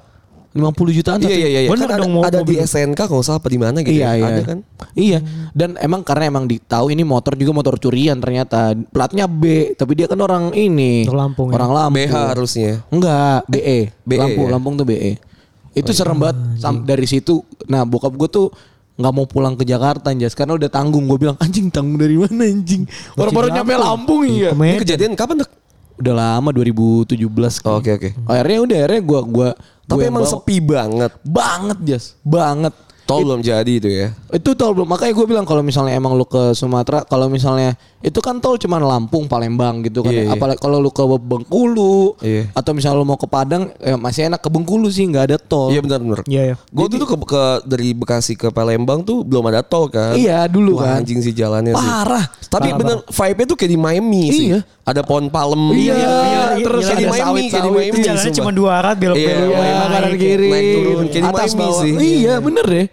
50 0.58 0.98
jutaan 0.98 1.18
Iya 1.18 1.28
satu- 1.28 1.38
iya 1.38 1.48
iya. 1.48 1.70
Bener 1.70 1.86
Kan 1.86 1.94
ada, 1.94 2.02
dong, 2.02 2.12
mau- 2.12 2.24
ada 2.26 2.40
di 2.42 2.56
mobil. 2.58 2.66
SNK 2.66 3.00
kalau 3.00 3.18
nggak 3.18 3.28
salah 3.28 3.40
apa 3.40 3.48
di 3.48 3.60
mana 3.60 3.78
gitu. 3.80 3.94
Iya 3.94 4.04
ya. 4.04 4.12
iya. 4.12 4.26
Ada 4.28 4.42
kan? 4.44 4.58
Iya. 4.92 5.20
Dan 5.54 5.70
emang 5.78 6.02
karena 6.02 6.24
emang 6.28 6.46
ditahu 6.46 6.86
ini 6.88 7.02
motor 7.02 7.34
juga 7.34 7.52
motor 7.54 7.78
curian 7.78 8.18
ternyata. 8.18 8.60
Platnya 8.90 9.26
B, 9.26 9.44
tapi 9.74 9.94
dia 9.94 10.06
kan 10.06 10.18
orang 10.18 10.52
ini. 10.52 11.06
Orang 11.06 11.32
Lampung 11.32 11.48
ya? 11.48 11.54
Orang 11.56 11.72
Lampung. 11.72 12.04
BH 12.04 12.16
harusnya. 12.34 12.72
Enggak, 12.90 13.40
BE. 13.46 13.80
BE, 14.02 14.18
Lampung, 14.18 14.44
ya? 14.44 14.52
Lampung 14.52 14.74
tuh 14.76 14.86
BE. 14.86 15.12
Itu 15.72 15.94
serem 15.94 16.18
banget 16.18 16.38
dari 16.82 17.06
situ. 17.06 17.46
Nah, 17.66 17.86
bokap 17.86 18.10
gue 18.12 18.26
tuh 18.28 18.48
nggak 18.98 19.14
mau 19.14 19.30
pulang 19.30 19.54
ke 19.54 19.62
Jakarta 19.62 20.10
anjas 20.10 20.34
karena 20.34 20.58
udah 20.58 20.66
tanggung 20.68 21.06
gue 21.06 21.18
bilang 21.20 21.38
anjing 21.38 21.70
tanggung 21.70 22.02
dari 22.02 22.18
mana 22.18 22.50
anjing 22.50 22.82
orang 23.14 23.30
baru 23.30 23.48
nyampe 23.54 23.78
Lampung 23.78 24.26
iya 24.26 24.50
Ini 24.50 24.82
kejadian 24.82 25.14
kapan 25.14 25.46
dek? 25.46 25.50
Udah 25.98 26.14
lama 26.14 26.50
2017 26.52 27.18
Oh, 27.64 27.78
Oke 27.78 27.92
oke. 27.92 28.10
akhirnya 28.26 28.60
udah 28.62 28.78
akhirnya 28.80 29.02
gue 29.04 29.20
gua 29.28 29.50
Tapi 29.84 29.98
gua 29.98 30.08
emang 30.08 30.24
bawa. 30.24 30.34
sepi 30.34 30.56
banget. 30.60 31.12
banget 31.22 31.78
jas 31.84 32.06
banget 32.22 32.74
Tol 33.08 33.24
belum 33.24 33.40
jadi 33.40 33.72
itu 33.72 33.88
ya. 33.88 34.12
itu 34.28 34.52
tol 34.54 34.76
belum 34.76 34.84
makanya 34.86 35.16
gue 35.16 35.26
bilang 35.26 35.42
kalau 35.42 35.64
misalnya 35.64 35.96
emang 35.96 36.12
lu 36.12 36.24
ke 36.24 36.52
Sumatera 36.52 37.02
kalau 37.02 37.26
misalnya 37.26 37.74
itu 37.98 38.20
kan 38.20 38.38
tol 38.38 38.54
cuman 38.54 38.84
Lampung 38.84 39.26
Palembang 39.26 39.80
gitu 39.82 40.04
kan 40.04 40.12
Iya, 40.12 40.24
iya. 40.24 40.36
apalagi 40.36 40.60
kalau 40.60 40.78
lu 40.78 40.92
ke 40.92 41.00
Bengkulu 41.02 42.20
Iya. 42.20 42.52
atau 42.52 42.72
misalnya 42.72 42.98
lu 42.98 43.06
mau 43.06 43.16
ke 43.16 43.26
Padang 43.26 43.72
ya 43.78 43.96
masih 43.96 44.28
enak 44.28 44.38
ke 44.38 44.50
Bengkulu 44.50 44.88
sih 44.88 45.06
nggak 45.06 45.24
ada 45.26 45.38
tol 45.38 45.70
Iya 45.70 45.80
benar 45.80 46.00
benar. 46.00 46.20
Iya, 46.28 46.42
iya. 46.44 46.56
Gue 46.68 46.86
tuh 46.88 47.00
ke, 47.00 47.16
ke 47.18 47.44
dari 47.64 47.96
Bekasi 47.96 48.34
ke 48.34 48.52
Palembang 48.52 49.02
tuh 49.02 49.24
belum 49.24 49.48
ada 49.48 49.64
tol 49.64 49.88
kan. 49.88 50.14
Iya, 50.14 50.44
dulu 50.46 50.78
Wah, 50.78 50.98
kan. 50.98 51.02
anjing 51.02 51.20
sih 51.20 51.32
jalannya 51.32 51.72
sih. 51.72 51.88
Parah. 51.88 52.26
Tapi 52.44 52.68
Parah, 52.70 52.78
bener 52.78 52.98
vibe-nya 53.08 53.46
tuh 53.48 53.58
kayak 53.58 53.72
di 53.72 53.80
Miami 53.80 54.24
sih. 54.30 54.48
Iya. 54.52 54.60
Ada 54.84 55.04
pohon 55.04 55.28
palem. 55.28 55.60
Iya, 55.72 55.96
iya, 55.96 56.44
terus 56.60 56.84
iya, 56.84 56.88
kayak 56.88 56.98
di 56.98 57.04
ada 57.04 57.12
Miami, 57.12 57.44
kayak 57.48 57.64
di 57.64 57.72
Miami. 57.72 57.92
Itu 57.92 58.00
jalannya 58.04 58.34
cuma 58.34 58.52
dua 58.52 58.72
arah 58.78 58.94
belok 58.96 59.16
Iya, 59.16 59.28
belok 59.28 59.52
iya, 59.52 59.58
naik, 59.60 59.76
kanan 59.78 60.14
kiri 60.16 60.48
naik 60.50 60.68
turun, 60.72 61.06
kayak 61.08 61.12
di 61.12 61.20
atas 61.28 61.52
Miami 61.52 61.60
bawah. 61.60 61.82
sih. 61.84 61.94
Iya 61.98 62.34
bener 62.40 62.66
deh. 62.66 62.86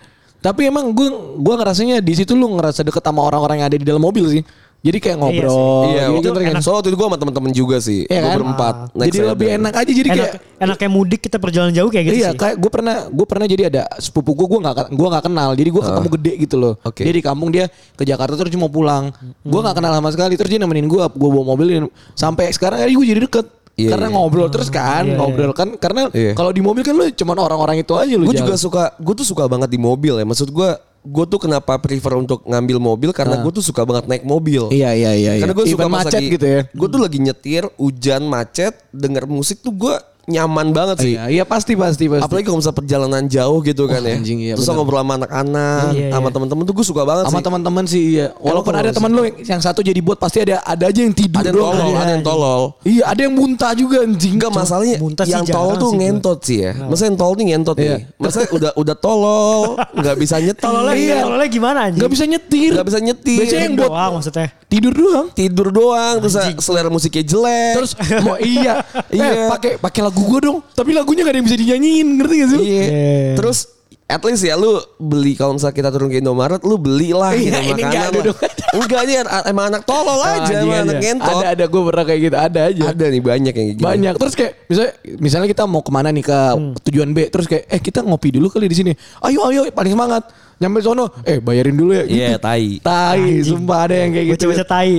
Tapi 0.44 0.68
emang 0.68 0.92
gue 0.92 1.08
gua 1.40 1.56
ngerasanya 1.56 2.04
di 2.04 2.12
situ 2.12 2.36
lu 2.36 2.52
ngerasa 2.60 2.84
deket 2.84 3.00
sama 3.00 3.24
orang-orang 3.24 3.64
yang 3.64 3.68
ada 3.72 3.78
di 3.80 3.86
dalam 3.88 4.04
mobil 4.04 4.28
sih. 4.28 4.44
Jadi 4.84 5.00
kayak 5.00 5.16
ngobrol. 5.16 5.96
Iya, 5.96 6.12
gitu, 6.12 6.28
waktu 6.28 6.44
kan. 6.44 6.60
So 6.60 6.76
waktu 6.76 6.92
itu 6.92 6.96
gue 7.00 7.08
sama 7.08 7.16
temen-temen 7.16 7.52
juga 7.56 7.80
sih. 7.80 8.04
Iya 8.04 8.20
kan? 8.20 8.36
berempat. 8.36 8.74
naik 8.92 9.08
Jadi 9.08 9.18
lebih 9.24 9.48
enak 9.56 9.72
aja. 9.80 9.92
Jadi 9.96 10.08
Enak, 10.12 10.20
kayak 10.20 10.34
enak 10.60 10.76
kayak 10.76 10.92
mudik 10.92 11.20
kita 11.24 11.36
perjalanan 11.40 11.72
jauh 11.72 11.88
kayak 11.88 12.04
gitu 12.12 12.16
iya, 12.20 12.30
sih. 12.36 12.36
kayak 12.36 12.60
gue 12.60 12.68
pernah 12.68 13.08
gue 13.08 13.24
pernah 13.24 13.46
jadi 13.48 13.62
ada 13.72 13.82
sepupu 13.96 14.36
gue 14.36 14.44
gue 14.44 14.60
nggak 14.60 14.92
gua 14.92 15.08
nggak 15.16 15.24
kenal. 15.24 15.50
Jadi 15.56 15.68
gue 15.72 15.82
ketemu 15.88 16.08
gede 16.20 16.32
gitu 16.44 16.56
loh. 16.60 16.74
Oke. 16.84 17.00
Dia 17.00 17.14
di 17.16 17.24
kampung 17.24 17.48
dia 17.48 17.64
ke 17.72 18.04
Jakarta 18.04 18.36
terus 18.36 18.52
cuma 18.52 18.68
pulang. 18.68 19.08
Gue 19.40 19.60
nggak 19.64 19.76
kenal 19.80 19.92
sama 19.96 20.12
sekali. 20.12 20.36
Terus 20.36 20.52
dia 20.52 20.60
nemenin 20.60 20.84
gue. 20.84 21.00
Gue 21.00 21.28
bawa 21.32 21.56
mobil 21.56 21.88
sampai 22.12 22.52
sekarang 22.52 22.84
gue 22.84 23.06
jadi 23.08 23.24
deket. 23.24 23.63
Iya, 23.74 23.90
karena 23.90 24.06
iya. 24.06 24.14
ngobrol 24.14 24.48
terus 24.54 24.70
kan, 24.70 25.02
Iya, 25.02 25.10
iya. 25.10 25.18
ngobrol 25.18 25.50
kan 25.50 25.68
karena 25.74 26.06
Iya. 26.14 26.38
kalau 26.38 26.54
di 26.54 26.62
mobil 26.62 26.86
kan 26.86 26.94
lu 26.94 27.10
cuman 27.10 27.36
orang-orang 27.42 27.82
itu 27.82 27.90
aja 27.98 28.14
lu 28.14 28.30
Gue 28.30 28.38
juga 28.38 28.54
suka, 28.54 28.94
gue 29.02 29.14
tuh 29.18 29.26
suka 29.26 29.50
banget 29.50 29.66
di 29.66 29.82
mobil 29.82 30.14
ya. 30.14 30.22
Maksud 30.22 30.54
gue, 30.54 30.70
gue 31.04 31.24
tuh 31.26 31.38
kenapa 31.42 31.74
prefer 31.82 32.14
untuk 32.14 32.46
ngambil 32.46 32.78
mobil 32.78 33.10
karena 33.10 33.42
gue 33.42 33.50
tuh 33.50 33.66
suka 33.66 33.82
banget 33.82 34.06
naik 34.06 34.22
mobil. 34.22 34.70
Iya 34.70 34.94
iya 34.94 35.10
iya. 35.18 35.32
Karena 35.42 35.58
iya. 35.58 35.58
gue 35.58 35.66
suka 35.74 35.86
macet 35.90 36.22
lagi, 36.22 36.34
gitu 36.38 36.46
ya. 36.46 36.60
Gue 36.70 36.86
tuh 36.86 37.00
lagi 37.02 37.18
nyetir, 37.18 37.66
hujan, 37.74 38.22
macet, 38.30 38.78
denger 38.94 39.26
musik 39.26 39.58
tuh 39.58 39.74
gue 39.74 39.94
nyaman 40.26 40.70
banget 40.70 40.96
sih. 40.98 41.12
Iya 41.14 41.24
iya 41.30 41.44
pasti 41.44 41.72
pasti 41.74 42.06
pasti. 42.06 42.22
Apalagi 42.22 42.44
kalau 42.44 42.58
misalnya 42.58 42.78
perjalanan 42.78 43.22
jauh 43.26 43.58
gitu 43.60 43.84
kan 43.84 44.00
ya. 44.00 44.14
anjing, 44.14 44.38
iya, 44.40 44.54
Terus 44.54 44.64
bener. 44.64 44.76
ngobrol 44.78 44.98
sama 44.98 45.14
anak-anak, 45.18 45.84
Iya, 45.90 46.08
sama 46.10 46.22
iya. 46.22 46.34
temen-temen 46.34 46.62
tuh 46.64 46.74
gue 46.74 46.86
suka 46.86 47.02
banget 47.02 47.24
sama 47.24 47.32
sih. 47.34 47.44
teman-teman 47.44 47.84
sih 47.84 48.02
iya. 48.14 48.26
Walaupun 48.34 48.72
ada 48.72 48.90
teman 48.90 49.10
lu 49.10 49.22
yang, 49.22 49.36
yang 49.46 49.60
satu 49.60 49.80
jadi 49.80 50.00
bot 50.00 50.16
pasti 50.16 50.38
ada 50.40 50.60
ada 50.60 50.84
aja 50.86 51.00
yang 51.00 51.12
tidur 51.12 51.38
Ada 51.38 51.48
yang 51.48 51.56
doang. 51.56 51.74
tolol, 51.74 51.84
Iya. 51.86 51.98
ada 51.98 52.10
yang 52.10 52.24
tolol. 52.24 52.62
Iya, 52.82 53.02
ada 53.04 53.20
yang 53.20 53.34
muntah 53.34 53.72
juga 53.72 53.96
anjing. 54.00 54.32
Enggak 54.34 54.52
masalahnya 54.54 54.96
muntah 54.98 55.24
sih 55.24 55.32
yang 55.32 55.44
tolol 55.44 55.74
tuh 55.74 55.90
sih 55.90 55.98
ngentot 55.98 56.38
sih 56.40 56.58
ya. 56.58 56.72
Maksudnya 56.80 57.06
yang 57.06 57.18
tolol 57.18 57.34
nih 57.34 57.46
ngentot 57.46 57.76
Iya. 57.76 57.84
nih. 57.86 58.00
Maksudnya 58.16 58.48
udah 58.50 58.70
udah 58.74 58.96
tolol, 58.96 59.62
nggak 59.92 60.16
bisa 60.16 60.36
nyetir. 60.38 60.64
Tololnya, 60.64 60.94
Iya. 60.94 61.16
tololnya 61.22 61.48
gimana 61.48 61.78
anjing? 61.82 61.98
Nggak 62.00 62.12
bisa 62.12 62.24
nyetir. 62.24 62.70
Nggak 62.72 62.86
bisa 62.86 62.98
nyetir. 62.98 63.38
Biasanya 63.40 63.62
yang 63.62 63.76
bot 63.76 63.88
doang 63.88 64.12
maksudnya. 64.16 64.48
tidur 64.66 64.90
doang. 64.92 65.26
tidur 65.30 65.68
doang 65.70 66.14
terus 66.18 66.34
selera 66.58 66.88
musiknya 66.88 67.22
jelek. 67.22 67.74
Terus 67.76 67.92
mau 68.20 68.34
iya, 68.36 68.82
Iya. 69.14 69.28
iya, 69.30 69.46
pakai 69.46 69.72
pakai 69.76 70.00
lagu 70.14 70.30
gue 70.30 70.40
dong. 70.46 70.58
Tapi 70.78 70.94
lagunya 70.94 71.26
gak 71.26 71.34
ada 71.34 71.38
yang 71.42 71.48
bisa 71.50 71.58
dinyanyiin, 71.58 72.08
ngerti 72.22 72.34
gak 72.38 72.48
sih? 72.54 72.60
Iya. 72.62 72.84
Iya. 72.86 73.34
Terus 73.34 73.58
at 74.04 74.20
least 74.20 74.40
ya 74.40 74.52
lu 74.54 74.76
beli 74.96 75.32
kalau 75.32 75.56
misalnya 75.56 75.72
kita 75.74 75.88
turun 75.88 76.08
ke 76.08 76.20
Indomaret 76.20 76.60
lu 76.60 76.76
belilah 76.76 77.32
Iya, 77.32 77.40
gitu 77.40 77.56
ini 77.56 77.56
makanan 77.72 77.88
nggak 77.88 78.04
ada 78.04 78.12
lah. 78.12 78.22
dong. 78.22 78.38
Enggak 78.74 79.02
nih 79.02 79.14
emang 79.46 79.66
anak 79.70 79.82
tolol 79.82 80.18
Ah, 80.18 80.28
aja, 80.34 80.42
anjing 80.44 80.58
emang 80.60 80.80
anak 80.84 80.96
ngentot. 80.98 81.36
Ada 81.36 81.46
ada 81.50 81.64
gue 81.64 81.82
pernah 81.84 82.04
kayak 82.04 82.20
gitu, 82.20 82.36
ada 82.36 82.60
aja. 82.68 82.82
Ada 82.90 83.04
nih 83.06 83.22
banyak 83.22 83.44
yang 83.50 83.56
kayak 83.56 83.68
gitu. 83.72 83.86
Banyak. 83.86 84.14
Terus 84.18 84.34
kayak 84.34 84.52
misalnya 84.66 84.92
misalnya 85.18 85.48
kita 85.48 85.62
mau 85.64 85.80
ke 85.80 85.90
mana 85.90 86.08
nih 86.10 86.20
ke 86.22 86.38
tujuan 86.84 87.08
B, 87.10 87.18
terus 87.26 87.46
kayak 87.46 87.64
eh 87.66 87.80
kita 87.80 87.98
ngopi 88.00 88.28
dulu 88.30 88.46
kali 88.48 88.66
di 88.66 88.76
sini. 88.76 88.92
Ayo 89.20 89.40
ayo 89.46 89.64
paling 89.70 89.90
semangat. 89.90 90.24
Nyampe 90.54 90.78
sono, 90.80 91.10
eh 91.22 91.42
bayarin 91.42 91.74
dulu 91.74 91.90
ya. 91.92 92.04
Iya, 92.04 92.28
Gitu. 92.30 92.40
tai. 92.40 92.66
Tai, 92.78 93.20
sumpah 93.42 93.78
ada 93.84 93.94
yang 93.96 94.10
kayak 94.12 94.26
gitu. 94.28 94.46
Baca-baca 94.46 94.66
tai. 94.68 94.94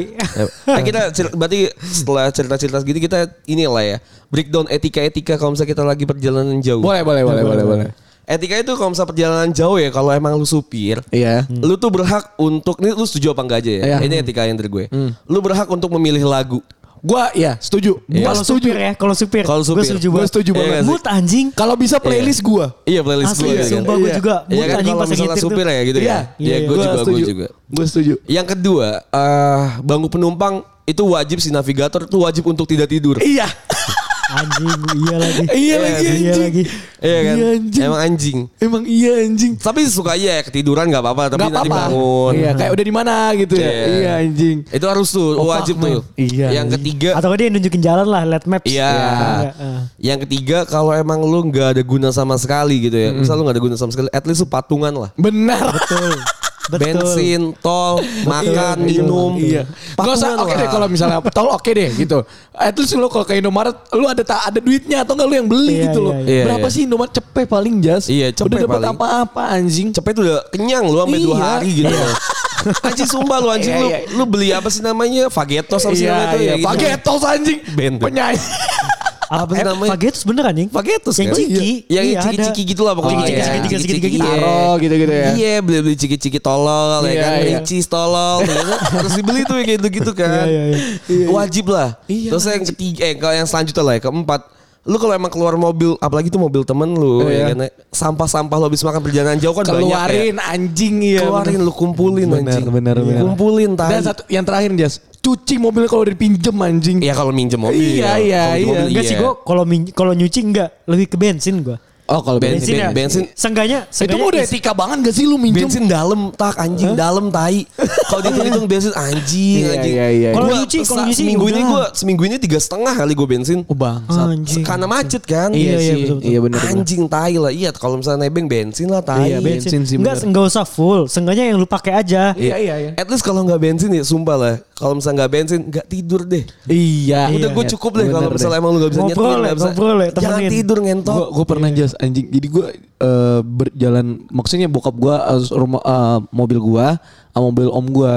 Nah, 0.67 0.81
kita 0.81 0.99
berarti 1.31 1.59
setelah 1.79 2.27
cerita-cerita 2.27 2.77
gitu 2.81 2.99
kita 2.99 3.19
inilah 3.45 3.83
ya 3.85 3.97
breakdown 4.27 4.67
etika-etika 4.67 5.37
kalau 5.37 5.53
misalnya 5.53 5.71
kita 5.71 5.83
lagi 5.83 6.03
perjalanan 6.03 6.59
jauh. 6.59 6.83
Boleh, 6.83 7.01
boleh, 7.01 7.23
boleh, 7.23 7.43
boleh, 7.45 7.63
boleh. 7.63 7.87
Etika 8.25 8.57
itu 8.57 8.73
kalau 8.73 8.89
misalnya 8.89 9.09
perjalanan 9.09 9.49
jauh 9.49 9.77
ya 9.77 9.89
kalau 9.89 10.09
emang 10.09 10.33
lu 10.33 10.43
supir, 10.43 10.97
Iya. 11.07 11.45
lu 11.47 11.73
tuh 11.75 11.89
berhak 11.89 12.33
untuk 12.35 12.77
ini 12.79 12.89
lu 12.89 13.03
setuju 13.03 13.31
apa 13.31 13.41
enggak 13.41 13.59
aja 13.61 13.71
ya? 13.71 13.83
Iya. 13.85 13.97
Ini 14.01 14.15
etika 14.19 14.41
yang 14.43 14.55
dari 14.55 14.65
gue. 14.65 14.85
Lu 15.23 15.39
berhak 15.39 15.65
untuk 15.67 15.89
memilih 15.91 16.25
lagu. 16.25 16.59
Gua 16.99 17.29
ya 17.31 17.53
setuju. 17.55 18.01
Gua 18.01 18.17
Kalau 18.25 18.41
setuju. 18.41 18.65
supir 18.65 18.75
ya, 18.75 18.91
kalau 18.97 19.13
supir. 19.13 19.43
Kalau 19.45 19.61
Gue 19.61 19.69
supir. 19.77 19.85
setuju 19.85 20.07
Gua 20.09 20.15
banget. 20.17 20.29
setuju 20.33 20.49
Iya 20.49 20.57
banget. 20.57 20.71
nggak 20.71 20.81
sih? 20.81 20.89
Mood 20.89 21.03
anjing. 21.05 21.47
Kalau 21.53 21.75
bisa 21.77 21.97
playlist 22.01 22.41
gua. 22.41 22.65
Iya 22.81 23.01
playlist 23.05 23.29
Asli, 23.31 23.45
gue. 23.45 23.53
ya, 23.53 23.61
kan. 23.61 23.69
sumpah 23.69 23.93
gue 23.95 24.01
Iya. 24.01 24.15
juga. 24.17 24.35
Iya 24.41 24.41
Mood 24.49 24.65
kan 24.65 24.79
anjing 24.81 24.95
pas 24.97 25.07
tuh. 25.37 25.43
supir 25.45 25.65
ya 25.67 25.81
gitu 25.83 25.99
Iya. 26.01 26.09
ya. 26.09 26.19
Iya, 26.41 26.55
gue 26.57 26.65
Gua 26.65 26.75
juga, 26.75 26.89
gue 26.89 27.03
setuju. 27.05 27.23
juga. 27.29 27.47
Gue 27.69 27.85
setuju. 27.85 28.13
Yang 28.25 28.47
kedua, 28.49 28.87
eh 29.05 29.63
bangku 29.79 30.07
penumpang 30.09 30.53
itu 30.83 31.03
wajib 31.03 31.37
si 31.37 31.49
navigator 31.49 32.01
itu 32.01 32.17
wajib 32.17 32.41
untuk 32.43 32.65
tidak 32.65 32.89
tidur. 32.89 33.21
Iya. 33.21 33.45
Anjing, 34.35 34.79
iya 34.99 35.15
lagi. 35.15 35.41
Iya 35.55 35.75
lagi 35.79 36.03
Iya 36.05 36.33
lagi. 36.35 36.63
Iya 36.99 37.19
kan? 37.21 37.35
Iya 37.35 37.47
anjing. 37.55 37.83
Emang 37.85 38.01
anjing. 38.01 38.39
Emang 38.59 38.83
iya 38.83 39.11
anjing. 39.23 39.53
Tapi 39.55 39.79
suka 39.87 40.19
aja 40.19 40.27
ya 40.39 40.41
ketiduran 40.43 40.91
nggak 40.91 41.03
apa-apa, 41.03 41.23
tapi 41.31 41.47
Gak 41.47 41.53
nanti 41.55 41.69
bangun. 41.71 42.33
Iya, 42.35 42.51
kayak 42.57 42.71
udah 42.75 42.85
di 42.85 42.93
mana 42.93 43.15
gitu 43.37 43.53
ya. 43.55 43.69
Iya. 43.69 43.85
Iya 43.87 44.11
anjing. 44.25 44.57
Itu 44.67 44.85
harus 44.91 45.07
tuh 45.11 45.29
Oh, 45.35 45.47
wajib 45.51 45.75
tuh. 45.79 46.01
Iya, 46.19 46.47
Yang 46.61 46.67
ketiga, 46.79 47.09
Atau 47.15 47.31
dia 47.35 47.47
nunjukin 47.51 47.81
jalan 47.83 48.07
lah, 48.07 48.21
lihat 48.27 48.43
maps. 48.47 48.67
Iya. 48.67 48.91
Iya, 48.91 49.51
eh. 49.55 49.79
Yang 50.11 50.19
ketiga 50.27 50.57
kalau 50.67 50.91
emang 50.91 51.23
lu 51.23 51.39
nggak 51.47 51.79
ada 51.79 51.81
guna 51.85 52.09
sama 52.11 52.35
sekali 52.35 52.91
gitu 52.91 52.97
ya. 52.97 53.09
Misal 53.15 53.39
lu 53.39 53.47
nggak 53.47 53.55
ada 53.55 53.63
guna 53.63 53.75
sama 53.79 53.91
sekali, 53.95 54.09
at 54.11 54.23
least 54.27 54.43
lu 54.43 54.47
patungan 54.47 54.91
lah. 54.91 55.09
Benar. 55.15 55.71
Betul. 55.75 56.19
Betul. 56.65 56.97
Bensin, 56.97 57.53
tol, 57.59 58.01
makan, 58.25 58.75
Iya, 58.81 59.01
minum. 59.01 59.31
Iya. 59.37 59.69
Gak 59.93 60.13
usah 60.13 60.33
oke 60.35 60.49
lah. 60.49 60.57
deh 60.57 60.67
kalau 60.67 60.87
misalnya 60.89 61.21
tol 61.29 61.49
oke 61.49 61.69
deh 61.69 61.89
gitu. 61.93 62.25
At 62.51 62.73
least 62.73 62.97
lu 62.97 63.05
kalau 63.05 63.21
ke 63.21 63.37
Indomaret 63.37 63.77
lu 63.93 64.05
ada 64.05 64.25
tak 64.25 64.49
ada 64.49 64.57
duitnya 64.57 65.05
atau 65.05 65.13
enggak 65.13 65.27
lu 65.29 65.35
yang 65.35 65.47
beli 65.47 65.69
Iya, 65.71 65.83
gitu 65.85 65.99
iya, 65.99 66.05
loh. 66.09 66.13
iya. 66.25 66.43
Berapa 66.43 66.65
Iya, 66.65 66.73
sih 66.73 66.81
Indomaret 66.83 67.13
cepet 67.13 67.45
paling 67.45 67.75
jas? 67.79 68.03
Iya, 68.09 68.27
cepet 68.31 68.49
Udah 68.49 68.59
dapat 68.65 68.81
apa-apa 68.91 69.43
anjing. 69.53 69.93
Cepet 69.93 70.11
tuh 70.11 70.23
udah 70.25 70.39
kenyang 70.49 70.83
lu 70.83 70.97
sampai 70.97 71.19
dua 71.19 71.35
Iya. 71.35 71.45
hari 71.45 71.69
gitu. 71.75 71.93
anjing 72.87 73.05
sumpah 73.07 73.37
lu 73.37 73.49
anjing 73.51 73.69
Iya, 73.71 73.81
lu, 73.81 73.87
iya. 73.87 73.99
lu 74.11 74.23
beli 74.25 74.49
apa 74.49 74.67
sih 74.67 74.81
namanya? 74.81 75.29
Fagetos 75.29 75.85
apa 75.85 75.93
sih 75.93 76.09
Iya, 76.09 76.17
namanya 76.17 76.33
iya. 76.35 76.49
ya 76.49 76.55
gitu. 76.57 76.65
Pagetos 76.65 77.21
anjing. 77.21 77.59
Penyanyi. 78.01 78.41
Apa 79.27 79.51
sih 79.51 79.57
Eh, 79.57 79.65
namanya? 79.65 79.91
Fagetus 79.91 80.21
bener 80.21 80.43
anjing. 80.45 80.67
Fagetus 80.67 81.15
Yang 81.15 81.27
kan? 81.27 81.35
ciki. 81.35 81.71
Yang 81.87 82.05
Iya, 82.05 82.19
ciki-ciki 82.21 82.61
gitu 82.67 82.81
lah 82.81 82.93
pokoknya. 82.93 83.17
Ciki-ciki, 83.19 83.35
Iya, 83.35 83.45
ciki-ciki 83.55 83.81
segitiga 83.81 84.07
gitu. 84.07 84.21
Taro 84.21 84.63
gitu-gitu 84.77 85.11
ya. 85.11 85.27
Iya 85.31 85.53
beli-beli 85.59 85.95
ciki-ciki 85.95 86.39
tolol 86.39 86.69
ya 87.01 87.09
Iya, 87.09 87.21
kan 87.21 87.31
iya. 87.35 87.57
Ricis 87.57 87.85
tolol 87.85 88.37
ya 88.41 88.53
kan? 88.55 88.67
Terus 88.99 89.13
dibeli 89.15 89.41
tuh 89.43 89.55
kayak 89.55 89.69
gitu-gitu 89.75 90.11
kan 90.13 90.45
Iya, 90.45 90.63
iya, 90.67 90.79
iya. 91.07 91.25
Wajib 91.27 91.65
lah 91.67 91.89
Iya, 92.05 92.29
Terus 92.29 92.43
yang 92.45 92.63
ketiga 92.65 93.01
Eh 93.03 93.13
kalau 93.15 93.35
yang 93.35 93.45
selanjutnya 93.45 93.83
lah 93.83 93.93
ya 93.93 94.01
Keempat 94.01 94.41
Lu 94.85 94.95
kalau 94.95 95.13
emang 95.13 95.27
keluar 95.27 95.55
mobil 95.55 95.97
Apalagi 95.97 96.29
tuh 96.29 96.37
mobil 96.37 96.61
temen 96.61 96.85
lu 96.87 97.19
Oh, 97.19 97.25
ya 97.25 97.33
iya. 97.43 97.45
kan 97.49 97.65
Sampah-sampah 97.89 98.55
lu 98.55 98.65
habis 98.65 98.81
makan 98.81 99.01
perjalanan 99.01 99.33
jauh 99.35 99.51
kan 99.51 99.65
banyak 99.65 99.81
ya 99.81 99.97
Keluarin 99.97 100.35
anjing 100.37 100.95
iya. 101.01 101.19
Keluarin 101.19 101.55
bener. 101.55 101.65
lu 101.65 101.71
kumpulin 101.71 102.27
Benar, 102.27 102.39
anjing 102.45 102.65
benar, 102.69 102.95
benar. 102.99 103.21
Kumpulin 103.23 103.71
Dan 103.73 103.81
tai 103.89 104.03
satu 104.03 104.21
yang 104.27 104.45
terakhir 104.45 104.69
Jas, 104.75 105.01
cuci 105.25 105.57
mobil 105.57 105.83
kalau 105.85 106.05
udah 106.05 106.13
dipinjem 106.13 106.55
anjing. 106.55 106.97
Iya 107.01 107.13
kalau 107.13 107.31
minjem 107.31 107.57
mobil 107.57 107.81
Iya, 107.97 108.05
ya. 108.05 108.13
iya, 108.15 108.41
Kalau 108.45 108.55
iya. 108.55 108.65
mobil, 108.67 108.85
Enggak 108.87 109.03
sih 109.03 109.15
gue 109.15 109.31
kalau 109.41 109.63
min- 109.65 109.89
kalau 109.89 110.13
nyuci 110.13 110.39
enggak, 110.43 110.69
lebih 110.85 111.05
ke 111.07 111.17
bensin 111.17 111.57
gue. 111.59 111.77
Oh 112.05 112.21
kalau 112.21 112.37
Bensin, 112.37 112.61
bensin, 112.61 112.69
ben- 112.69 112.85
ya. 112.85 112.89
bensin. 112.93 113.23
Seenggaknya, 113.33 113.79
Itu 113.81 113.97
seenggaknya 113.97 114.21
mah 114.21 114.29
udah 114.29 114.41
etika 114.45 114.71
banget 114.77 114.97
gak 115.01 115.15
sih 115.17 115.25
lu 115.25 115.41
minjem? 115.41 115.65
Bensin 115.65 115.89
dalam 115.89 116.29
tak 116.29 116.53
anjing 116.55 116.93
dalam 116.93 117.33
tai 117.33 117.65
Kalau 118.05 118.21
dihitung-hitung 118.21 118.69
bensin 118.69 118.93
anjing 118.93 119.57
Iya, 119.57 119.71
anjing. 119.73 119.93
iya, 119.97 120.07
iya. 120.13 120.29
Kalau 120.29 120.45
Gua 120.45 120.53
nyuci, 120.53 120.77
kalau 120.85 121.01
nyuci 121.01 121.17
seminggu 121.17 121.45
ini 121.49 121.61
gue 121.65 121.83
seminggu 121.97 122.23
ini 122.23 122.35
tiga 122.37 122.61
setengah 122.61 122.93
kali 122.93 123.17
gue 123.17 123.25
bensin. 123.25 123.65
Oh 123.65 123.73
bangsat. 123.73 124.21
Anjing. 124.21 124.61
Karena 124.61 124.85
macet 124.85 125.23
kan. 125.25 125.49
Iya, 125.49 125.57
Iya, 125.57 125.65
iya, 125.73 125.81
sih. 125.81 125.97
betul, 125.97 126.15
betul. 126.15 126.29
Iya 126.29 126.39
benar. 126.45 126.59
Anjing 126.69 127.01
tai 127.09 127.35
lah. 127.35 127.49
Iya 127.49 127.69
kalau 127.73 127.95
misalnya 127.97 128.19
nebeng 128.21 128.45
bensin 128.45 128.85
lah 128.85 129.01
tai. 129.01 129.25
Iya, 129.25 129.37
bensin 129.41 129.81
sih 129.81 129.97
Enggak, 129.97 130.21
enggak 130.21 130.45
usah 130.45 130.61
full. 130.61 131.09
Seenggaknya 131.09 131.49
yang 131.49 131.57
lu 131.57 131.65
pakai 131.65 132.05
aja. 132.05 132.37
Iya 132.37 132.55
iya 132.55 132.75
iya. 132.77 132.91
At 132.93 133.09
least 133.09 133.25
kalau 133.25 133.41
nggak 133.41 133.57
bensin 133.57 133.89
ya 133.89 134.05
sumpah 134.05 134.37
lah. 134.37 134.55
Kalau 134.75 134.91
misalnya 134.99 135.23
nggak 135.23 135.31
bensin 135.31 135.61
nggak 135.71 135.87
tidur 135.87 136.21
deh. 136.27 136.43
Iya. 136.67 137.31
Udah 137.31 137.49
gue 137.55 137.65
cukup 137.71 137.91
deh 137.95 138.07
kalau 138.11 138.27
misalnya 138.27 138.57
emang 138.59 138.71
lu 138.75 138.79
gak 138.83 138.91
bisa 138.91 139.01
Ngobrol 139.01 139.15
nyetir. 139.15 139.31
ya, 139.31 139.39
nggak 139.39 139.55
bisa- 139.55 139.71
ngobrol 139.71 139.97
ya, 139.97 140.09
Jangan 140.11 140.41
tidur 140.51 140.77
ngentot. 140.83 141.15
Gue 141.15 141.27
gue 141.31 141.45
pernah 141.47 141.69
jas 141.71 141.93
anjing. 141.95 142.27
Jadi 142.27 142.47
gue 142.51 142.65
eh, 142.99 143.39
berjalan 143.41 144.05
maksudnya 144.27 144.67
bokap 144.67 144.95
gue 144.99 145.15
rumah 145.55 145.79
eh, 145.79 146.19
mobil 146.29 146.59
gue 146.59 146.87
sama 147.31 147.43
mobil 147.47 147.67
om 147.71 147.85
gue. 147.87 148.13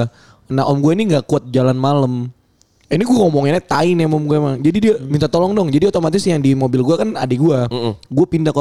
Nah 0.51 0.65
om 0.67 0.79
gue 0.83 0.93
ini 0.99 1.15
nggak 1.15 1.31
kuat 1.31 1.47
jalan 1.55 1.79
malam. 1.79 2.35
Ini 2.89 3.05
gue 3.05 3.13
ngomonginnya 3.13 3.61
tai 3.61 3.93
nih 3.93 4.09
sama 4.09 4.17
om 4.17 4.25
gue 4.25 4.37
emang. 4.41 4.57
Jadi 4.65 4.79
dia 4.81 4.95
minta 4.97 5.29
tolong 5.29 5.53
dong. 5.53 5.69
Jadi 5.69 5.93
otomatis 5.93 6.25
yang 6.25 6.41
di 6.41 6.57
mobil 6.57 6.81
gue 6.81 6.97
kan 6.97 7.21
adik 7.21 7.37
gue. 7.37 7.59
Gue 8.09 8.25
pindah 8.25 8.49
ke. 8.49 8.61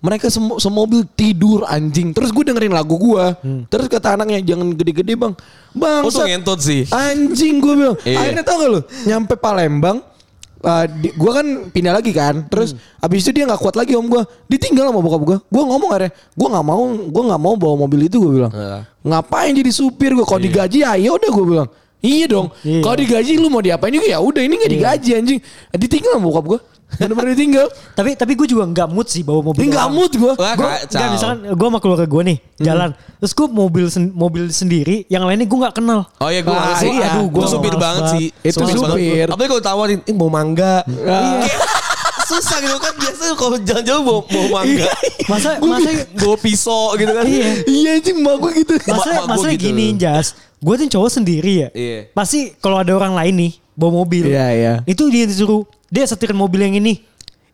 Mereka 0.00 0.32
semo- 0.32 0.56
semobil 0.56 1.04
tidur 1.12 1.68
anjing. 1.68 2.16
Terus 2.16 2.32
gue 2.32 2.48
dengerin 2.48 2.72
lagu 2.72 2.96
gue. 2.96 3.24
Terus 3.68 3.92
kata 3.92 4.16
anaknya 4.16 4.40
jangan 4.40 4.72
gede-gede 4.72 5.20
bang. 5.20 5.36
Bang. 5.76 6.00
Oh 6.00 6.08
ngentot 6.08 6.64
sih. 6.64 6.88
Anjing 6.88 7.60
gue 7.60 7.74
bilang. 7.76 7.96
Iya. 8.08 8.16
Akhirnya 8.24 8.40
tau 8.40 8.56
gak 8.56 8.70
lu? 8.72 8.80
Nyampe 9.04 9.36
Palembang. 9.36 10.00
Uh, 10.58 10.84
gue 11.04 11.32
kan 11.36 11.46
pindah 11.68 11.92
lagi 11.92 12.16
kan. 12.16 12.48
Terus 12.48 12.72
abis 12.98 13.20
itu 13.20 13.36
dia 13.36 13.44
nggak 13.44 13.60
kuat 13.60 13.76
lagi 13.76 13.92
om 13.92 14.08
gue. 14.08 14.24
Ditinggal 14.48 14.88
sama 14.88 15.04
bokap 15.04 15.22
gue. 15.28 15.38
Gue 15.44 15.62
ngomong 15.68 15.92
akhirnya. 15.92 16.16
Gue 16.32 16.48
nggak 16.48 16.64
mau. 16.64 16.82
Gue 16.88 17.22
nggak 17.28 17.40
mau 17.44 17.52
bawa 17.60 17.84
mobil 17.84 18.08
itu 18.08 18.16
gue 18.16 18.32
bilang. 18.32 18.52
Iya. 18.56 18.88
Ngapain 19.04 19.52
jadi 19.52 19.68
supir 19.76 20.16
gue? 20.16 20.24
Kalau 20.24 20.40
digaji 20.40 20.88
ya 20.88 20.96
udah 21.12 21.30
gue 21.36 21.44
bilang. 21.44 21.68
Iya 21.98 22.26
dong. 22.26 22.46
Iya. 22.60 22.80
Kalau 22.80 22.96
digaji 22.96 23.32
lu 23.36 23.48
mau 23.48 23.58
diapain 23.58 23.90
juga 23.90 24.06
ya 24.06 24.18
udah 24.18 24.38
ini 24.38 24.54
nggak 24.54 24.72
digaji 24.72 25.10
anjing. 25.14 25.38
Ditinggal 25.72 26.14
sama 26.14 26.24
bokap 26.24 26.46
gue. 26.46 26.60
Bener-bener 26.88 27.36
ditinggal. 27.36 27.66
Tapi 27.98 28.14
tapi 28.14 28.32
gue 28.32 28.46
juga 28.46 28.64
nggak 28.64 28.88
mood 28.88 29.04
sih 29.04 29.20
bawa 29.20 29.44
mobil. 29.44 29.60
Nggak 29.62 29.88
mood 29.90 30.12
gue. 30.12 30.32
Gue 30.32 30.70
misalkan 31.10 31.38
gue 31.52 31.66
sama 31.66 31.78
keluarga 31.78 32.06
gue 32.06 32.22
nih 32.24 32.38
jalan. 32.56 32.90
Terus 33.18 33.32
gue 33.34 33.46
mobil 33.46 33.84
sen- 33.88 34.14
mobil 34.14 34.46
sendiri, 34.48 35.04
yang 35.06 35.22
lainnya 35.22 35.44
gue 35.44 35.58
nggak 35.58 35.74
kenal. 35.74 36.06
Oh 36.16 36.30
iya 36.30 36.40
gue 36.40 36.48
Ah, 36.50 36.78
sih. 36.78 36.88
iya. 36.88 37.18
Aduh 37.18 37.28
gue 37.28 37.42
Gua 37.42 37.50
supir 37.50 37.74
banget 37.74 38.02
sih. 38.14 38.24
Itu 38.40 38.62
supir. 38.62 39.26
Apalagi 39.26 39.50
kalau 39.50 39.64
tawarin, 39.64 40.00
eh 40.00 40.14
mau 40.14 40.26
mangga. 40.28 40.80
Kayak 41.44 41.60
Susah 42.28 42.60
gitu 42.60 42.76
kan 42.76 42.92
biasanya 42.92 43.34
kalau 43.40 43.56
jalan-jalan 43.58 44.02
bawa, 44.04 44.20
bawa 44.22 44.46
mangga. 44.60 44.88
Masa 45.26 45.50
masa 45.58 45.90
bawa 46.14 46.36
pisau 46.36 46.92
gitu 46.94 47.08
kan. 47.10 47.24
Iya. 47.24 47.48
Iya 47.64 47.90
anjing 47.96 48.16
mak 48.20 48.36
gue 48.38 48.50
gitu. 48.58 48.72
Gua 48.78 48.96
masalah 49.26 49.48
gitu. 49.50 49.64
gini 49.66 49.96
Jas 49.96 50.36
Gue 50.58 50.74
tuh 50.76 50.88
cowok 50.88 51.10
sendiri 51.12 51.52
ya 51.56 51.68
Iya. 51.70 52.10
Pasti 52.10 52.52
kalau 52.58 52.78
ada 52.78 52.90
orang 52.90 53.14
lain 53.14 53.34
nih 53.38 53.52
Bawa 53.72 54.02
mobil 54.02 54.26
Iya, 54.26 54.46
iya. 54.50 54.72
Itu 54.84 55.06
dia 55.06 55.22
disuruh 55.22 55.62
Dia 55.86 56.02
setirin 56.02 56.34
mobil 56.34 56.60
yang 56.60 56.74
ini 56.76 56.98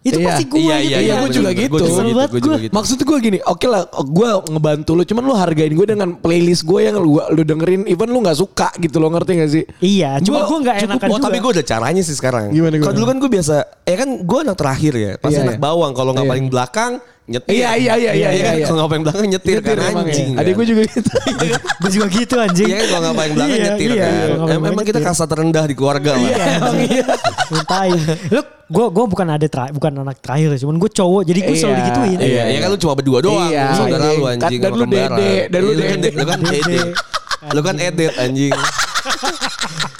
Itu 0.00 0.20
Iya. 0.20 0.26
pasti 0.26 0.44
gue 0.44 0.56
Iya 0.58 0.76
gitu 0.76 0.84
iya 0.84 0.84
Iya, 0.84 0.98
iya. 1.00 1.14
gua 1.14 1.20
bener, 1.24 1.32
juga 1.32 1.48
bener. 1.48 1.62
gitu. 1.64 1.72
Gua 1.72 1.80
juga 1.80 2.00
gitu. 2.04 2.12
Gua 2.28 2.40
juga 2.40 2.58
gitu. 2.60 2.72
Maksud 2.76 2.98
gue 3.00 3.18
gini, 3.20 3.38
oke 3.40 3.64
lah, 3.64 3.82
gue 3.88 4.28
ngebantu 4.52 4.90
lu, 4.92 5.02
cuman 5.02 5.22
lu 5.24 5.32
hargain 5.32 5.72
gue 5.72 5.86
dengan 5.88 6.08
playlist 6.14 6.62
gue 6.62 6.80
yang 6.82 6.96
lu, 6.96 7.16
lu 7.32 7.40
dengerin, 7.40 7.88
even 7.88 8.08
lu 8.08 8.20
nggak 8.20 8.36
suka 8.36 8.68
gitu 8.76 9.00
lo 9.00 9.08
ngerti 9.08 9.32
gak 9.40 9.48
sih? 9.48 9.64
Iya 9.80 10.20
Cuma 10.20 10.44
Gua 10.44 10.48
gue 10.50 10.58
gak 10.60 10.76
Cukup, 10.76 10.88
enakan 10.92 11.08
oh, 11.08 11.16
juga 11.16 11.24
tapi 11.24 11.38
gue 11.40 11.50
ada 11.56 11.64
caranya 11.64 12.02
sih 12.04 12.12
sekarang. 12.12 12.52
Gimana, 12.52 12.76
gimana? 12.76 12.84
Kalau 12.84 12.94
dulu 12.94 13.06
kan 13.08 13.16
gue 13.16 13.30
biasa, 13.32 13.54
ya 13.80 13.96
kan 13.96 14.10
gue 14.20 14.38
anak 14.44 14.56
terakhir 14.60 14.92
ya. 14.92 15.12
Pasti 15.16 15.40
Iya, 15.40 15.44
anak 15.48 15.56
iya. 15.56 15.64
bawang. 15.64 15.92
Kalau 15.92 16.10
nggak 16.12 16.26
Iya. 16.28 16.32
paling 16.36 16.46
belakang 16.52 16.92
nyetir. 17.24 17.52
Iya, 17.54 17.70
iya, 17.74 17.92
iya, 17.94 18.10
iya, 18.12 18.26
kan? 18.26 18.34
iya, 18.34 18.50
iya. 18.52 18.64
Kalau 18.64 18.76
nggak 18.76 18.90
paling 18.90 19.02
belakang 19.02 19.26
nyetir, 19.26 19.56
kan 19.58 19.76
emang 19.76 20.04
anjing. 20.04 20.28
ya. 20.30 20.40
Adik 20.40 20.52
gue 20.54 20.66
juga 20.66 20.82
gitu. 20.86 21.10
Gue 21.80 21.90
juga 21.90 22.06
gitu 22.10 22.34
anjing 22.36 22.68
Iya 22.68 22.76
kan 22.76 22.86
kalau 22.86 23.00
nggak 23.02 23.16
paling 23.16 23.32
belakang 23.34 23.52
Iya, 23.54 23.64
nyetir 23.66 23.88
iya, 23.90 24.04
kan. 24.04 24.48
Emang 24.50 24.84
kita 24.84 24.98
nyetir. 24.98 25.08
kasta 25.08 25.24
terendah 25.24 25.64
di 25.64 25.74
keluarga 25.74 26.10
lah. 26.14 26.20
Iya 26.22 27.04
Mintain 27.46 27.98
Lu 28.28 28.40
gue 28.64 28.86
gue 28.90 29.04
bukan 29.06 29.26
ada 29.28 29.44
terakhir 29.44 29.72
bukan 29.72 29.92
anak 30.00 30.16
terakhir 30.18 30.56
cuman 30.56 30.76
gue 30.78 30.90
cowok 30.90 31.22
jadi 31.22 31.38
gue 31.38 31.52
selalu 31.54 31.68
Iya. 31.70 31.80
digituin 31.82 32.18
Iya, 32.18 32.42
iya 32.48 32.58
kan 32.60 32.68
lu 32.70 32.78
cuma 32.78 32.94
berdua 32.94 33.18
doang. 33.20 33.50
Iya, 33.50 33.64
saudara 33.74 34.04
anjing. 34.04 34.16
lu 34.16 34.24
Kan 34.24 34.32
anjing. 34.34 34.60
dan 34.60 34.72
lu 34.72 34.84
dede, 34.86 35.32
dan 35.46 35.60
lu 35.60 35.70
Iya, 35.70 35.80
dede. 35.94 36.08
Lu 36.10 36.24
kan 36.24 36.38
dede. 36.42 36.78
Lu 37.46 37.60
kan 37.60 37.76
edet 37.78 38.12
anjing. 38.16 38.52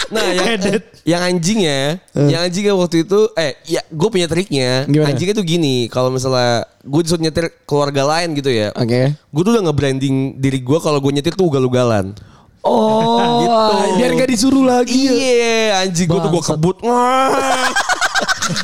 Nah 0.05 0.21
yang 0.29 0.47
Edet. 0.55 0.83
yang 1.01 1.21
anjingnya, 1.23 1.97
yang 2.13 2.41
anjingnya 2.41 2.73
waktu 2.73 3.03
itu, 3.03 3.25
eh 3.33 3.57
ya 3.65 3.81
gue 3.83 4.07
punya 4.07 4.25
triknya. 4.25 4.85
Gimana? 4.85 5.09
Anjingnya 5.09 5.33
tuh 5.33 5.43
gini, 5.43 5.89
kalau 5.89 6.09
misalnya 6.09 6.61
gue 6.79 7.01
disuruh 7.01 7.21
nyetir 7.21 7.45
keluarga 7.65 8.05
lain 8.05 8.33
gitu 8.33 8.47
ya, 8.47 8.69
Oke. 8.71 9.13
gue 9.13 9.41
tuh 9.41 9.51
udah 9.51 9.63
nge-branding 9.65 10.37
diri 10.37 10.59
gue 10.59 10.77
kalau 10.77 10.97
gue 10.99 11.11
nyetir 11.11 11.33
tuh 11.33 11.49
ugal-ugalan. 11.49 12.13
Oh, 12.61 13.21
Gitu. 13.41 13.97
biar 13.97 14.11
gak 14.15 14.29
disuruh 14.29 14.61
lagi. 14.63 15.05
ya. 15.05 15.13
Iya, 15.13 15.55
anjing 15.85 16.05
gue 16.05 16.19
tuh 16.19 16.31
gue 16.31 16.43
kebut. 16.43 16.77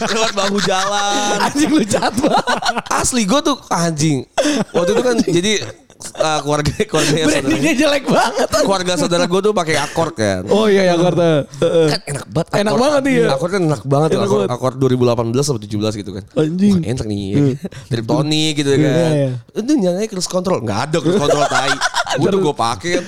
Lewat 0.08 0.34
bahu 0.34 0.58
jalan. 0.62 1.38
Anjing 1.42 1.70
lu 1.70 1.84
jahat 1.84 2.14
banget. 2.16 2.46
Asli 2.88 3.26
gue 3.26 3.40
tuh 3.42 3.58
anjing. 3.68 4.26
Waktu 4.72 4.90
itu 4.92 5.02
kan 5.02 5.16
jadi 5.20 5.52
uh, 6.18 6.40
keluarga 6.42 6.72
keluarga 6.90 7.14
Brandingnya 7.30 7.74
jelek 7.78 8.04
banget. 8.08 8.48
keluarga 8.64 8.94
saudara 8.98 9.26
gue 9.26 9.40
tuh 9.42 9.54
pakai 9.54 9.76
akord 9.78 10.14
kan. 10.18 10.42
Oh 10.50 10.66
iya 10.66 10.92
ya 10.92 10.94
Jakarta. 10.98 11.46
Kan 11.92 12.02
enak 12.08 12.26
banget. 12.30 12.52
Enak 12.52 12.74
akord. 12.74 12.82
banget 12.84 13.04
iya. 13.08 13.26
Akord 13.32 13.52
kan 13.52 13.62
enak 13.62 13.84
banget. 13.86 14.10
Enak 14.12 14.26
akord, 14.28 14.40
banget. 14.48 14.50
akord 14.58 14.76
2018 14.80 15.48
sampai 15.48 15.62
17 15.68 16.02
gitu 16.02 16.12
kan. 16.18 16.24
Anjing. 16.36 16.76
Wah, 16.78 16.92
enak 16.92 17.06
nih. 17.08 17.28
Trip 17.90 18.06
tonic 18.06 18.54
gitu 18.58 18.70
kan. 18.74 18.80
Iya, 18.82 19.08
iya. 19.14 19.30
Itu 19.56 19.72
nyalain 19.78 20.08
cruise 20.10 20.30
control. 20.30 20.58
Nggak 20.66 20.80
ada 20.90 20.98
cruise 21.00 21.20
control 21.22 21.46
tai. 21.48 21.74
Udah 22.22 22.38
gue 22.44 22.56
pakai. 22.56 22.92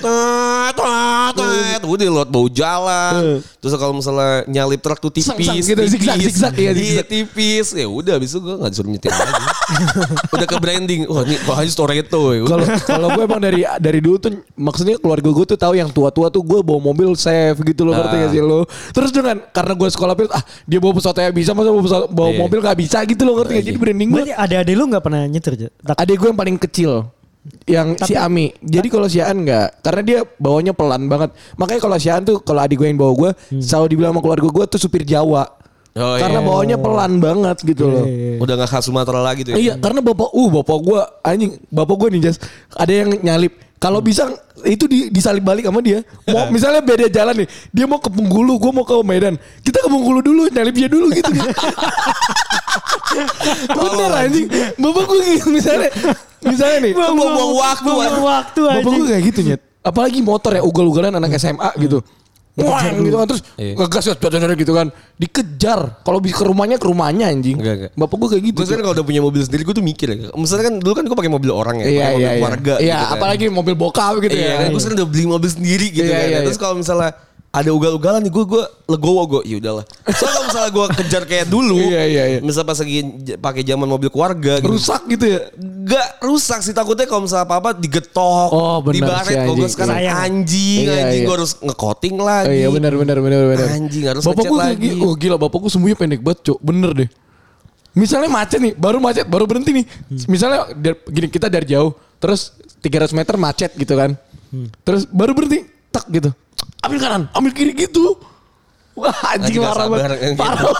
tet. 0.72 1.82
Udah 1.84 2.04
lewat 2.08 2.28
bau 2.32 2.48
jalan. 2.48 3.42
Terus 3.60 3.72
kalau 3.76 3.92
misalnya 3.92 4.48
nyalip 4.48 4.80
truk 4.80 4.96
tuh 4.96 5.12
tipis. 5.12 5.44
Gitu, 5.60 5.76
zigzag, 5.84 6.16
zigzag, 6.20 6.54
iya, 6.56 6.72
Iya 6.72 7.04
zigzag. 7.04 7.06
tipis. 7.12 7.76
Ya 7.76 7.84
udah 7.84 8.16
abis 8.16 8.32
itu 8.32 8.40
gue 8.40 8.54
gak 8.56 8.70
disuruh 8.72 8.90
nyetir 8.90 9.12
lagi. 9.12 9.44
udah 10.34 10.46
ke 10.48 10.56
branding. 10.56 11.00
Wah 11.04 11.22
ini 11.24 11.36
kok 11.36 11.52
aja 11.52 11.72
Toretto 11.76 12.22
ya. 12.32 12.42
Kalau 12.48 12.64
kalau 12.86 13.08
gue 13.10 13.22
emang 13.22 13.38
dari 13.38 13.60
dari 13.76 13.98
dulu 13.98 14.16
tuh 14.18 14.30
maksudnya 14.54 14.96
keluarga 14.96 15.26
gue 15.26 15.46
tuh 15.46 15.56
tahu 15.56 15.74
yang 15.74 15.88
tua-tua 15.88 16.28
tuh 16.28 16.40
gue 16.40 16.60
bawa 16.60 16.78
mobil 16.78 17.12
safe 17.14 17.58
gitu 17.60 17.82
loh 17.82 17.92
ngerti 17.94 18.16
gak 18.18 18.30
sih 18.30 18.40
lo. 18.40 18.64
Terus 18.90 19.10
dengan 19.10 19.40
karena 19.46 19.72
gue 19.72 19.88
sekolah 19.88 20.14
pilot 20.14 20.30
ah 20.30 20.42
dia 20.64 20.78
bawa 20.78 20.92
pesawat 20.94 21.16
ya 21.18 21.28
bisa 21.28 21.50
masa 21.50 21.68
bawa, 21.68 21.82
pesawat- 21.82 22.08
bawa 22.08 22.28
Iya. 22.28 22.38
mobil 22.38 22.58
gak 22.60 22.78
bisa 22.78 22.98
gitu 23.02 23.22
loh 23.22 23.34
ngerti 23.38 23.52
gak 23.54 23.64
Jadi 23.64 23.78
branding 23.78 24.08
gue 24.08 24.22
adik-adik 24.30 24.74
lu 24.74 24.84
gak 24.88 25.02
pernah 25.02 25.20
nyetir 25.24 25.52
aja 25.54 25.68
adik 25.94 26.16
gue 26.16 26.28
yang 26.28 26.38
paling 26.38 26.56
kecil 26.58 26.92
yang 27.68 27.92
si 28.00 28.16
Ami. 28.16 28.56
Jadi 28.58 28.88
kalau 28.88 29.04
si 29.04 29.20
Aan 29.20 29.44
enggak 29.44 29.76
karena 29.80 30.00
dia 30.00 30.18
bawanya 30.40 30.72
pelan 30.72 31.04
banget. 31.06 31.28
Makanya 31.54 31.76
kalau 31.78 31.96
si 31.96 32.08
Aan 32.08 32.24
tuh 32.24 32.40
kalau 32.40 32.60
adik 32.60 32.80
gue 32.80 32.88
yang 32.88 32.96
bawa 32.96 33.12
gue 33.12 33.30
selalu 33.60 33.86
dibilang 33.92 34.16
sama 34.16 34.24
keluarga 34.24 34.48
gue 34.48 34.64
tuh 34.66 34.80
supir 34.80 35.04
Jawa. 35.04 35.44
Oh, 35.94 36.18
karena 36.18 36.42
iya. 36.42 36.48
bawanya 36.50 36.74
pelan 36.74 37.22
banget 37.22 37.62
gitu 37.62 37.86
loh. 37.86 38.02
Udah 38.42 38.58
gak 38.58 38.66
khas 38.66 38.90
Sumatera 38.90 39.22
lagi 39.22 39.46
tuh 39.46 39.54
ya. 39.54 39.62
Iya, 39.62 39.74
karena 39.78 40.02
bapak, 40.02 40.26
uh 40.34 40.50
bapak 40.50 40.78
gua 40.82 41.06
anjing, 41.22 41.54
bapak 41.70 41.94
gua 41.94 42.10
nih 42.10 42.26
Jas, 42.26 42.42
ada 42.74 42.90
yang 42.90 43.14
nyalip. 43.22 43.54
Kalau 43.78 44.02
bisa 44.02 44.26
itu 44.66 44.90
di, 44.90 45.06
disalip 45.14 45.46
balik 45.46 45.70
sama 45.70 45.78
dia. 45.78 46.02
Mau 46.26 46.50
misalnya 46.54 46.82
beda 46.82 47.06
jalan 47.06 47.46
nih, 47.46 47.48
dia 47.70 47.86
mau 47.86 48.02
ke 48.02 48.10
Bengkulu, 48.10 48.58
gua 48.58 48.74
mau 48.74 48.82
ke 48.82 48.90
Medan. 49.06 49.38
Kita 49.62 49.86
ke 49.86 49.86
Bengkulu 49.86 50.18
dulu, 50.18 50.50
nyalip 50.50 50.74
dia 50.74 50.90
dulu 50.90 51.14
gitu. 51.14 51.30
Bener 53.78 54.12
anjing. 54.18 54.50
Bapak 54.74 55.02
gua 55.06 55.22
gitu 55.30 55.46
misalnya. 55.54 55.94
Misalnya 56.42 56.90
nih, 56.90 56.92
Buang-buang 56.98 57.54
waktu, 57.54 57.86
Buang 57.86 58.02
anjing. 58.02 58.26
waktu 58.26 58.60
bapak 58.66 58.90
gua 58.98 59.06
kayak 59.14 59.22
gitu 59.30 59.40
nyet. 59.46 59.62
Apalagi 59.86 60.18
motor 60.26 60.58
ya 60.58 60.66
ugal-ugalan 60.66 61.14
anak 61.14 61.38
SMA 61.38 61.70
gitu. 61.78 62.02
Wah, 62.54 62.86
gitu 62.86 63.16
kan 63.18 63.26
terus 63.26 63.42
Iya. 63.58 63.74
ngegas 63.74 64.04
ya, 64.06 64.14
dadadada 64.14 64.54
gitu 64.54 64.70
kan. 64.70 64.86
Dikejar. 65.18 66.06
Kalau 66.06 66.22
bisa 66.22 66.38
ke 66.38 66.44
rumahnya 66.46 66.78
ke 66.78 66.86
rumahnya 66.86 67.26
anjing. 67.26 67.58
Enggak, 67.58 67.74
enggak. 67.74 67.90
Bapak 67.98 68.14
gua 68.14 68.28
kayak 68.30 68.44
gitu. 68.46 68.58
Gue 68.62 68.66
sekarang 68.70 68.84
kalau 68.86 68.94
udah 68.94 69.06
punya 69.06 69.20
mobil 69.20 69.42
sendiri 69.42 69.62
gue 69.66 69.74
tuh 69.74 69.82
mikir 69.82 70.06
ya. 70.06 70.16
Misalnya 70.32 70.64
kan 70.70 70.74
dulu 70.78 70.92
kan 70.94 71.04
gue 71.04 71.16
pakai 71.18 71.32
mobil 71.34 71.50
orang 71.50 71.76
ya, 71.82 71.86
Iya 71.86 71.90
mobil 71.90 71.98
iya 71.98 72.14
iya. 72.14 72.30
keluarga. 72.38 72.74
Iya, 72.78 72.94
gitu 72.94 73.04
kan. 73.10 73.14
apalagi 73.18 73.44
mobil 73.50 73.74
bokap 73.74 74.14
gitu 74.22 74.36
Iya, 74.38 74.46
ya. 74.46 74.54
kan 74.54 74.66
gue 74.70 74.80
sekarang 74.80 74.98
udah 75.02 75.08
beli 75.10 75.24
mobil 75.26 75.50
sendiri 75.50 75.86
gitu 75.90 76.06
Iya, 76.06 76.14
kan. 76.14 76.28
iya, 76.30 76.38
Terus 76.46 76.54
iya. 76.54 76.62
kalau 76.62 76.74
misalnya 76.78 77.10
ada 77.54 77.70
ugal-ugalan 77.70 78.18
nih 78.18 78.28
gue 78.28 78.44
gue 78.44 78.62
legowo 78.84 79.22
gue 79.28 79.42
ya 79.46 79.56
udahlah. 79.56 79.86
Soalnya 80.08 80.26
kalau 80.28 80.44
misalnya 80.44 80.70
gue 80.70 80.86
kejar 80.96 81.22
kayak 81.22 81.46
dulu, 81.46 81.78
Iya, 81.78 82.02
iya, 82.04 82.22
iya. 82.28 82.38
Misal 82.40 82.62
pas 82.62 82.74
lagi 82.74 82.98
pakai 83.36 83.62
zaman 83.62 83.86
mobil 83.86 84.08
keluarga 84.08 84.58
gitu. 84.58 84.68
Rusak 84.68 85.06
gitu 85.06 85.24
ya. 85.28 85.40
Gak 85.84 86.18
rusak 86.20 86.60
sih 86.60 86.70
takutnya 86.70 87.06
kalau 87.06 87.22
misalnya 87.22 87.46
apa-apa 87.46 87.70
digetok, 87.72 88.48
Oh, 88.50 88.82
benar 88.82 89.22
dibaret. 89.22 89.36
Kalau 89.38 89.54
gue 89.54 89.60
anjing. 89.60 89.70
sekarang 89.70 89.96
Sayang. 89.96 90.18
anjing, 90.20 90.82
Iya, 90.82 90.94
anjing 91.00 91.14
iya. 91.16 91.24
gue 91.24 91.34
harus 91.36 91.52
ngecoating 91.56 92.14
lagi. 92.16 92.44
Oh 92.44 92.54
iya 92.56 92.68
benar 92.68 92.92
benar 92.92 93.16
benar 93.18 93.40
benar. 93.46 93.66
Anjing, 93.70 94.04
harus 94.04 94.22
bapak 94.22 94.34
ngecat 94.36 94.50
gua 94.50 94.58
kayak 94.58 94.74
lagi. 94.74 94.88
gi- 94.90 94.98
Oh 95.00 95.14
gila 95.14 95.36
bapak 95.38 95.58
gua 95.60 95.70
sembunyi 95.70 95.94
pendek 95.94 96.20
banget 96.20 96.38
cok. 96.44 96.58
Bener 96.58 96.90
deh. 96.92 97.08
Misalnya 97.94 98.26
macet 98.28 98.58
nih, 98.58 98.74
baru 98.74 98.98
macet, 98.98 99.22
baru 99.24 99.46
berhenti 99.46 99.70
nih. 99.72 99.86
Misalnya 100.26 100.66
gini 101.06 101.26
kita 101.28 101.46
dari 101.46 101.62
jauh, 101.64 101.94
terus 102.18 102.50
300 102.80 103.14
meter 103.14 103.34
macet 103.36 103.70
gitu 103.72 103.94
kan. 103.94 104.18
Terus 104.82 105.06
baru 105.06 105.30
berhenti, 105.30 105.62
tak 105.88 106.02
gitu. 106.08 106.34
Ambil 106.84 106.98
kanan, 107.00 107.22
ambil 107.32 107.50
kiri 107.56 107.72
gitu. 107.72 108.16
Wah 108.94 109.10
anjing 109.34 109.58
marah 109.58 109.90
banget. 109.90 110.38
Parah. 110.38 110.70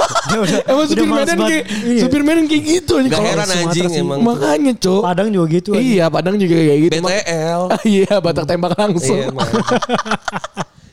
Emang 0.70 0.86
udah 0.86 0.90
supir 0.94 1.08
Medan 1.10 1.38
kayak 1.42 1.64
Iya. 1.66 2.00
supir 2.06 2.22
Medan 2.22 2.44
kayak 2.46 2.62
gitu 2.62 2.92
anjing. 3.02 3.10
Gak 3.10 3.26
heran 3.26 3.48
anjing 3.50 3.90
emang. 3.98 4.18
Makanya 4.22 4.72
cok. 4.78 5.02
Padang 5.02 5.28
juga 5.34 5.46
gitu 5.50 5.68
anjing. 5.74 5.98
Iya 5.98 6.04
Padang 6.14 6.36
juga 6.38 6.54
kayak 6.54 6.78
gitu. 6.78 6.94
BTL. 7.02 7.62
iya 7.98 8.14
batak 8.22 8.44
tembak 8.46 8.72
langsung. 8.78 9.18
Iya, 9.18 9.34
emang. 9.34 9.50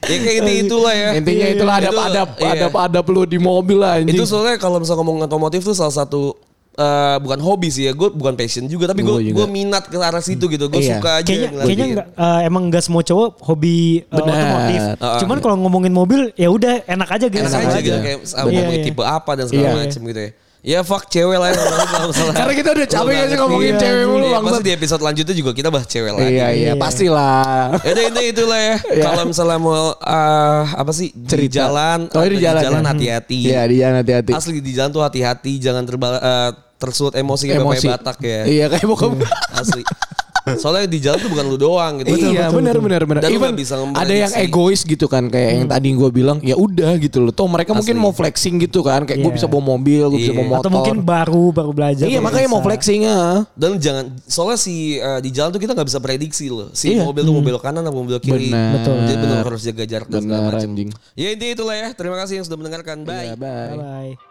Ya 0.02 0.18
kayak 0.18 0.38
gitu 0.42 0.52
itulah 0.66 0.94
ya. 0.98 1.10
Intinya 1.14 1.48
itulah 1.54 1.76
ada 1.78 1.90
Itu, 1.94 2.02
ada 2.02 2.22
iya. 2.42 2.50
ada 2.58 2.68
ada 2.74 3.00
perlu 3.06 3.22
di 3.30 3.38
mobil 3.38 3.78
lah 3.78 4.02
anjing. 4.02 4.18
Itu 4.18 4.26
soalnya 4.26 4.58
kalau 4.58 4.82
misalnya 4.82 5.06
ngomong 5.06 5.30
otomotif 5.30 5.62
tuh 5.62 5.78
salah 5.78 5.94
satu 5.94 6.34
eh, 6.74 7.18
bukan 7.18 7.40
hobi 7.40 7.68
sih 7.68 7.84
ya, 7.84 7.92
gue 7.92 8.10
bukan 8.10 8.34
passion 8.34 8.64
juga, 8.64 8.88
tapi 8.88 9.02
gue 9.02 9.30
gue 9.30 9.46
minat 9.46 9.86
ke 9.86 9.96
arah 9.96 10.20
situ 10.20 10.48
gitu, 10.48 10.66
gue 10.66 10.80
Iya. 10.80 10.98
suka 10.98 11.10
aja. 11.16 11.28
Kayaknya 11.28 11.50
kayaknya 11.60 11.76
dia. 11.78 11.92
enggak 11.92 12.08
eh, 12.16 12.40
emang 12.44 12.64
enggak 12.66 12.84
semua 12.84 13.02
cowok 13.02 13.30
hobi 13.42 13.78
eh, 14.00 14.08
Benar. 14.10 14.32
otomotif. 14.32 14.82
Ah, 14.98 15.20
Cuman 15.20 15.36
iya. 15.36 15.44
kalau 15.44 15.56
ngomongin 15.58 15.92
mobil 15.92 16.22
ya 16.34 16.48
udah 16.48 16.74
enak 16.86 17.10
aja 17.10 17.26
gitu. 17.28 17.40
enak 17.40 17.52
Enak 17.52 17.62
aja 17.62 17.72
aja. 17.72 17.82
gitu 17.82 17.98
kayak 18.00 18.20
Iya, 18.22 18.42
ngomongin 18.42 18.72
iya. 18.74 18.86
tipe 18.86 19.04
apa 19.04 19.32
dan 19.34 19.46
segala 19.46 19.68
Iya. 19.68 19.76
macem 19.78 20.02
gitu 20.06 20.22
ya. 20.22 20.32
Ya 20.62 20.86
fuck 20.86 21.10
cewek 21.10 21.42
ya. 21.42 21.50
misalnya- 22.06 22.38
Karena 22.38 22.54
kita 22.54 22.70
udah 22.72 22.86
capek 22.86 23.12
gak 23.12 23.28
sih 23.28 23.38
ngomongin 23.38 23.74
ngerti. 23.74 23.82
cewek 23.82 24.06
mulu 24.06 24.26
Iya. 24.30 24.38
Pasti 24.40 24.62
di 24.62 24.72
episode 24.72 25.00
selanjutnya 25.02 25.36
juga 25.36 25.52
kita 25.52 25.70
bahas 25.70 25.88
cewek 25.90 26.12
lagi. 26.14 26.30
Iya 26.30 26.48
iya 26.48 26.48
Iya. 26.54 26.74
pastilah. 26.78 27.82
Ya 27.82 27.92
itu 27.98 28.22
itulah 28.30 28.60
ya. 28.62 28.76
Iya. 28.94 29.04
Kalau 29.04 29.24
misalnya 29.26 29.58
mau 29.58 29.74
eh, 29.92 30.64
apa 30.72 30.92
sih 30.92 31.10
di 31.10 31.26
Cerita. 31.28 31.66
jalan, 31.66 32.00
Oh, 32.08 32.22
di 32.22 32.38
jalan, 32.38 32.62
ya. 32.62 32.82
hati-hati. 32.86 33.40
Iya 33.50 33.62
di 33.66 33.76
jalan 33.78 33.96
hati-hati. 34.00 34.32
Asli 34.32 34.62
di 34.62 34.72
jalan 34.72 34.90
tuh 34.92 35.02
hati-hati, 35.02 35.58
jangan 35.58 35.82
terbal 35.82 36.14
eh, 36.16 36.52
tersulut 36.78 37.14
emosi 37.14 37.44
kayak 37.48 37.62
Emosi. 37.62 37.88
Bapak 37.88 37.98
Batak 37.98 38.18
ya. 38.22 38.42
Iya 38.46 38.66
kayak 38.70 38.86
bokap. 38.86 39.12
Asli. 39.54 39.82
Soalnya 40.58 40.88
di 40.88 41.00
jalan 41.00 41.20
tuh 41.20 41.30
bukan 41.30 41.46
lu 41.46 41.58
doang 41.58 41.94
gitu. 42.00 42.16
iya 42.18 42.50
benar 42.50 42.76
benar 42.78 43.02
benar. 43.04 43.22
Even 43.28 43.54
bisa 43.54 43.76
ada 43.78 44.14
yang 44.14 44.32
egois 44.36 44.82
gitu 44.82 45.06
kan 45.06 45.28
kayak 45.28 45.52
yang 45.56 45.68
tadi 45.68 45.92
gue 45.92 46.10
bilang 46.10 46.38
ya 46.40 46.56
udah 46.56 46.98
gitu 46.98 47.22
loh. 47.22 47.32
Toh 47.32 47.46
mereka 47.46 47.72
mungkin 47.72 47.96
Asli. 47.96 48.04
mau 48.04 48.12
flexing 48.12 48.56
gitu 48.60 48.82
kan 48.82 49.04
kayak 49.04 49.20
gue 49.20 49.32
Iya. 49.32 49.38
bisa 49.38 49.48
bawa 49.48 49.64
mobil, 49.78 50.04
gue 50.10 50.20
bisa 50.20 50.34
Iya. 50.34 50.40
bawa 50.40 50.48
motor. 50.50 50.62
Atau 50.64 50.72
mungkin 50.74 50.98
baru 51.02 51.44
baru 51.52 51.72
belajar. 51.72 52.06
Iya 52.06 52.18
baru 52.18 52.26
makanya 52.28 52.48
mau 52.50 52.60
bisa. 52.60 52.68
flexing 52.68 53.02
ya. 53.06 53.20
Dan 53.54 53.72
jangan 53.78 54.06
soalnya 54.26 54.58
si 54.58 54.76
eh, 54.98 55.20
di 55.20 55.30
jalan 55.30 55.50
tuh 55.52 55.62
kita 55.62 55.72
nggak 55.76 55.88
bisa 55.88 56.00
prediksi 56.00 56.48
loh. 56.48 56.70
Si 56.72 56.92
Iya. 56.92 57.04
mobil 57.04 57.22
tuh 57.22 57.34
mau 57.34 57.44
belok 57.44 57.64
kanan 57.64 57.84
atau 57.84 57.94
mau 57.94 58.06
belok 58.06 58.24
kiri. 58.24 58.50
Benar. 58.50 58.72
Betul. 58.80 58.96
Jadi 59.06 59.18
benar 59.20 59.38
harus 59.46 59.62
jaga 59.62 59.84
jarak 59.86 60.08
dan 60.08 60.22
segala 60.24 60.40
Benar 60.42 60.54
macam. 60.58 60.70
Ya 61.14 61.28
intinya 61.32 61.54
itulah 61.54 61.76
ya. 61.78 61.88
Terima 61.94 62.18
kasih 62.18 62.34
yang 62.42 62.46
sudah 62.46 62.58
mendengarkan. 62.58 62.98
Bye. 63.04 63.32
Iya, 63.32 63.36
bye. 63.36 63.70
Bye 63.72 63.78
bye. 63.78 64.31